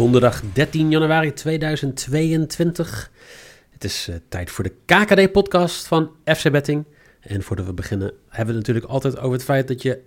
Donderdag 0.00 0.42
13 0.52 0.90
januari 0.90 1.32
2022. 1.32 3.10
Het 3.70 3.84
is 3.84 4.08
uh, 4.08 4.16
tijd 4.28 4.50
voor 4.50 4.64
de 4.64 4.72
KKD-podcast 4.84 5.86
van 5.86 6.10
FC 6.24 6.50
Betting. 6.50 6.84
En 7.20 7.42
voordat 7.42 7.66
we 7.66 7.72
beginnen 7.72 8.12
hebben 8.28 8.54
we 8.54 8.58
het 8.58 8.66
natuurlijk 8.66 8.86
altijd 8.92 9.18
over 9.18 9.32
het 9.32 9.44
feit 9.44 9.68
dat 9.68 9.82
je 9.82 10.02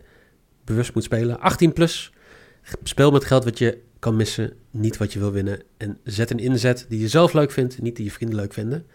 bewust 0.63 0.93
moet 0.93 1.03
spelen. 1.03 1.39
18 1.39 1.73
plus. 1.73 2.13
Speel 2.83 3.11
met 3.11 3.25
geld 3.25 3.43
wat 3.43 3.57
je 3.57 3.81
kan 3.99 4.15
missen, 4.15 4.53
niet 4.71 4.97
wat 4.97 5.13
je 5.13 5.19
wil 5.19 5.31
winnen. 5.31 5.61
En 5.77 5.97
zet 6.03 6.31
een 6.31 6.39
inzet 6.39 6.85
die 6.89 6.99
je 6.99 7.07
zelf 7.07 7.33
leuk 7.33 7.51
vindt, 7.51 7.81
niet 7.81 7.95
die 7.95 8.05
je 8.05 8.11
vrienden 8.11 8.35
leuk 8.37 8.53
vinden. 8.53 8.85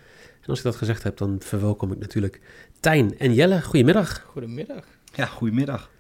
En 0.41 0.47
als 0.47 0.59
ik 0.59 0.65
dat 0.65 0.77
gezegd 0.77 1.03
heb, 1.03 1.17
dan 1.17 1.37
verwelkom 1.41 1.93
ik 1.93 1.99
natuurlijk 1.99 2.41
Tijn 2.81 3.19
en 3.19 3.35
Jelle. 3.35 3.63
Goedemiddag. 3.63 4.25
Goedemiddag. 4.27 4.85
Ja, 5.15 5.27
goedemiddag. 5.27 5.91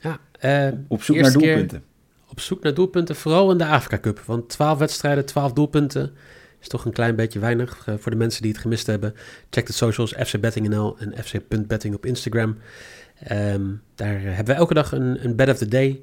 Ja, 0.00 0.18
uh, 0.44 0.78
Op 0.88 1.02
zoek 1.02 1.16
naar 1.16 1.32
doelpunten 1.32 1.90
op 2.32 2.40
zoek 2.40 2.62
naar 2.62 2.74
doelpunten, 2.74 3.16
vooral 3.16 3.50
in 3.50 3.58
de 3.58 3.66
Afrika 3.66 3.98
Cup. 3.98 4.18
Want 4.18 4.48
12 4.48 4.78
wedstrijden, 4.78 5.24
12 5.24 5.52
doelpunten 5.52 6.14
is 6.60 6.68
toch 6.68 6.84
een 6.84 6.92
klein 6.92 7.16
beetje 7.16 7.38
weinig 7.38 7.86
uh, 7.88 7.94
voor 7.98 8.10
de 8.10 8.18
mensen 8.18 8.42
die 8.42 8.52
het 8.52 8.60
gemist 8.60 8.86
hebben. 8.86 9.14
Check 9.50 9.66
de 9.66 9.72
socials 9.72 10.12
FC 10.12 10.40
Betting.nl 10.40 10.98
en 10.98 11.24
FC.betting 11.24 11.94
op 11.94 12.06
Instagram. 12.06 12.58
Um, 13.30 13.82
daar 13.94 14.20
hebben 14.20 14.54
we 14.54 14.60
elke 14.60 14.74
dag 14.74 14.92
een, 14.92 15.24
een 15.24 15.36
bet 15.36 15.48
of 15.48 15.58
the 15.58 15.68
day. 15.68 16.02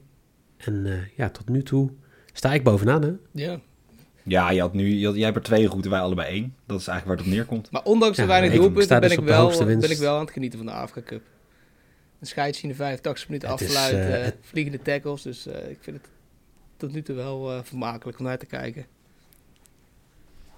En 0.57 0.85
uh, 0.85 0.94
ja, 1.16 1.30
tot 1.30 1.50
nu 1.50 1.63
toe 1.63 1.89
sta 2.33 2.53
ik 2.53 2.63
bovenaan, 2.63 3.02
hè? 3.02 3.11
Ja. 3.31 3.59
Ja, 4.23 4.52
je 4.52 4.61
had 4.61 4.73
nu, 4.73 4.88
je 4.88 5.05
had, 5.05 5.16
jij 5.16 5.23
hebt 5.23 5.35
er 5.35 5.44
twee 5.44 5.67
goed 5.67 5.83
en 5.83 5.91
wij 5.91 6.00
allebei 6.00 6.27
één. 6.27 6.55
Dat 6.66 6.80
is 6.80 6.88
eigenlijk 6.88 7.05
waar 7.05 7.17
het 7.17 7.25
op 7.25 7.31
neerkomt. 7.39 7.72
Maar 7.72 7.83
ondanks 7.83 8.16
de 8.16 8.22
ja, 8.22 8.27
weinig 8.27 8.53
doelpunten 8.53 9.00
ben, 9.00 9.02
dus 9.02 9.11
ik 9.17 9.23
wel, 9.23 9.47
ben 9.66 9.91
ik 9.91 9.97
wel 9.97 10.16
aan 10.16 10.22
het 10.22 10.31
genieten 10.31 10.59
van 10.59 10.67
de 10.67 10.73
Afrika 10.73 11.07
Cup. 11.07 11.22
Een 12.19 12.27
scheidsje 12.27 12.63
in 12.63 12.69
de 12.69 12.75
85 12.75 13.27
minuten 13.27 13.50
afsluiten, 13.50 14.19
uh, 14.19 14.25
het... 14.25 14.35
vliegende 14.41 14.81
tackles. 14.81 15.22
Dus 15.22 15.47
ik 15.47 15.77
vind 15.81 15.97
het 15.97 16.07
tot 16.80 16.91
nu 16.91 17.02
toe 17.02 17.16
wel 17.16 17.53
uh, 17.53 17.59
vermakelijk 17.63 18.19
om 18.19 18.25
naar 18.25 18.38
te 18.38 18.45
kijken. 18.45 18.85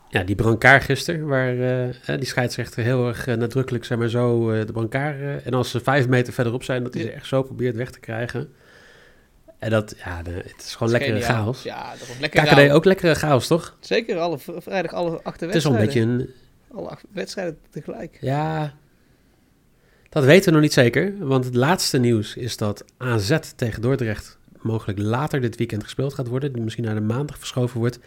Ja, 0.09 0.23
die 0.23 0.35
brancard 0.35 0.83
gisteren, 0.83 1.27
waar 1.27 1.55
uh, 1.55 2.17
die 2.17 2.25
scheidsrechter 2.25 2.83
heel 2.83 3.07
erg 3.07 3.25
nadrukkelijk 3.25 3.85
zeg 3.85 3.97
maar 3.97 4.09
zo 4.09 4.51
de 4.65 4.71
brancard... 4.71 5.43
en 5.43 5.53
als 5.53 5.71
ze 5.71 5.79
vijf 5.79 6.07
meter 6.07 6.33
verderop 6.33 6.63
zijn, 6.63 6.83
dat 6.83 6.93
hij 6.93 7.03
ze 7.03 7.11
echt 7.11 7.27
zo 7.27 7.43
probeert 7.43 7.75
weg 7.75 7.91
te 7.91 7.99
krijgen. 7.99 8.53
En 9.59 9.69
dat, 9.69 9.95
ja, 9.97 10.23
de, 10.23 10.31
het 10.31 10.63
is 10.63 10.75
gewoon 10.75 10.91
lekkere 10.91 11.21
chaos. 11.21 11.63
Ja, 11.63 11.91
dat 11.91 12.07
was 12.07 12.17
lekker 12.19 12.43
KKD 12.43 12.71
ook 12.71 12.85
lekkere 12.85 13.15
chaos, 13.15 13.47
toch? 13.47 13.77
Zeker, 13.79 14.17
alle, 14.17 14.37
vrijdag 14.39 14.93
alle 14.93 15.23
acht 15.23 15.39
Het 15.39 15.55
is 15.55 15.65
al 15.65 15.73
een 15.73 15.79
beetje 15.79 15.99
een... 15.99 16.29
Alle 16.71 16.89
acht 16.89 17.03
wedstrijden 17.11 17.57
tegelijk. 17.69 18.17
Ja, 18.21 18.73
dat 20.09 20.23
weten 20.23 20.45
we 20.45 20.51
nog 20.51 20.61
niet 20.61 20.73
zeker. 20.73 21.13
Want 21.19 21.45
het 21.45 21.55
laatste 21.55 21.97
nieuws 21.97 22.35
is 22.35 22.57
dat 22.57 22.85
AZ 22.97 23.37
tegen 23.55 23.81
Dordrecht 23.81 24.37
mogelijk 24.63 24.99
later 24.99 25.41
dit 25.41 25.55
weekend 25.55 25.83
gespeeld 25.83 26.13
gaat 26.13 26.27
worden. 26.27 26.53
Die 26.53 26.61
misschien 26.61 26.83
naar 26.83 26.95
de 26.95 27.01
maandag 27.01 27.37
verschoven 27.37 27.79
wordt 27.79 27.99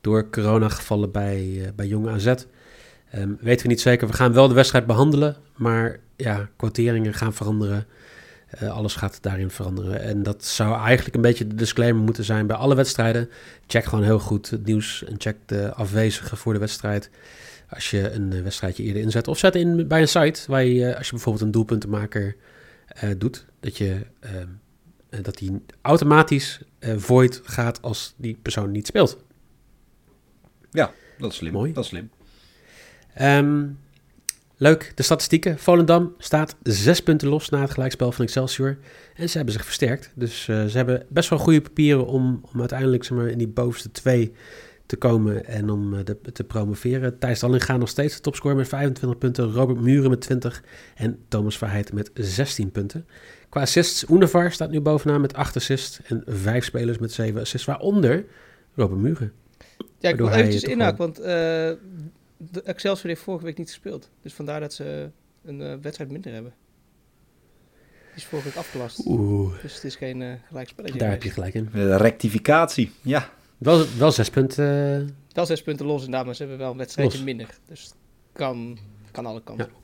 door 0.00 0.30
coronagevallen 0.30 1.10
bij, 1.10 1.44
uh, 1.44 1.66
bij 1.76 1.86
Jong 1.86 2.08
AZ. 2.08 2.34
Um, 3.14 3.38
weten 3.40 3.62
we 3.62 3.68
niet 3.68 3.80
zeker. 3.80 4.06
We 4.06 4.12
gaan 4.12 4.32
wel 4.32 4.48
de 4.48 4.54
wedstrijd 4.54 4.86
behandelen, 4.86 5.36
maar 5.56 5.98
ja, 6.16 6.48
quoteringen 6.56 7.14
gaan 7.14 7.34
veranderen. 7.34 7.86
Uh, 8.62 8.70
alles 8.70 8.94
gaat 8.94 9.22
daarin 9.22 9.50
veranderen. 9.50 10.00
En 10.00 10.22
dat 10.22 10.44
zou 10.44 10.80
eigenlijk 10.82 11.16
een 11.16 11.22
beetje 11.22 11.46
de 11.46 11.54
disclaimer 11.54 12.02
moeten 12.02 12.24
zijn 12.24 12.46
bij 12.46 12.56
alle 12.56 12.74
wedstrijden. 12.74 13.30
Check 13.66 13.84
gewoon 13.84 14.04
heel 14.04 14.18
goed 14.18 14.50
het 14.50 14.64
nieuws 14.64 15.04
en 15.04 15.14
check 15.18 15.36
de 15.46 15.74
afwezigen 15.74 16.36
voor 16.36 16.52
de 16.52 16.58
wedstrijd. 16.58 17.10
Als 17.68 17.90
je 17.90 18.10
een 18.10 18.32
uh, 18.34 18.42
wedstrijdje 18.42 18.82
eerder 18.82 19.02
inzet. 19.02 19.28
Of 19.28 19.38
zet 19.38 19.54
in 19.54 19.88
bij 19.88 20.00
een 20.00 20.08
site 20.08 20.40
waar 20.46 20.64
je, 20.64 20.96
als 20.96 21.06
je 21.06 21.12
bijvoorbeeld 21.12 21.44
een 21.44 21.50
doelpuntenmaker 21.50 22.36
doet, 23.18 23.44
dat 23.60 23.76
je 23.76 24.06
ehm, 24.20 24.46
dat 25.22 25.38
die 25.38 25.62
automatisch 25.82 26.60
uh, 26.80 26.94
void 26.96 27.40
gaat 27.44 27.82
als 27.82 28.14
die 28.16 28.38
persoon 28.42 28.70
niet 28.70 28.86
speelt. 28.86 29.18
Ja, 30.70 30.92
dat 31.18 31.30
is 31.30 31.36
slim. 31.36 31.52
Mooi. 31.52 31.72
Dat 31.72 31.84
is 31.84 31.90
slim. 31.90 32.10
Um, 33.20 33.78
leuk, 34.56 34.92
de 34.94 35.02
statistieken. 35.02 35.58
Volendam 35.58 36.14
staat 36.18 36.56
zes 36.62 37.02
punten 37.02 37.28
los 37.28 37.48
na 37.48 37.60
het 37.60 37.70
gelijkspel 37.70 38.12
van 38.12 38.24
Excelsior. 38.24 38.78
En 39.14 39.28
ze 39.28 39.36
hebben 39.36 39.54
zich 39.54 39.64
versterkt. 39.64 40.12
Dus 40.14 40.46
uh, 40.48 40.64
ze 40.64 40.76
hebben 40.76 41.06
best 41.08 41.28
wel 41.28 41.38
goede 41.38 41.60
papieren 41.60 42.06
om, 42.06 42.40
om 42.52 42.60
uiteindelijk 42.60 43.04
zeg 43.04 43.18
maar, 43.18 43.28
in 43.28 43.38
die 43.38 43.48
bovenste 43.48 43.90
twee 43.90 44.32
te 44.86 44.96
komen 44.96 45.46
en 45.46 45.70
om 45.70 46.04
de, 46.04 46.20
te 46.32 46.44
promoveren. 46.44 47.18
Thijs 47.18 47.40
Dallinga 47.40 47.76
nog 47.76 47.88
steeds 47.88 48.14
de 48.14 48.20
topscorer 48.20 48.56
met 48.56 48.68
25 48.68 49.18
punten. 49.18 49.52
Robert 49.52 49.80
Muren 49.80 50.10
met 50.10 50.20
20 50.20 50.62
en 50.94 51.18
Thomas 51.28 51.58
Verheijten 51.58 51.94
met 51.94 52.10
16 52.14 52.70
punten. 52.70 53.06
Qua 53.50 53.60
assists, 53.60 54.04
Univar 54.04 54.52
staat 54.52 54.70
nu 54.70 54.80
bovenaan 54.80 55.20
met 55.20 55.34
8 55.34 55.56
assists 55.56 56.02
en 56.02 56.22
5 56.26 56.64
spelers 56.64 56.98
met 56.98 57.12
7 57.12 57.40
assists, 57.40 57.66
waaronder 57.66 58.24
Robert 58.74 59.00
Muren. 59.00 59.32
Ja, 59.98 60.08
ik 60.08 60.16
wil 60.16 60.30
eventjes 60.30 60.62
inhaken, 60.62 60.98
want 60.98 61.18
uh, 61.18 61.24
de 62.36 62.62
Excelsior 62.64 63.08
heeft 63.08 63.22
vorige 63.22 63.44
week 63.44 63.58
niet 63.58 63.68
gespeeld. 63.68 64.10
Dus 64.22 64.32
vandaar 64.32 64.60
dat 64.60 64.72
ze 64.72 65.10
een 65.44 65.60
uh, 65.60 65.74
wedstrijd 65.82 66.10
minder 66.10 66.32
hebben. 66.32 66.52
Die 68.06 68.16
is 68.16 68.24
vorige 68.24 68.48
week 68.48 68.56
afgelast. 68.56 69.06
Oeh. 69.06 69.62
Dus 69.62 69.74
het 69.74 69.84
is 69.84 69.96
geen 69.96 70.20
uh, 70.20 70.32
gelijkspelletje. 70.48 70.98
Daar 70.98 71.10
heb 71.10 71.22
je 71.22 71.30
gelijk 71.30 71.54
in. 71.54 71.68
De 71.72 71.96
rectificatie, 71.96 72.92
ja. 73.02 73.30
Wel, 73.58 73.86
wel 73.98 74.12
zes 74.12 74.30
punten. 74.30 75.16
Wel 75.32 75.46
zes 75.46 75.62
punten 75.62 75.86
los 75.86 76.04
inderdaad, 76.04 76.24
maar 76.24 76.34
ze 76.34 76.42
hebben 76.42 76.60
wel 76.60 76.70
een 76.70 76.78
wedstrijdje 76.78 77.16
los. 77.16 77.26
minder. 77.26 77.58
Dus 77.68 77.92
kan, 78.32 78.78
kan 79.10 79.26
alle 79.26 79.42
kanten. 79.42 79.66
Ja. 79.66 79.78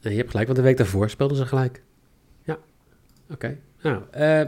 Nee, 0.00 0.12
je 0.12 0.18
hebt 0.18 0.30
gelijk, 0.30 0.46
want 0.48 0.58
de 0.58 0.64
week 0.64 0.76
daarvoor 0.76 1.10
speelden 1.10 1.36
ze 1.36 1.46
gelijk. 1.46 1.82
Oké. 3.30 3.58
Nou, 3.82 4.02
uh, 4.16 4.40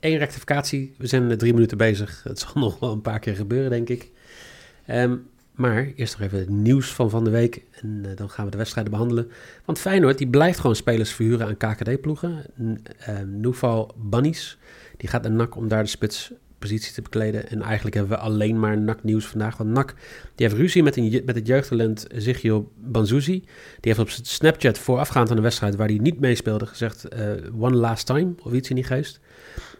één 0.00 0.18
rectificatie. 0.18 0.94
We 0.98 1.06
zijn 1.06 1.38
drie 1.38 1.52
minuten 1.52 1.78
bezig. 1.78 2.22
Het 2.22 2.38
zal 2.38 2.52
nog 2.60 2.78
wel 2.78 2.92
een 2.92 3.02
paar 3.02 3.18
keer 3.18 3.36
gebeuren, 3.36 3.70
denk 3.70 3.88
ik. 3.88 4.10
Um, 4.90 5.26
maar 5.58 5.92
eerst 5.96 6.18
nog 6.18 6.26
even 6.26 6.38
het 6.38 6.48
nieuws 6.48 6.92
van 6.92 7.10
van 7.10 7.24
de 7.24 7.30
week. 7.30 7.62
En 7.80 8.02
uh, 8.06 8.16
dan 8.16 8.30
gaan 8.30 8.44
we 8.44 8.50
de 8.50 8.56
wedstrijden 8.56 8.92
behandelen. 8.92 9.30
Want 9.64 9.78
Feyenoord 9.78 10.18
die 10.18 10.28
blijft 10.28 10.58
gewoon 10.58 10.76
spelers 10.76 11.12
verhuren 11.12 11.46
aan 11.46 11.56
KKD-ploegen. 11.56 12.44
Uh, 12.58 12.74
Noeval 13.26 13.94
Bunnies, 13.96 14.58
die 14.96 15.08
gaat 15.08 15.22
naar 15.22 15.32
NAC 15.32 15.56
om 15.56 15.68
daar 15.68 15.82
de 15.82 15.88
spits 15.88 16.32
positie 16.58 16.92
te 16.92 17.02
bekleden. 17.02 17.48
En 17.48 17.62
eigenlijk 17.62 17.96
hebben 17.96 18.16
we 18.16 18.22
alleen 18.22 18.60
maar 18.60 18.78
NAC 18.78 19.02
nieuws 19.02 19.26
vandaag. 19.26 19.56
Want 19.56 19.70
NAC 19.70 19.94
die 20.34 20.46
heeft 20.46 20.60
ruzie 20.60 20.82
met, 20.82 20.96
een, 20.96 21.22
met 21.24 21.34
het 21.34 21.46
jeugdtalent 21.46 22.06
Zigio 22.14 22.72
Banzuzi. 22.76 23.40
Die 23.80 23.92
heeft 23.94 23.98
op 23.98 24.10
Snapchat 24.10 24.78
voorafgaand 24.78 25.30
aan 25.30 25.36
de 25.36 25.42
wedstrijd 25.42 25.76
waar 25.76 25.88
hij 25.88 25.98
niet 25.98 26.20
meespeelde 26.20 26.66
gezegd 26.66 27.06
uh, 27.14 27.30
one 27.58 27.76
last 27.76 28.06
time 28.06 28.34
of 28.42 28.52
iets 28.52 28.68
in 28.68 28.74
die 28.74 28.84
geest. 28.84 29.20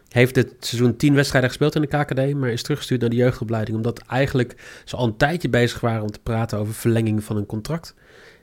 Heeft 0.09 0.33
dit 0.33 0.53
seizoen 0.59 0.95
tien 0.95 1.13
wedstrijden 1.13 1.49
gespeeld 1.49 1.75
in 1.75 1.81
de 1.81 1.87
KKD, 1.87 2.33
maar 2.33 2.49
is 2.49 2.61
teruggestuurd 2.61 3.01
naar 3.01 3.09
de 3.09 3.15
jeugdopleiding. 3.15 3.77
Omdat 3.77 3.99
eigenlijk 3.99 4.81
ze 4.85 4.95
al 4.95 5.05
een 5.05 5.17
tijdje 5.17 5.49
bezig 5.49 5.79
waren 5.79 6.01
om 6.01 6.11
te 6.11 6.19
praten 6.23 6.57
over 6.57 6.73
verlenging 6.73 7.23
van 7.23 7.37
een 7.37 7.45
contract. 7.45 7.95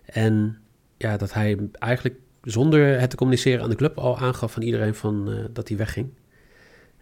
En 0.05 0.59
ja, 0.97 1.17
dat 1.17 1.33
hij 1.33 1.59
eigenlijk 1.73 2.17
zonder 2.43 3.01
het 3.01 3.11
te 3.11 3.17
communiceren 3.17 3.63
aan 3.63 3.71
de 3.71 3.77
club 3.77 3.99
al 3.99 4.19
aangaf 4.19 4.53
van 4.53 4.63
iedereen 4.63 4.95
van, 4.95 5.31
uh, 5.31 5.45
dat 5.53 5.69
hij 5.69 5.77
wegging. 5.77 6.09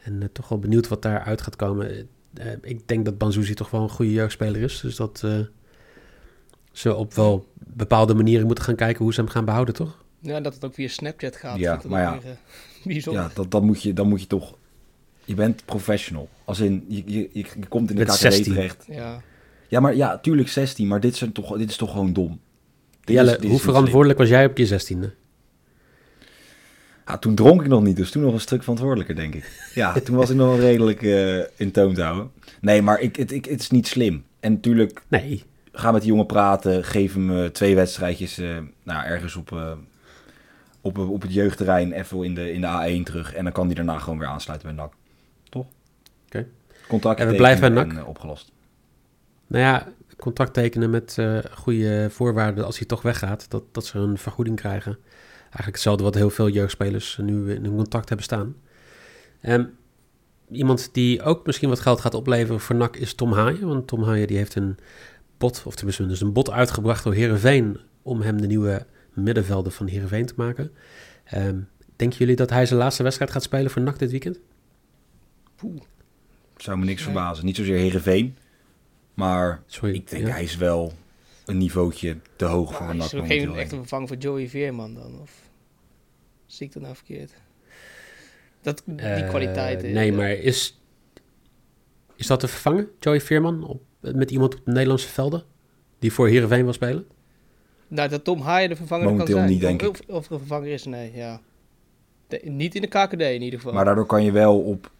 En 0.05 0.13
uh, 0.21 0.25
toch 0.33 0.49
wel 0.49 0.59
benieuwd 0.59 0.89
wat 0.89 1.03
daaruit 1.03 1.43
gaat 1.43 1.57
komen. 1.57 2.09
Uh, 2.41 2.47
ik 2.63 2.89
denk 2.89 3.05
dat 3.05 3.19
Banzuzi 3.19 3.55
toch 3.55 3.71
wel 3.71 3.83
een 3.83 3.89
goede 3.89 4.13
jeugdspeler 4.13 4.63
is. 4.63 4.81
Dus 4.81 4.97
dat 4.97 5.23
uh, 5.25 5.39
ze 6.73 6.95
op 6.95 7.15
wel 7.15 7.47
bepaalde 7.57 8.15
manieren 8.15 8.47
moeten 8.47 8.65
gaan 8.65 8.75
kijken 8.75 9.03
hoe 9.03 9.15
ze 9.15 9.21
hem 9.21 9.31
gaan 9.31 9.45
behouden, 9.45 9.75
toch? 9.75 10.05
Ja, 10.21 10.41
dat 10.41 10.55
het 10.55 10.65
ook 10.65 10.75
via 10.75 10.89
Snapchat 10.89 11.37
gaat. 11.37 11.59
Ja, 11.59 11.81
maar 11.89 12.01
ja, 12.01 12.19
weer, 12.83 13.13
ja 13.13 13.31
dat, 13.35 13.51
dat 13.51 13.63
moet 13.63 13.83
je, 13.83 13.93
dan 13.93 14.09
moet 14.09 14.21
je 14.21 14.27
toch... 14.27 14.55
Je 15.25 15.35
bent 15.35 15.65
professional. 15.65 16.29
Als 16.45 16.61
in, 16.61 16.85
je, 16.89 17.03
je, 17.07 17.31
je, 17.33 17.47
komt 17.69 17.91
in 17.91 17.97
de 17.97 18.05
KKD 18.05 18.45
terecht. 18.45 18.85
Ja. 18.89 19.23
ja, 19.69 19.81
maar 19.81 19.97
ja, 19.97 20.19
tuurlijk 20.19 20.49
16. 20.49 20.87
Maar 20.87 21.01
dit 21.01 21.13
is, 21.13 21.29
toch, 21.33 21.57
dit 21.57 21.71
is 21.71 21.77
toch 21.77 21.91
gewoon 21.91 22.13
dom. 22.13 22.41
Dit 23.01 23.17
Jelle, 23.17 23.31
is, 23.31 23.39
dit 23.39 23.51
hoe 23.51 23.61
verantwoordelijk 23.61 24.19
was 24.19 24.29
jij 24.29 24.47
op 24.47 24.59
je 24.59 24.69
16e? 24.69 25.24
Ja, 27.07 27.19
toen 27.19 27.35
dronk 27.35 27.63
ik 27.63 27.69
nog 27.69 27.83
niet, 27.83 27.97
dus 27.97 28.11
toen 28.11 28.23
nog 28.23 28.33
een 28.33 28.41
stuk 28.41 28.61
verantwoordelijker, 28.61 29.15
denk 29.15 29.35
ik. 29.35 29.71
Ja, 29.75 29.93
toen 29.93 30.17
was 30.17 30.31
ik 30.31 30.37
nog 30.37 30.49
wel 30.49 30.59
redelijk 30.59 31.03
uh, 31.03 31.39
in 31.57 31.71
toon 31.71 31.95
te 31.95 32.03
houden. 32.03 32.31
Nee, 32.61 32.83
maar 32.83 33.01
ik, 33.01 33.17
het, 33.17 33.33
ik, 33.33 33.45
het 33.45 33.61
is 33.61 33.71
niet 33.71 33.87
slim. 33.87 34.25
En 34.41 34.53
natuurlijk, 34.53 35.03
nee. 35.09 35.43
ga 35.73 35.93
met 35.93 36.01
die 36.01 36.11
jongen 36.11 36.27
praten, 36.27 36.85
geef 36.85 37.15
hem 37.15 37.31
uh, 37.31 37.47
twee 37.47 37.75
wedstrijdjes 37.75 38.39
uh, 38.39 38.59
nou, 38.83 39.05
ergens 39.05 39.37
op, 39.37 39.79
op, 40.81 40.99
op 40.99 41.23
het 41.23 41.35
jeugdterrein, 41.35 41.93
even 41.93 42.25
in 42.25 42.35
de, 42.35 42.53
in 42.53 42.61
de 42.61 43.01
A1 43.01 43.03
terug. 43.03 43.35
En 43.35 43.45
dan 43.45 43.53
kan 43.53 43.67
hij 43.67 43.75
daarna 43.75 43.99
gewoon 43.99 44.19
weer 44.19 44.29
aansluiten 44.29 44.69
bij 44.69 44.77
NAC. 44.77 44.93
Toch? 45.49 45.67
Oké. 45.67 46.37
Okay. 46.39 46.47
Contact 46.89 47.21
en 47.21 47.29
we 47.29 47.35
blijven 47.35 47.75
bij 47.75 47.85
NAC. 47.85 48.09
opgelost. 48.09 48.53
Nou 49.47 49.65
ja, 49.65 49.87
contact 50.17 50.55
tekenen 50.55 50.91
met 50.91 51.19
goede 51.51 52.07
voorwaarden 52.11 52.65
als 52.65 52.79
hij 52.79 52.87
toch 52.87 53.03
weggaat. 53.03 53.51
Dat, 53.51 53.63
dat 53.73 53.87
ze 53.87 53.99
een 53.99 54.19
vergoeding 54.19 54.57
krijgen 54.57 54.99
eigenlijk 55.55 55.75
hetzelfde 55.75 56.05
wat 56.05 56.15
heel 56.15 56.31
veel 56.31 56.49
jeugdspelers 56.49 57.19
nu 57.23 57.53
in 57.53 57.77
contact 57.77 58.09
hebben 58.09 58.27
staan. 58.27 58.57
Um, 59.43 59.71
iemand 60.51 60.89
die 60.93 61.23
ook 61.23 61.47
misschien 61.47 61.69
wat 61.69 61.81
geld 61.81 62.01
gaat 62.01 62.15
opleveren 62.15 62.61
voor 62.61 62.77
NAC 62.77 62.97
is 62.97 63.15
Tom 63.15 63.33
Haaien. 63.33 63.67
Want 63.67 63.87
Tom 63.87 64.03
Haaien 64.03 64.27
die 64.27 64.37
heeft 64.37 64.55
een 64.55 64.77
bot, 65.39 65.63
of 65.67 65.75
tenminste 65.75 66.07
dus 66.07 66.21
een 66.21 66.33
bot 66.33 66.51
uitgebracht 66.51 67.05
door 67.05 67.15
Herenveen 67.15 67.79
om 68.03 68.21
hem 68.21 68.41
de 68.41 68.47
nieuwe 68.47 68.87
middenvelder 69.13 69.73
van 69.73 69.87
Herenveen 69.87 70.27
te 70.27 70.35
maken. 70.37 70.73
Um, 71.35 71.69
denken 71.97 72.19
jullie 72.19 72.37
dat 72.37 72.51
hij 72.51 72.67
zijn 72.67 72.79
laatste 72.79 73.03
wedstrijd 73.03 73.31
gaat 73.31 73.43
spelen 73.43 73.71
voor 73.71 73.83
NAC 73.83 73.99
dit 73.99 74.11
weekend? 74.11 74.39
Poeh. 75.57 75.81
Zou 76.57 76.79
me 76.79 76.85
niks 76.85 77.03
verbazen. 77.03 77.45
Niet 77.45 77.57
zozeer 77.57 77.79
Herenveen, 77.79 78.37
maar 79.15 79.63
Sorry, 79.67 79.95
ik 79.95 80.11
denk 80.11 80.29
hij 80.29 80.43
is 80.43 80.57
wel 80.57 80.93
een 81.45 81.59
niveautje 81.59 82.17
te 82.37 82.45
hoog 82.45 82.75
voor 82.75 82.89
een 82.89 82.97
NAC. 82.97 83.07
Is 83.07 83.13
er 83.13 83.27
geen 83.27 83.55
echte 83.55 83.77
vervanger 83.77 84.09
voor 84.09 84.17
Joey 84.17 84.49
Veerman 84.49 84.95
dan? 84.95 85.19
Of? 85.21 85.44
Zie 86.55 86.67
ik 86.67 86.73
dat 86.73 86.83
nou 86.83 86.95
verkeerd? 86.95 87.33
Dat, 88.61 88.83
die 88.87 89.07
uh, 89.07 89.29
kwaliteit. 89.29 89.83
Nee, 89.83 90.13
maar 90.13 90.31
is, 90.31 90.81
is 92.17 92.27
dat 92.27 92.41
te 92.41 92.49
vervangen, 92.49 92.89
Joey 93.01 93.21
Veerman, 93.21 93.65
op, 93.65 93.83
met 94.01 94.31
iemand 94.31 94.55
op 94.55 94.65
de 94.65 94.73
Nederlandse 94.73 95.09
velden? 95.09 95.43
Die 95.99 96.13
voor 96.13 96.29
Heerenveen 96.29 96.65
wil 96.65 96.73
spelen? 96.73 97.07
Nou, 97.89 98.09
dat 98.09 98.25
Tom 98.25 98.41
Haaien 98.41 98.69
de 98.69 98.77
vervanger 98.77 99.05
Momenteel 99.05 99.27
kan 99.27 99.37
zijn. 99.37 99.51
niet, 99.51 99.61
denk 99.61 99.83
of, 99.83 100.01
ik. 100.01 100.09
Of, 100.09 100.27
er 100.27 100.33
een 100.33 100.39
vervanger 100.39 100.69
is, 100.69 100.85
nee, 100.85 101.13
ja. 101.15 101.41
niet 102.43 102.75
in 102.75 102.81
de 102.81 102.89
KKD 102.89 103.21
in 103.21 103.43
ieder 103.43 103.59
geval. 103.59 103.75
Maar 103.75 103.85
daardoor 103.85 104.07
kan 104.07 104.25
je 104.25 104.33
wel 104.33 104.61
op 104.61 104.93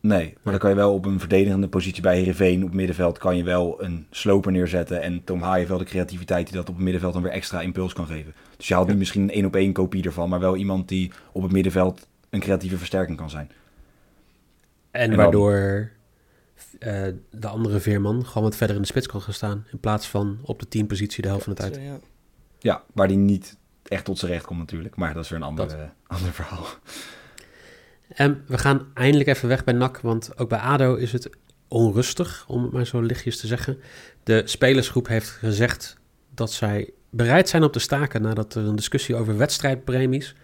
Nee, 0.00 0.34
maar 0.42 0.52
dan 0.52 0.58
kan 0.58 0.70
je 0.70 0.76
wel 0.76 0.94
op 0.94 1.04
een 1.04 1.20
verdedigende 1.20 1.68
positie 1.68 2.02
bij 2.02 2.16
Heerenveen 2.16 2.64
op 2.64 2.72
middenveld 2.72 3.18
kan 3.18 3.36
je 3.36 3.42
wel 3.42 3.82
een 3.82 4.06
sloper 4.10 4.52
neerzetten. 4.52 5.02
En 5.02 5.24
Tom 5.24 5.42
Haaien 5.42 5.68
wel 5.68 5.78
de 5.78 5.84
creativiteit 5.84 6.46
die 6.46 6.56
dat 6.56 6.68
op 6.68 6.74
het 6.74 6.84
middenveld 6.84 7.12
dan 7.12 7.22
weer 7.22 7.32
extra 7.32 7.60
impuls 7.60 7.92
kan 7.92 8.06
geven. 8.06 8.34
Dus 8.58 8.68
je 8.68 8.74
haalt 8.74 8.88
niet 8.88 8.96
misschien 8.96 9.22
een 9.22 9.30
één 9.30 9.44
op 9.44 9.56
één 9.56 9.72
kopie 9.72 10.04
ervan, 10.04 10.28
maar 10.28 10.40
wel 10.40 10.56
iemand 10.56 10.88
die 10.88 11.12
op 11.32 11.42
het 11.42 11.52
middenveld 11.52 12.06
een 12.30 12.40
creatieve 12.40 12.78
versterking 12.78 13.16
kan 13.16 13.30
zijn. 13.30 13.50
En, 14.90 15.16
waardoor 15.16 15.90
uh, 16.78 17.06
de 17.30 17.46
andere 17.46 17.80
Veerman 17.80 18.26
gewoon 18.26 18.42
wat 18.42 18.56
verder 18.56 18.76
in 18.76 18.82
de 18.82 18.88
spits 18.88 19.06
kan 19.06 19.20
gaan 19.20 19.34
staan. 19.34 19.66
In 19.72 19.80
plaats 19.80 20.08
van 20.08 20.38
op 20.42 20.58
de 20.58 20.68
teampositie 20.68 21.22
de 21.22 21.28
helft 21.28 21.44
van 21.44 21.54
de 21.54 21.60
tijd. 21.60 21.76
Ja. 21.76 21.98
ja, 22.58 22.82
waar 22.92 23.08
die 23.08 23.16
niet 23.16 23.56
echt 23.84 24.04
tot 24.04 24.18
zijn 24.18 24.32
recht 24.32 24.44
komt 24.44 24.58
natuurlijk. 24.58 24.96
Maar 24.96 25.14
dat 25.14 25.24
is 25.24 25.30
weer 25.30 25.38
een 25.38 25.44
ander, 25.44 25.70
uh, 25.70 25.82
ander 26.16 26.32
verhaal. 26.32 26.66
En 28.08 28.44
we 28.46 28.58
gaan 28.58 28.86
eindelijk 28.94 29.28
even 29.28 29.48
weg 29.48 29.64
bij 29.64 29.74
NAC, 29.74 30.00
want 30.00 30.38
ook 30.38 30.48
bij 30.48 30.58
ADO 30.58 30.94
is 30.94 31.12
het 31.12 31.30
onrustig, 31.68 32.44
om 32.48 32.62
het 32.62 32.72
maar 32.72 32.86
zo 32.86 33.00
lichtjes 33.00 33.40
te 33.40 33.46
zeggen. 33.46 33.78
De 34.22 34.42
spelersgroep 34.44 35.08
heeft 35.08 35.28
gezegd 35.28 35.98
dat 36.34 36.52
zij 36.52 36.92
bereid 37.10 37.48
zijn 37.48 37.62
op 37.62 37.72
te 37.72 37.78
staken 37.78 38.22
nadat 38.22 38.54
er 38.54 38.64
een 38.64 38.76
discussie 38.76 39.16
over 39.16 39.36
wedstrijdpremies, 39.36 40.34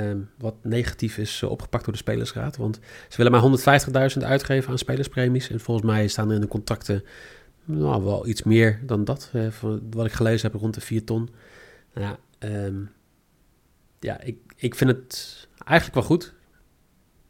um, 0.00 0.30
wat 0.38 0.54
negatief 0.62 1.18
is 1.18 1.42
uh, 1.42 1.50
opgepakt 1.50 1.84
door 1.84 1.92
de 1.92 1.98
spelersraad. 1.98 2.56
Want 2.56 2.78
ze 3.08 3.16
willen 3.16 3.32
maar 3.32 4.12
150.000 4.16 4.22
uitgeven 4.22 4.70
aan 4.70 4.78
spelerspremies. 4.78 5.50
En 5.50 5.60
volgens 5.60 5.86
mij 5.86 6.08
staan 6.08 6.28
er 6.28 6.34
in 6.34 6.40
de 6.40 6.46
contracten 6.46 7.04
nou, 7.64 8.04
wel 8.04 8.26
iets 8.26 8.42
meer 8.42 8.80
dan 8.82 9.04
dat. 9.04 9.30
Uh, 9.34 9.46
wat 9.90 10.06
ik 10.06 10.12
gelezen 10.12 10.50
heb, 10.50 10.60
rond 10.60 10.74
de 10.74 10.80
4 10.80 11.04
ton. 11.04 11.28
Nou 11.94 12.06
ja, 12.06 12.48
um, 12.48 12.90
ja 14.00 14.20
ik, 14.20 14.36
ik 14.56 14.74
vind 14.74 14.90
het 14.90 15.48
eigenlijk 15.64 15.98
wel 15.98 16.16
goed. 16.16 16.34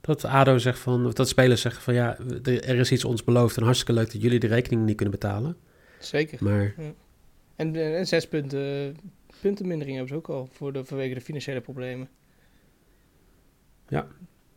Dat 0.01 0.25
ADO 0.25 0.59
zegt 0.59 0.79
van, 0.79 1.07
of 1.07 1.13
dat 1.13 1.29
spelers 1.29 1.61
zeggen 1.61 1.83
van 1.83 1.95
ja, 1.95 2.19
er 2.43 2.79
is 2.79 2.93
iets 2.93 3.05
ons 3.05 3.25
beloofd 3.25 3.57
en 3.57 3.63
hartstikke 3.63 3.93
leuk 3.93 4.13
dat 4.13 4.23
jullie 4.23 4.41
de 4.41 4.47
rekening 4.47 4.85
niet 4.85 4.97
kunnen 4.97 5.19
betalen. 5.21 5.57
Zeker. 5.99 6.39
Maar... 6.45 6.75
Ja. 6.77 6.93
En, 7.61 7.97
en 7.97 8.07
zes 8.07 8.29
punten, 8.29 8.97
puntenmindering 9.41 9.97
hebben 9.97 10.15
ze 10.15 10.21
ook 10.21 10.37
al 10.37 10.49
voor 10.53 10.73
de, 10.73 10.85
vanwege 10.85 11.15
de 11.15 11.21
financiële 11.21 11.61
problemen. 11.61 12.09
Ja. 13.89 14.07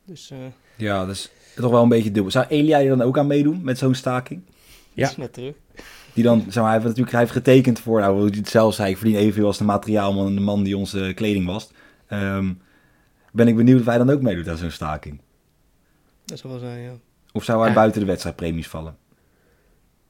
Dus, 0.06 0.32
uh, 0.32 0.38
ja, 0.76 1.06
dus 1.06 1.32
toch 1.56 1.72
wel 1.72 1.84
een 1.84 1.90
beetje 1.90 2.12
dubbel. 2.12 2.32
Zou 2.32 2.46
Elia 2.50 2.78
je 2.78 2.90
dan 2.90 3.02
ook 3.02 3.18
aan 3.18 3.28
meedoen 3.28 3.64
met 3.64 3.78
zo'n 3.78 3.96
staking? 3.96 4.42
Ja. 4.94 5.12
net 5.18 5.34
terug. 5.34 5.56
Die 6.14 6.24
dan, 6.24 6.40
zeg 6.40 6.56
maar, 6.56 6.64
hij 6.64 6.74
heeft 6.74 6.84
natuurlijk 6.84 7.12
hij 7.12 7.20
heeft 7.20 7.32
getekend 7.32 7.80
voor, 7.80 8.00
nou, 8.00 8.14
hoe 8.14 8.28
hij 8.28 8.38
het 8.38 8.50
zelf 8.50 8.74
zei, 8.74 8.92
ik 8.92 8.98
verdien 8.98 9.16
evenveel 9.16 9.46
als 9.46 9.58
de 9.58 9.64
materiaalman 9.64 10.28
en 10.28 10.36
de 10.36 10.42
man 10.42 10.64
die 10.64 10.78
onze 10.78 11.12
kleding 11.16 11.46
wast. 11.46 11.74
Um, 12.10 12.62
ben 13.32 13.48
ik 13.48 13.56
benieuwd 13.56 13.80
of 13.80 13.86
hij 13.86 13.98
dan 13.98 14.10
ook 14.10 14.22
meedoet 14.22 14.48
aan 14.48 14.58
zo'n 14.58 14.72
staking. 14.72 15.22
Dat 16.26 16.40
zou 16.40 16.54
wel 16.54 16.62
zijn, 16.62 16.82
ja. 16.82 16.94
Of 17.32 17.44
zou 17.44 17.64
hij 17.64 17.74
buiten 17.74 18.00
de 18.00 18.08
wedstrijdpremies 18.08 18.68
vallen? 18.68 18.98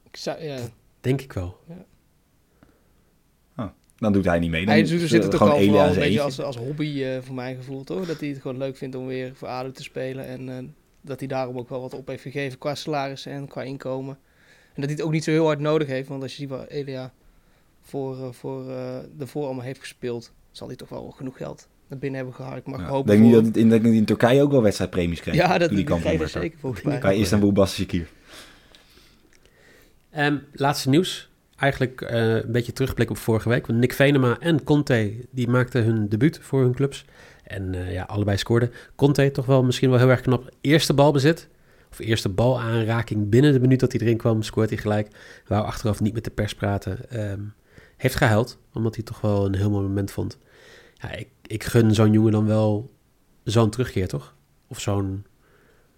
Ik 0.02 0.16
zou, 0.16 0.42
ja. 0.42 0.58
Denk 1.00 1.20
ik 1.20 1.32
wel. 1.32 1.60
Ja. 1.68 1.84
Dan 3.98 4.12
doet 4.12 4.24
hij 4.24 4.38
niet 4.38 4.50
mee. 4.50 4.64
Dan 4.64 4.74
hij 4.74 4.82
doet, 4.82 5.08
zit 5.08 5.24
het 5.24 5.34
ook 5.34 5.40
al 5.40 5.70
wel 5.70 5.86
een 5.86 5.94
beetje 5.94 6.20
als, 6.20 6.40
als 6.40 6.56
hobby 6.56 6.84
uh, 6.84 7.18
voor 7.20 7.34
mijn 7.34 7.56
gevoel, 7.56 7.84
toch? 7.84 8.06
Dat 8.06 8.20
hij 8.20 8.28
het 8.28 8.40
gewoon 8.40 8.58
leuk 8.58 8.76
vindt 8.76 8.96
om 8.96 9.06
weer 9.06 9.32
voor 9.34 9.48
ADO 9.48 9.70
te 9.70 9.82
spelen. 9.82 10.26
En 10.26 10.48
uh, 10.48 10.54
dat 11.00 11.18
hij 11.18 11.28
daarom 11.28 11.58
ook 11.58 11.68
wel 11.68 11.80
wat 11.80 11.94
op 11.94 12.06
heeft 12.06 12.22
gegeven 12.22 12.58
qua 12.58 12.74
salaris 12.74 13.26
en 13.26 13.48
qua 13.48 13.62
inkomen. 13.62 14.18
En 14.74 14.80
dat 14.80 14.84
hij 14.84 14.94
het 14.94 15.02
ook 15.02 15.12
niet 15.12 15.24
zo 15.24 15.30
heel 15.30 15.46
hard 15.46 15.60
nodig 15.60 15.88
heeft. 15.88 16.08
Want 16.08 16.22
als 16.22 16.32
je 16.32 16.36
ziet 16.36 16.48
wat 16.48 16.68
Elia 16.68 17.12
voor, 17.80 18.16
uh, 18.18 18.26
voor 18.30 18.64
de 19.16 19.26
voor 19.26 19.44
allemaal 19.44 19.64
heeft 19.64 19.80
gespeeld, 19.80 20.32
zal 20.50 20.66
hij 20.66 20.76
toch 20.76 20.88
wel 20.88 21.10
genoeg 21.10 21.36
geld 21.36 21.68
naar 21.88 21.98
binnen 21.98 22.18
hebben 22.18 22.36
gehaald. 22.36 22.56
Ik 22.56 22.66
mag 22.66 22.80
ja, 22.80 22.86
hopen 22.86 23.10
denk 23.10 23.22
niet 23.22 23.32
dat 23.32 23.44
het 23.44 23.56
in, 23.56 23.94
in 23.94 24.04
Turkije 24.04 24.42
ook 24.42 24.50
wel 24.50 24.62
wedstrijdpremies 24.62 25.20
kreeg. 25.20 25.34
Ja, 25.34 25.58
dat 25.58 25.70
die 25.70 25.84
krijgen 25.84 26.28
zeker 26.28 26.58
volgens 26.58 26.82
mij. 26.82 26.98
Bij 26.98 27.16
Istanbul 27.16 27.52
Basaksehir. 27.52 28.08
Um, 30.16 30.42
laatste 30.52 30.88
nieuws. 30.88 31.32
Eigenlijk 31.64 32.00
uh, 32.00 32.34
een 32.34 32.52
beetje 32.52 32.72
terugblik 32.72 33.10
op 33.10 33.16
vorige 33.16 33.48
week. 33.48 33.66
Want 33.66 33.78
Nick 33.78 33.92
Venema 33.92 34.38
en 34.40 34.64
Conte 34.64 35.14
die 35.30 35.48
maakten 35.48 35.84
hun 35.84 36.08
debuut 36.08 36.38
voor 36.42 36.60
hun 36.60 36.74
clubs. 36.74 37.04
En 37.44 37.72
uh, 37.74 37.92
ja, 37.92 38.02
allebei 38.02 38.36
scoorden. 38.36 38.72
Conte 38.94 39.30
toch 39.30 39.46
wel 39.46 39.64
misschien 39.64 39.90
wel 39.90 39.98
heel 39.98 40.08
erg 40.08 40.20
knap. 40.20 40.48
Eerste 40.60 40.94
balbezit. 40.94 41.48
Of 41.90 41.98
eerste 41.98 42.28
balaanraking 42.28 43.28
binnen 43.28 43.52
de 43.52 43.60
minuut 43.60 43.80
dat 43.80 43.92
hij 43.92 44.00
erin 44.00 44.16
kwam. 44.16 44.42
Scoort 44.42 44.68
hij 44.68 44.78
gelijk. 44.78 45.08
Wou 45.46 45.64
achteraf 45.64 46.00
niet 46.00 46.14
met 46.14 46.24
de 46.24 46.30
pers 46.30 46.54
praten. 46.54 47.20
Um, 47.30 47.54
heeft 47.96 48.14
gehuild. 48.14 48.58
Omdat 48.72 48.94
hij 48.94 49.04
toch 49.04 49.20
wel 49.20 49.46
een 49.46 49.54
heel 49.54 49.70
mooi 49.70 49.86
moment 49.86 50.10
vond. 50.10 50.38
Ja, 50.94 51.12
ik, 51.12 51.28
ik 51.46 51.64
gun 51.64 51.94
zo'n 51.94 52.12
jongen 52.12 52.32
dan 52.32 52.46
wel 52.46 52.90
zo'n 53.44 53.70
terugkeer, 53.70 54.08
toch? 54.08 54.34
Of 54.68 54.80
zo'n 54.80 55.24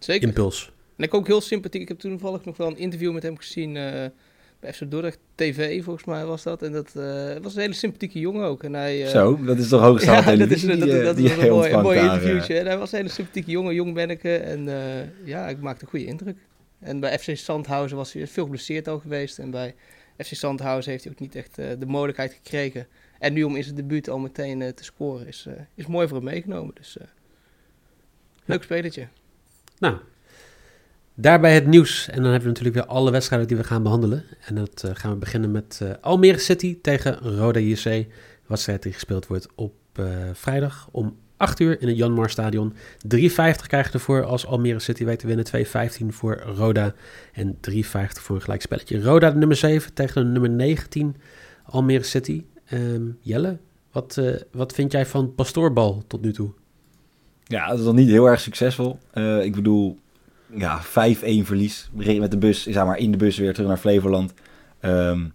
impuls. 0.07 0.73
En 0.97 1.05
ik 1.05 1.15
ook 1.15 1.27
heel 1.27 1.41
sympathiek. 1.41 1.83
Ik 1.83 1.89
heb 1.89 1.99
toen 1.99 2.11
toevallig 2.11 2.45
nog 2.45 2.57
wel 2.57 2.67
een 2.67 2.79
interview 2.79 3.13
met 3.13 3.23
hem 3.23 3.37
gezien 3.37 3.75
uh, 3.75 4.05
bij 4.61 4.73
FC 4.73 4.91
Dordrecht 4.91 5.19
TV, 5.35 5.85
volgens 5.85 6.05
mij 6.05 6.25
was 6.25 6.43
dat. 6.43 6.63
En 6.63 6.73
dat 6.73 6.93
uh, 6.97 7.37
was 7.43 7.55
een 7.55 7.61
hele 7.61 7.73
sympathieke 7.73 8.19
jongen 8.19 8.45
ook. 8.45 8.63
En 8.63 8.75
hij, 8.75 9.03
uh, 9.03 9.09
Zo, 9.09 9.45
dat 9.45 9.59
is 9.59 9.69
toch 9.69 9.81
hoogstaande 9.81 10.31
ja, 10.31 10.37
dat 10.37 10.51
is, 10.51 10.63
dat, 10.63 10.79
dat, 10.79 10.89
dat 10.89 11.19
is 11.19 11.31
een 11.31 11.49
mooi, 11.49 11.73
een 11.73 11.83
mooi 11.83 11.99
interviewtje. 11.99 12.59
En 12.59 12.67
hij 12.67 12.79
was 12.79 12.93
een 12.93 12.99
hele 12.99 13.11
sympathieke 13.11 13.51
jongen, 13.51 13.75
jong 13.75 13.95
ben 13.95 14.11
ik. 14.11 14.25
En 14.25 14.69
ja, 15.25 15.49
ik 15.49 15.61
maakte 15.61 15.85
een 15.85 15.91
goede 15.91 16.07
indruk. 16.07 16.37
En 16.79 17.01
bij 17.01 17.19
FC 17.19 17.37
Sandhausen 17.37 17.97
was 17.97 18.13
hij 18.13 18.27
veel 18.27 18.45
geblesseerd 18.45 18.89
al 18.89 18.99
geweest. 18.99 19.39
En 19.39 19.51
bij 19.51 19.75
FC 20.17 20.35
Sandhausen 20.35 20.91
heeft 20.91 21.05
hij 21.05 21.13
ook 21.13 21.21
niet 21.21 21.35
echt 21.35 21.55
de 21.55 21.87
mogelijkheid 21.87 22.33
gekregen 22.33 22.87
en 23.19 23.33
nu 23.33 23.43
om 23.43 23.57
in 23.57 23.65
zijn 23.65 23.77
debuut 23.77 24.09
al 24.09 24.19
meteen 24.19 24.61
uh, 24.61 24.69
te 24.69 24.85
scoren 24.85 25.27
is, 25.27 25.47
uh, 25.49 25.55
is 25.75 25.87
mooi 25.87 26.09
voor 26.09 26.17
hem 26.17 26.27
meegenomen. 26.27 26.75
Dus 26.75 26.97
uh, 27.01 27.07
leuk 28.45 28.63
spelletje. 28.63 29.09
Nou, 29.79 29.97
daarbij 31.17 31.55
het 31.55 31.67
nieuws. 31.67 32.09
En 32.09 32.15
dan 32.15 32.25
hebben 32.25 32.43
we 32.43 32.49
natuurlijk 32.49 32.75
weer 32.75 32.87
alle 32.87 33.11
wedstrijden 33.11 33.49
die 33.49 33.57
we 33.57 33.65
gaan 33.65 33.83
behandelen. 33.83 34.25
En 34.47 34.55
dat 34.55 34.85
gaan 34.93 35.11
we 35.11 35.17
beginnen 35.17 35.51
met 35.51 35.83
Almere 36.01 36.39
City 36.39 36.79
tegen 36.83 37.19
Roda 37.19 37.61
JC. 37.61 38.07
Wedstrijd 38.47 38.83
die 38.83 38.93
gespeeld 38.93 39.27
wordt 39.27 39.49
op 39.55 39.75
vrijdag 40.33 40.89
om 40.91 41.17
8 41.37 41.61
uur 41.61 41.81
in 41.81 41.89
het 41.89 41.97
Janmar 41.97 42.31
Stadion. 42.31 42.73
3,50 42.73 42.77
krijg 43.67 43.87
je 43.87 43.93
ervoor 43.93 44.25
als 44.25 44.47
Almere 44.47 44.79
City 44.79 45.05
weet 45.05 45.19
te 45.19 45.27
winnen. 45.27 45.47
2,15 45.57 46.07
voor 46.07 46.43
Roda 46.57 46.95
en 47.33 47.59
3,50 47.71 47.81
voor 47.93 48.37
een 48.37 48.43
gelijkspelletje. 48.43 49.03
Roda 49.03 49.31
de 49.31 49.39
nummer 49.39 49.57
7 49.57 49.95
tegen 49.95 50.25
de 50.25 50.31
nummer 50.31 50.51
19 50.51 51.17
Almere 51.65 52.03
City. 52.03 52.45
Um, 52.73 53.19
Jelle, 53.21 53.59
wat, 53.93 54.21
wat 54.53 54.73
vind 54.73 54.93
jij 54.93 55.07
van 55.07 55.35
Pastoorbal 55.35 56.03
tot 56.07 56.23
nu 56.23 56.33
toe? 56.33 56.53
Ja, 57.45 57.69
dat 57.69 57.79
is 57.79 57.85
nog 57.85 57.95
niet 57.95 58.09
heel 58.09 58.27
erg 58.27 58.41
succesvol. 58.41 58.99
Ik 59.43 59.55
bedoel, 59.55 59.99
ja, 60.55 60.83
5-1 60.83 60.87
verlies. 61.43 61.91
Met 61.93 62.31
de 62.31 62.39
bus, 62.39 62.63
zeg 62.63 62.85
maar, 62.85 62.99
in 62.99 63.11
de 63.11 63.17
bus 63.17 63.39
weer 63.39 63.53
terug 63.53 63.69
naar 63.69 63.79
Flevoland. 63.79 64.35
Um, 64.81 65.33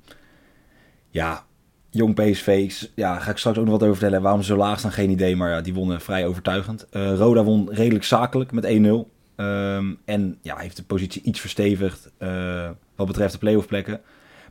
ja, 1.09 1.45
Jong 1.89 2.15
PSV, 2.15 2.73
ja, 2.95 3.19
ga 3.19 3.31
ik 3.31 3.37
straks 3.37 3.57
ook 3.57 3.65
nog 3.65 3.73
wat 3.73 3.83
over 3.83 3.97
vertellen. 3.97 4.21
Waarom 4.21 4.41
ze 4.41 4.47
zo 4.47 4.57
laag 4.57 4.79
staan, 4.79 4.91
geen 4.91 5.09
idee. 5.09 5.35
Maar 5.35 5.49
ja, 5.49 5.61
die 5.61 5.73
wonnen 5.73 6.01
vrij 6.01 6.25
overtuigend. 6.25 6.87
Uh, 6.91 7.15
Roda 7.15 7.43
won 7.43 7.69
redelijk 7.71 8.03
zakelijk 8.03 8.51
met 8.51 8.65
1-0. 8.65 8.67
Um, 8.67 9.05
ehm, 9.35 9.93
en 10.05 10.37
ja, 10.41 10.57
heeft 10.57 10.77
de 10.77 10.83
positie 10.83 11.21
iets 11.21 11.39
verstevigd 11.39 12.11
uh, 12.19 12.69
wat 12.95 13.07
betreft 13.07 13.31
de 13.31 13.39
playoff 13.39 13.67
plekken. 13.67 14.01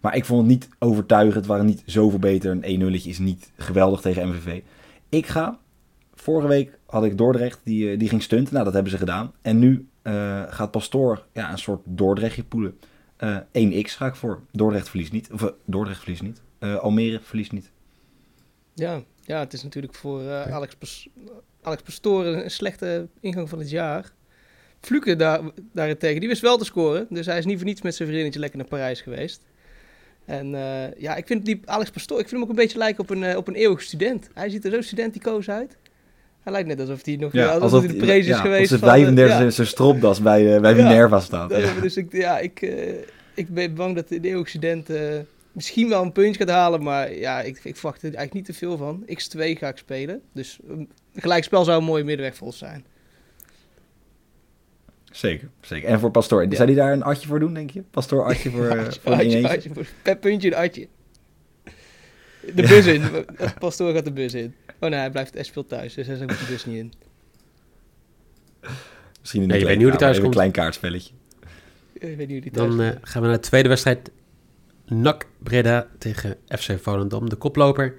Maar 0.01 0.17
ik 0.17 0.25
vond 0.25 0.41
het 0.41 0.51
niet 0.51 0.69
overtuigend. 0.79 1.35
Het 1.35 1.47
waren 1.47 1.67
niet 1.67 1.83
zoveel 1.87 2.19
beter. 2.19 2.59
Een 2.63 2.93
1-0 3.01 3.05
is 3.05 3.19
niet 3.19 3.53
geweldig 3.57 4.01
tegen 4.01 4.29
MVV. 4.29 4.61
Ik 5.09 5.27
ga, 5.27 5.59
vorige 6.15 6.49
week 6.49 6.79
had 6.87 7.05
ik 7.05 7.19
Dordrecht, 7.19 7.61
die, 7.65 7.97
die 7.97 8.09
ging 8.09 8.23
stunten. 8.23 8.53
Nou, 8.53 8.65
dat 8.65 8.75
hebben 8.75 8.93
ze 8.93 8.99
gedaan. 8.99 9.33
En 9.43 9.59
nu 9.59 9.89
uh, 10.03 10.43
gaat 10.49 10.71
Pastoor 10.71 11.27
ja, 11.33 11.51
een 11.51 11.59
soort 11.59 11.81
Dordrechtje 11.85 12.45
poelen. 12.45 12.79
1x 13.53 13.91
ga 13.97 14.07
ik 14.07 14.15
voor. 14.15 14.41
Dordrecht 14.53 14.89
verliest 14.89 15.13
niet. 15.13 15.31
Of 15.33 15.53
Dordrecht 15.65 16.01
verliest 16.01 16.23
niet. 16.23 16.41
Uh, 16.61 16.77
Almere 16.77 17.21
verliest 17.23 17.53
niet. 17.53 17.71
Ja, 18.75 19.03
ja, 19.25 19.39
het 19.39 19.53
is 19.53 19.63
natuurlijk 19.63 19.95
voor 19.95 20.23
uh, 20.23 20.43
Alex, 20.43 20.75
Pas 20.75 21.09
Alex 21.63 21.83
Pastoor 21.83 22.27
een 22.27 22.51
slechte 22.51 23.09
ingang 23.21 23.49
van 23.49 23.59
het 23.59 23.71
jaar. 23.71 24.13
Fluke 24.81 25.17
daar, 25.17 25.41
daarentegen, 25.73 26.21
die 26.21 26.29
wist 26.29 26.43
wel 26.43 26.57
te 26.59 26.65
scoren. 26.65 27.07
Dus 27.11 27.27
hij 27.27 27.39
is 27.39 27.45
niet 27.45 27.57
voor 27.57 27.67
niets 27.67 27.83
met 27.83 27.95
zijn 27.95 28.09
vriendinnetje 28.09 28.41
lekker 28.41 28.59
naar 28.59 28.69
Parijs 28.69 29.01
geweest. 29.01 29.43
En 30.25 30.53
uh, 30.53 30.95
ja, 30.95 31.17
ik 31.17 31.27
vind 31.27 31.45
die 31.45 31.61
Alex 31.65 31.91
Pastoor, 31.91 32.19
ik 32.19 32.29
vind 32.29 32.41
hem 32.41 32.43
ook 32.43 32.57
een 32.57 32.63
beetje 32.63 32.79
lijken 32.79 33.03
op 33.03 33.11
een, 33.11 33.37
op 33.37 33.49
een 33.49 33.55
eeuwige 33.55 33.83
student. 33.83 34.29
Hij 34.35 34.51
ziet 34.51 34.65
er 34.65 34.71
zo 34.71 34.81
studenticoos 34.81 35.51
uit. 35.51 35.77
Hij 36.43 36.53
lijkt 36.53 36.69
net 36.69 36.81
alsof 36.81 37.05
hij 37.05 37.17
nog 37.17 37.33
ja, 37.33 37.47
alsof, 37.47 37.63
alsof 37.63 37.85
hij 37.85 37.93
de 37.93 37.99
prees 37.99 38.21
is 38.21 38.27
ja, 38.27 38.41
geweest. 38.41 38.73
Als 38.73 38.81
de 38.81 38.87
35 38.87 39.39
ja. 39.39 39.51
zijn 39.51 39.67
stropdas 39.67 40.21
bij, 40.23 40.55
uh, 40.55 40.61
bij 40.61 40.75
Minerva 40.75 41.21
staat. 41.21 41.49
Dus 41.83 41.97
ik, 41.97 42.13
ja, 42.13 42.39
ik, 42.39 42.63
uh, 42.63 42.93
ik 43.35 43.49
ben 43.49 43.75
bang 43.75 43.95
dat 43.95 44.09
de 44.09 44.43
student 44.45 44.89
misschien 45.53 45.89
wel 45.89 46.03
een 46.03 46.13
puntje 46.13 46.45
gaat 46.45 46.55
halen. 46.55 46.83
Maar 46.83 47.15
ja, 47.15 47.41
ik, 47.41 47.61
ik 47.63 47.77
verwacht 47.77 48.03
er 48.03 48.15
eigenlijk 48.15 48.35
niet 48.35 48.45
te 48.45 48.53
veel 48.53 48.77
van. 48.77 49.05
X2 49.07 49.59
ga 49.59 49.69
ik 49.69 49.77
spelen. 49.77 50.21
Dus 50.33 50.59
een 50.69 50.91
gelijkspel 51.15 51.65
zou 51.65 51.79
een 51.79 51.85
mooie 51.85 52.05
middenweg 52.05 52.37
vol 52.37 52.53
zijn. 52.53 52.85
Zeker, 55.11 55.49
zeker. 55.61 55.89
En 55.89 56.01
voor 56.01 56.11
Pastoor, 56.11 56.43
ja. 56.43 56.55
zou 56.55 56.67
die 56.67 56.77
daar 56.77 56.93
een 56.93 57.03
atje 57.03 57.29
voor 57.29 57.39
doen, 57.39 57.55
denk 57.55 57.71
je? 57.71 57.83
Pastoor 57.91 58.25
atje 58.25 58.51
voor, 58.51 58.65
uh, 58.77 58.91
voor 59.03 59.13
atje, 59.13 59.49
atje, 59.49 59.71
voor 59.75 59.87
per 60.03 60.17
puntje 60.17 60.49
een 60.49 60.55
atje. 60.55 60.89
De 62.55 62.63
bus 62.63 62.87
in. 62.87 63.03
Pastoor 63.59 63.95
gaat 63.95 64.05
de 64.05 64.13
bus 64.13 64.35
in. 64.35 64.55
Oh 64.81 64.91
nee, 64.91 64.99
hij 64.99 65.11
blijft 65.11 65.37
echt 65.37 65.51
veel 65.51 65.67
thuis, 65.67 65.95
dus 65.95 66.07
hij 66.07 66.17
zegt 66.17 66.39
de 66.39 66.47
bus 66.49 66.65
niet 66.65 66.77
in. 66.77 66.93
Misschien 69.21 69.43
in 69.43 69.49
nee, 69.49 69.59
je 69.59 69.67
weet 69.67 69.79
niet 69.79 69.89
hoe 69.89 69.97
thuis 69.97 70.15
komt. 70.15 70.27
Een 70.27 70.33
klein 70.33 70.51
kaartspelletje. 70.51 71.13
Ik 71.93 72.17
weet 72.17 72.19
niet 72.19 72.31
hoe 72.31 72.41
die 72.41 72.51
thuis 72.51 72.69
Dan 72.69 72.81
uh, 72.81 72.89
gaan 73.03 73.23
we 73.23 73.29
naar 73.29 73.37
de 73.37 73.43
tweede 73.43 73.69
wedstrijd 73.69 74.11
NAC 74.87 75.27
Breda 75.39 75.87
tegen 75.99 76.37
FC 76.47 76.79
Volendam, 76.81 77.29
de 77.29 77.37
koploper. 77.37 77.95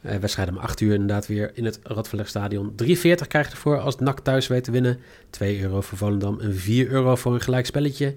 Uh, 0.00 0.16
wedstrijd 0.16 0.48
om 0.48 0.56
8 0.56 0.80
uur 0.80 0.92
inderdaad 0.92 1.26
weer 1.26 1.50
in 1.54 1.64
het 1.64 1.80
Radverlegstadion. 1.82 2.72
3,40 2.82 2.94
krijgt 3.28 3.52
ervoor 3.52 3.80
als 3.80 3.98
NAC 3.98 4.20
thuis 4.20 4.46
weet 4.46 4.64
te 4.64 4.70
winnen. 4.70 4.98
2 5.30 5.60
euro 5.60 5.80
voor 5.80 5.98
Volendam 5.98 6.40
en 6.40 6.54
4 6.54 6.88
euro 6.88 7.16
voor 7.16 7.34
een 7.34 7.40
gelijk 7.40 7.66
spelletje. 7.66 8.14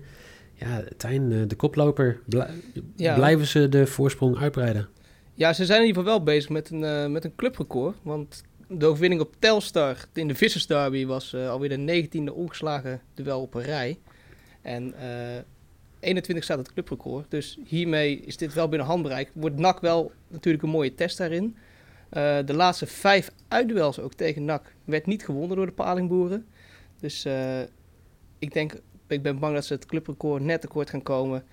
Ja, 0.53 0.83
Tijn, 0.97 1.31
eh, 1.31 1.38
de 1.47 1.55
koploper. 1.55 2.19
Blijven 2.95 3.47
ze 3.47 3.69
de 3.69 3.88
voorsprong 3.88 4.38
uitbreiden? 4.38 4.88
Ja, 5.38 5.53
ze 5.53 5.65
zijn 5.65 5.82
in 5.82 5.88
ieder 5.88 6.01
geval 6.01 6.17
wel 6.17 6.25
bezig 6.25 6.50
met 6.50 6.70
een, 6.70 6.82
uh, 6.82 7.08
met 7.08 7.24
een 7.24 7.36
clubrecord. 7.36 7.98
Want 8.01 8.44
de 8.67 8.86
overwinning 8.86 9.22
op 9.22 9.36
Telstar 9.39 10.06
in 10.13 10.27
de 10.27 10.36
Vissersderby 10.36 11.06
was 11.06 11.34
uh, 11.34 11.50
alweer 11.50 11.70
de 11.70 12.08
19e 12.08 12.34
ongeslagen 12.34 13.01
duel 13.13 13.41
op 13.41 13.53
een 13.53 13.62
rij. 13.62 14.00
En 14.62 14.94
21 16.00 16.44
staat 16.44 16.58
het 16.58 16.74
clubrecord. 16.74 17.32
Dus 17.32 17.60
hiermee 17.65 18.20
is 18.20 18.38
dit 18.38 18.53
wel 18.53 18.70
binnen 18.70 18.88
handbereik. 18.88 19.32
Wordt 19.34 19.58
NAC 19.60 19.79
wel 19.79 20.12
natuurlijk 20.27 20.63
een 20.63 20.70
mooie 20.70 20.96
test 20.96 21.17
daarin. 21.17 21.56
De 22.46 22.53
laatste 22.53 22.86
vijf 22.86 23.32
uitduels 23.48 24.00
ook 24.00 24.13
tegen 24.13 24.46
NAC 24.46 24.74
werd 24.86 25.06
niet 25.06 25.25
gewonnen 25.25 25.58
door 25.58 25.65
de 25.65 25.72
Palingboeren. 25.72 26.46
Dus 27.00 27.25
ik 28.39 28.53
denk, 28.53 28.74
ik 29.08 29.22
ben 29.22 29.39
bang 29.39 29.53
dat 29.53 29.65
ze 29.65 29.74
het 29.74 29.86
clubrecord 29.86 30.44
net 30.44 30.62
tekort 30.62 30.89
gaan 30.89 31.03
komen. 31.03 31.44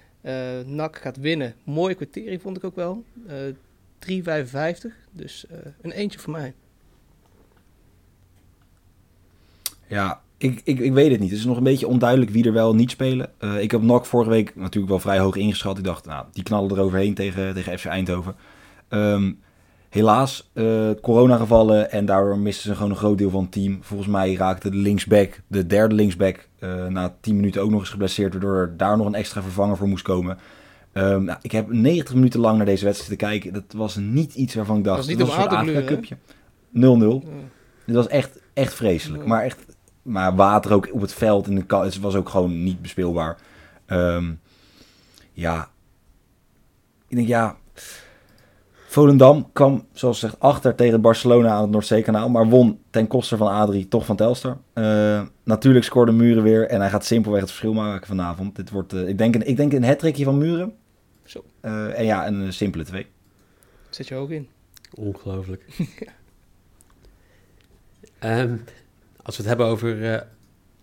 NAC 0.66 0.96
gaat 0.96 1.16
winnen. 1.16 1.54
Mooie 1.64 1.94
kwartiering 1.94 2.42
vond 2.42 2.56
ik 2.56 2.64
ook 2.64 2.76
wel. 2.76 3.04
3,55. 4.10 4.90
Dus 5.10 5.46
een 5.80 5.92
eentje 5.92 6.18
voor 6.18 6.32
mij. 6.32 6.54
Ja, 9.88 10.20
ik, 10.36 10.60
ik, 10.64 10.78
ik 10.78 10.92
weet 10.92 11.10
het 11.10 11.20
niet. 11.20 11.30
Het 11.30 11.38
is 11.38 11.44
nog 11.44 11.56
een 11.56 11.62
beetje 11.62 11.88
onduidelijk 11.88 12.30
wie 12.30 12.44
er 12.44 12.52
wel 12.52 12.74
niet 12.74 12.90
spelen. 12.90 13.30
Uh, 13.40 13.60
ik 13.60 13.70
heb 13.70 13.82
NOC 13.82 14.06
vorige 14.06 14.30
week 14.30 14.56
natuurlijk 14.56 14.88
wel 14.88 15.00
vrij 15.00 15.18
hoog 15.18 15.36
ingeschat. 15.36 15.78
Ik 15.78 15.84
dacht, 15.84 16.06
nou, 16.06 16.26
die 16.32 16.42
knallen 16.42 16.70
er 16.70 16.82
overheen 16.82 17.14
tegen, 17.14 17.54
tegen 17.54 17.78
FC 17.78 17.84
Eindhoven. 17.84 18.34
Um, 18.88 19.40
helaas, 19.88 20.50
uh, 20.54 20.90
coronagevallen 21.02 21.90
en 21.90 22.06
daardoor 22.06 22.38
misten 22.38 22.70
ze 22.70 22.74
gewoon 22.74 22.90
een 22.90 22.96
groot 22.96 23.18
deel 23.18 23.30
van 23.30 23.42
het 23.42 23.52
team. 23.52 23.78
Volgens 23.80 24.08
mij 24.08 24.34
raakte 24.34 24.70
de 24.70 24.76
linksback, 24.76 25.40
de 25.46 25.66
derde 25.66 25.94
linksback, 25.94 26.48
na 26.88 27.16
10 27.20 27.36
minuten 27.36 27.62
ook 27.62 27.70
nog 27.70 27.80
eens 27.80 27.90
geblesseerd. 27.90 28.32
Waardoor 28.32 28.74
daar 28.76 28.96
nog 28.96 29.06
een 29.06 29.14
extra 29.14 29.42
vervanger 29.42 29.76
voor 29.76 29.88
moest 29.88 30.04
komen. 30.04 30.38
Um, 30.94 31.24
nou, 31.24 31.38
ik 31.42 31.52
heb 31.52 31.72
90 31.72 32.14
minuten 32.14 32.40
lang 32.40 32.56
naar 32.56 32.66
deze 32.66 32.84
wedstrijd 32.84 33.18
te 33.18 33.26
kijken. 33.26 33.52
Dat 33.52 33.64
was 33.76 33.96
niet 33.96 34.34
iets 34.34 34.54
waarvan 34.54 34.76
ik 34.76 34.84
dacht... 34.84 34.96
Dat 34.96 35.06
was 35.06 35.16
niet 35.16 35.26
dat 35.26 35.50
was 35.50 35.66
een 35.66 35.84
cupje. 35.84 36.16
0-0. 37.24 37.28
Dit 37.86 37.94
was 37.94 38.08
echt, 38.08 38.38
echt 38.52 38.74
vreselijk. 38.74 39.26
Maar 39.26 39.42
echt 39.42 39.64
maar 40.04 40.34
water 40.34 40.72
ook 40.72 40.88
op 40.92 41.00
het 41.00 41.14
veld 41.14 41.46
en 41.46 41.54
de 41.54 41.76
het 41.76 42.00
was 42.00 42.14
ook 42.14 42.28
gewoon 42.28 42.62
niet 42.62 42.82
bespeelbaar. 42.82 43.36
Um, 43.86 44.40
ja, 45.32 45.68
ik 47.08 47.16
denk 47.16 47.28
ja. 47.28 47.56
Volendam 48.88 49.52
kwam, 49.52 49.86
zoals 49.92 50.18
gezegd, 50.20 50.40
achter 50.40 50.74
tegen 50.74 51.00
Barcelona 51.00 51.50
aan 51.50 51.62
het 51.62 51.70
Noordzeekanaal. 51.70 52.28
Maar 52.28 52.48
won 52.48 52.78
ten 52.90 53.06
koste 53.06 53.36
van 53.36 53.48
Adrie 53.48 53.88
toch 53.88 54.06
van 54.06 54.16
Telstar. 54.16 54.56
Uh, 54.74 55.22
natuurlijk 55.44 55.84
scoorde 55.84 56.12
Muren 56.12 56.42
weer. 56.42 56.68
En 56.68 56.80
hij 56.80 56.90
gaat 56.90 57.04
simpelweg 57.04 57.40
het 57.40 57.50
verschil 57.50 57.72
maken 57.72 58.06
vanavond. 58.06 58.56
Dit 58.56 58.70
wordt, 58.70 58.94
uh, 58.94 59.08
ik, 59.08 59.18
denk 59.18 59.34
een, 59.34 59.46
ik 59.46 59.56
denk 59.56 59.72
een 59.72 59.84
hat 59.84 60.10
van 60.14 60.38
Muren. 60.38 60.72
Zo. 61.24 61.44
Uh, 61.62 61.98
en 61.98 62.04
ja, 62.04 62.26
een 62.26 62.52
simpele 62.52 62.84
twee. 62.84 63.06
Zet 63.90 64.08
je 64.08 64.14
ook 64.14 64.30
in. 64.30 64.48
Ongelooflijk. 64.94 65.64
um, 68.24 68.64
als 69.22 69.36
we 69.36 69.42
het 69.42 69.46
hebben 69.46 69.66
over 69.66 69.96
uh, 69.96 70.20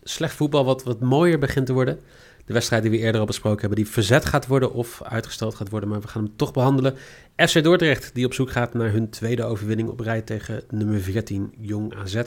slecht 0.04 0.36
voetbal, 0.36 0.66
wat, 0.66 0.84
wat 0.84 1.00
mooier 1.00 1.40
begint 1.40 1.66
te 1.66 1.74
worden. 1.74 2.00
De 2.46 2.54
wedstrijd 2.54 2.82
die 2.82 2.92
we 2.92 2.98
eerder 2.98 3.20
al 3.20 3.28
besproken 3.28 3.60
hebben, 3.60 3.78
die 3.78 3.88
verzet 3.88 4.26
gaat 4.26 4.48
worden 4.48 4.74
of 4.74 5.04
uitgesteld 5.04 5.56
gaat 5.56 5.70
worden. 5.70 5.90
Maar 5.90 6.02
we 6.02 6.08
gaan 6.08 6.24
hem 6.24 6.36
toch 6.36 6.54
behandelen. 6.54 6.96
FC 7.36 7.64
Dordrecht, 7.64 8.14
die 8.14 8.26
op 8.26 8.34
zoek 8.34 8.52
gaat 8.52 8.74
naar 8.74 8.92
hun 8.92 9.10
tweede 9.10 9.44
overwinning 9.44 9.90
op 9.90 10.00
rij 10.00 10.22
tegen 10.22 10.64
nummer 10.70 11.02
14, 11.02 11.54
Jong 11.58 11.96
AZ. 11.96 12.16
3,10 12.16 12.24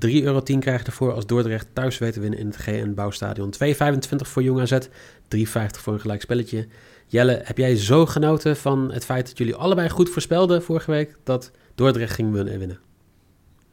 euro 0.00 0.42
krijgt 0.58 0.86
ervoor 0.86 1.12
als 1.12 1.26
Dordrecht 1.26 1.66
thuis 1.72 1.98
weet 1.98 2.12
te 2.12 2.20
winnen 2.20 2.38
in 2.38 2.46
het 2.46 2.56
GN 2.56 2.94
Bouwstadion. 2.94 3.54
2,25 3.64 3.70
voor 4.16 4.42
Jong 4.42 4.60
AZ, 4.60 4.78
3,50 5.36 5.40
voor 5.70 5.92
een 5.92 6.00
gelijk 6.00 6.20
spelletje. 6.20 6.66
Jelle, 7.10 7.40
heb 7.44 7.58
jij 7.58 7.76
zo 7.76 8.06
genoten 8.06 8.56
van 8.56 8.90
het 8.92 9.04
feit 9.04 9.26
dat 9.26 9.38
jullie 9.38 9.54
allebei 9.54 9.88
goed 9.88 10.10
voorspelden 10.10 10.62
vorige 10.62 10.90
week 10.90 11.16
dat 11.24 11.50
Dordrecht 11.74 12.14
ging 12.14 12.32
winnen? 12.32 12.78